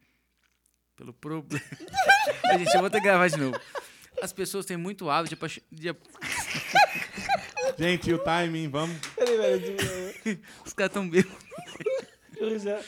Pelo 0.94 1.14
problema. 1.14 1.64
Gente, 2.58 2.74
eu 2.74 2.80
vou 2.80 2.90
ter 2.90 2.98
que 2.98 3.04
gravar 3.04 3.28
de 3.28 3.38
novo. 3.38 3.58
As 4.20 4.34
pessoas 4.34 4.66
têm 4.66 4.76
muito 4.76 5.08
hábito 5.08 5.34
de 5.70 5.88
apaixonar. 5.88 6.12
Gente, 7.78 8.10
e 8.10 8.12
o 8.12 8.18
timing, 8.18 8.68
vamos. 8.68 8.98
Peraí, 9.14 9.58
velho. 9.60 10.42
Os 10.64 10.74
caras 10.74 10.92
tão 10.92 11.08
bêbados. 11.08 11.38
Eu 12.36 12.58
já... 12.58 12.78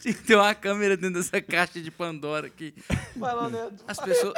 Tinha 0.00 0.14
que 0.14 0.22
ter 0.22 0.34
uma 0.34 0.54
câmera 0.54 0.96
dentro 0.96 1.20
dessa 1.20 1.42
caixa 1.42 1.78
de 1.80 1.90
Pandora 1.90 2.46
aqui. 2.46 2.74
Vai 3.14 3.34
lá, 3.34 3.50
Neto. 3.50 3.84
As 3.86 4.00
pessoas. 4.00 4.34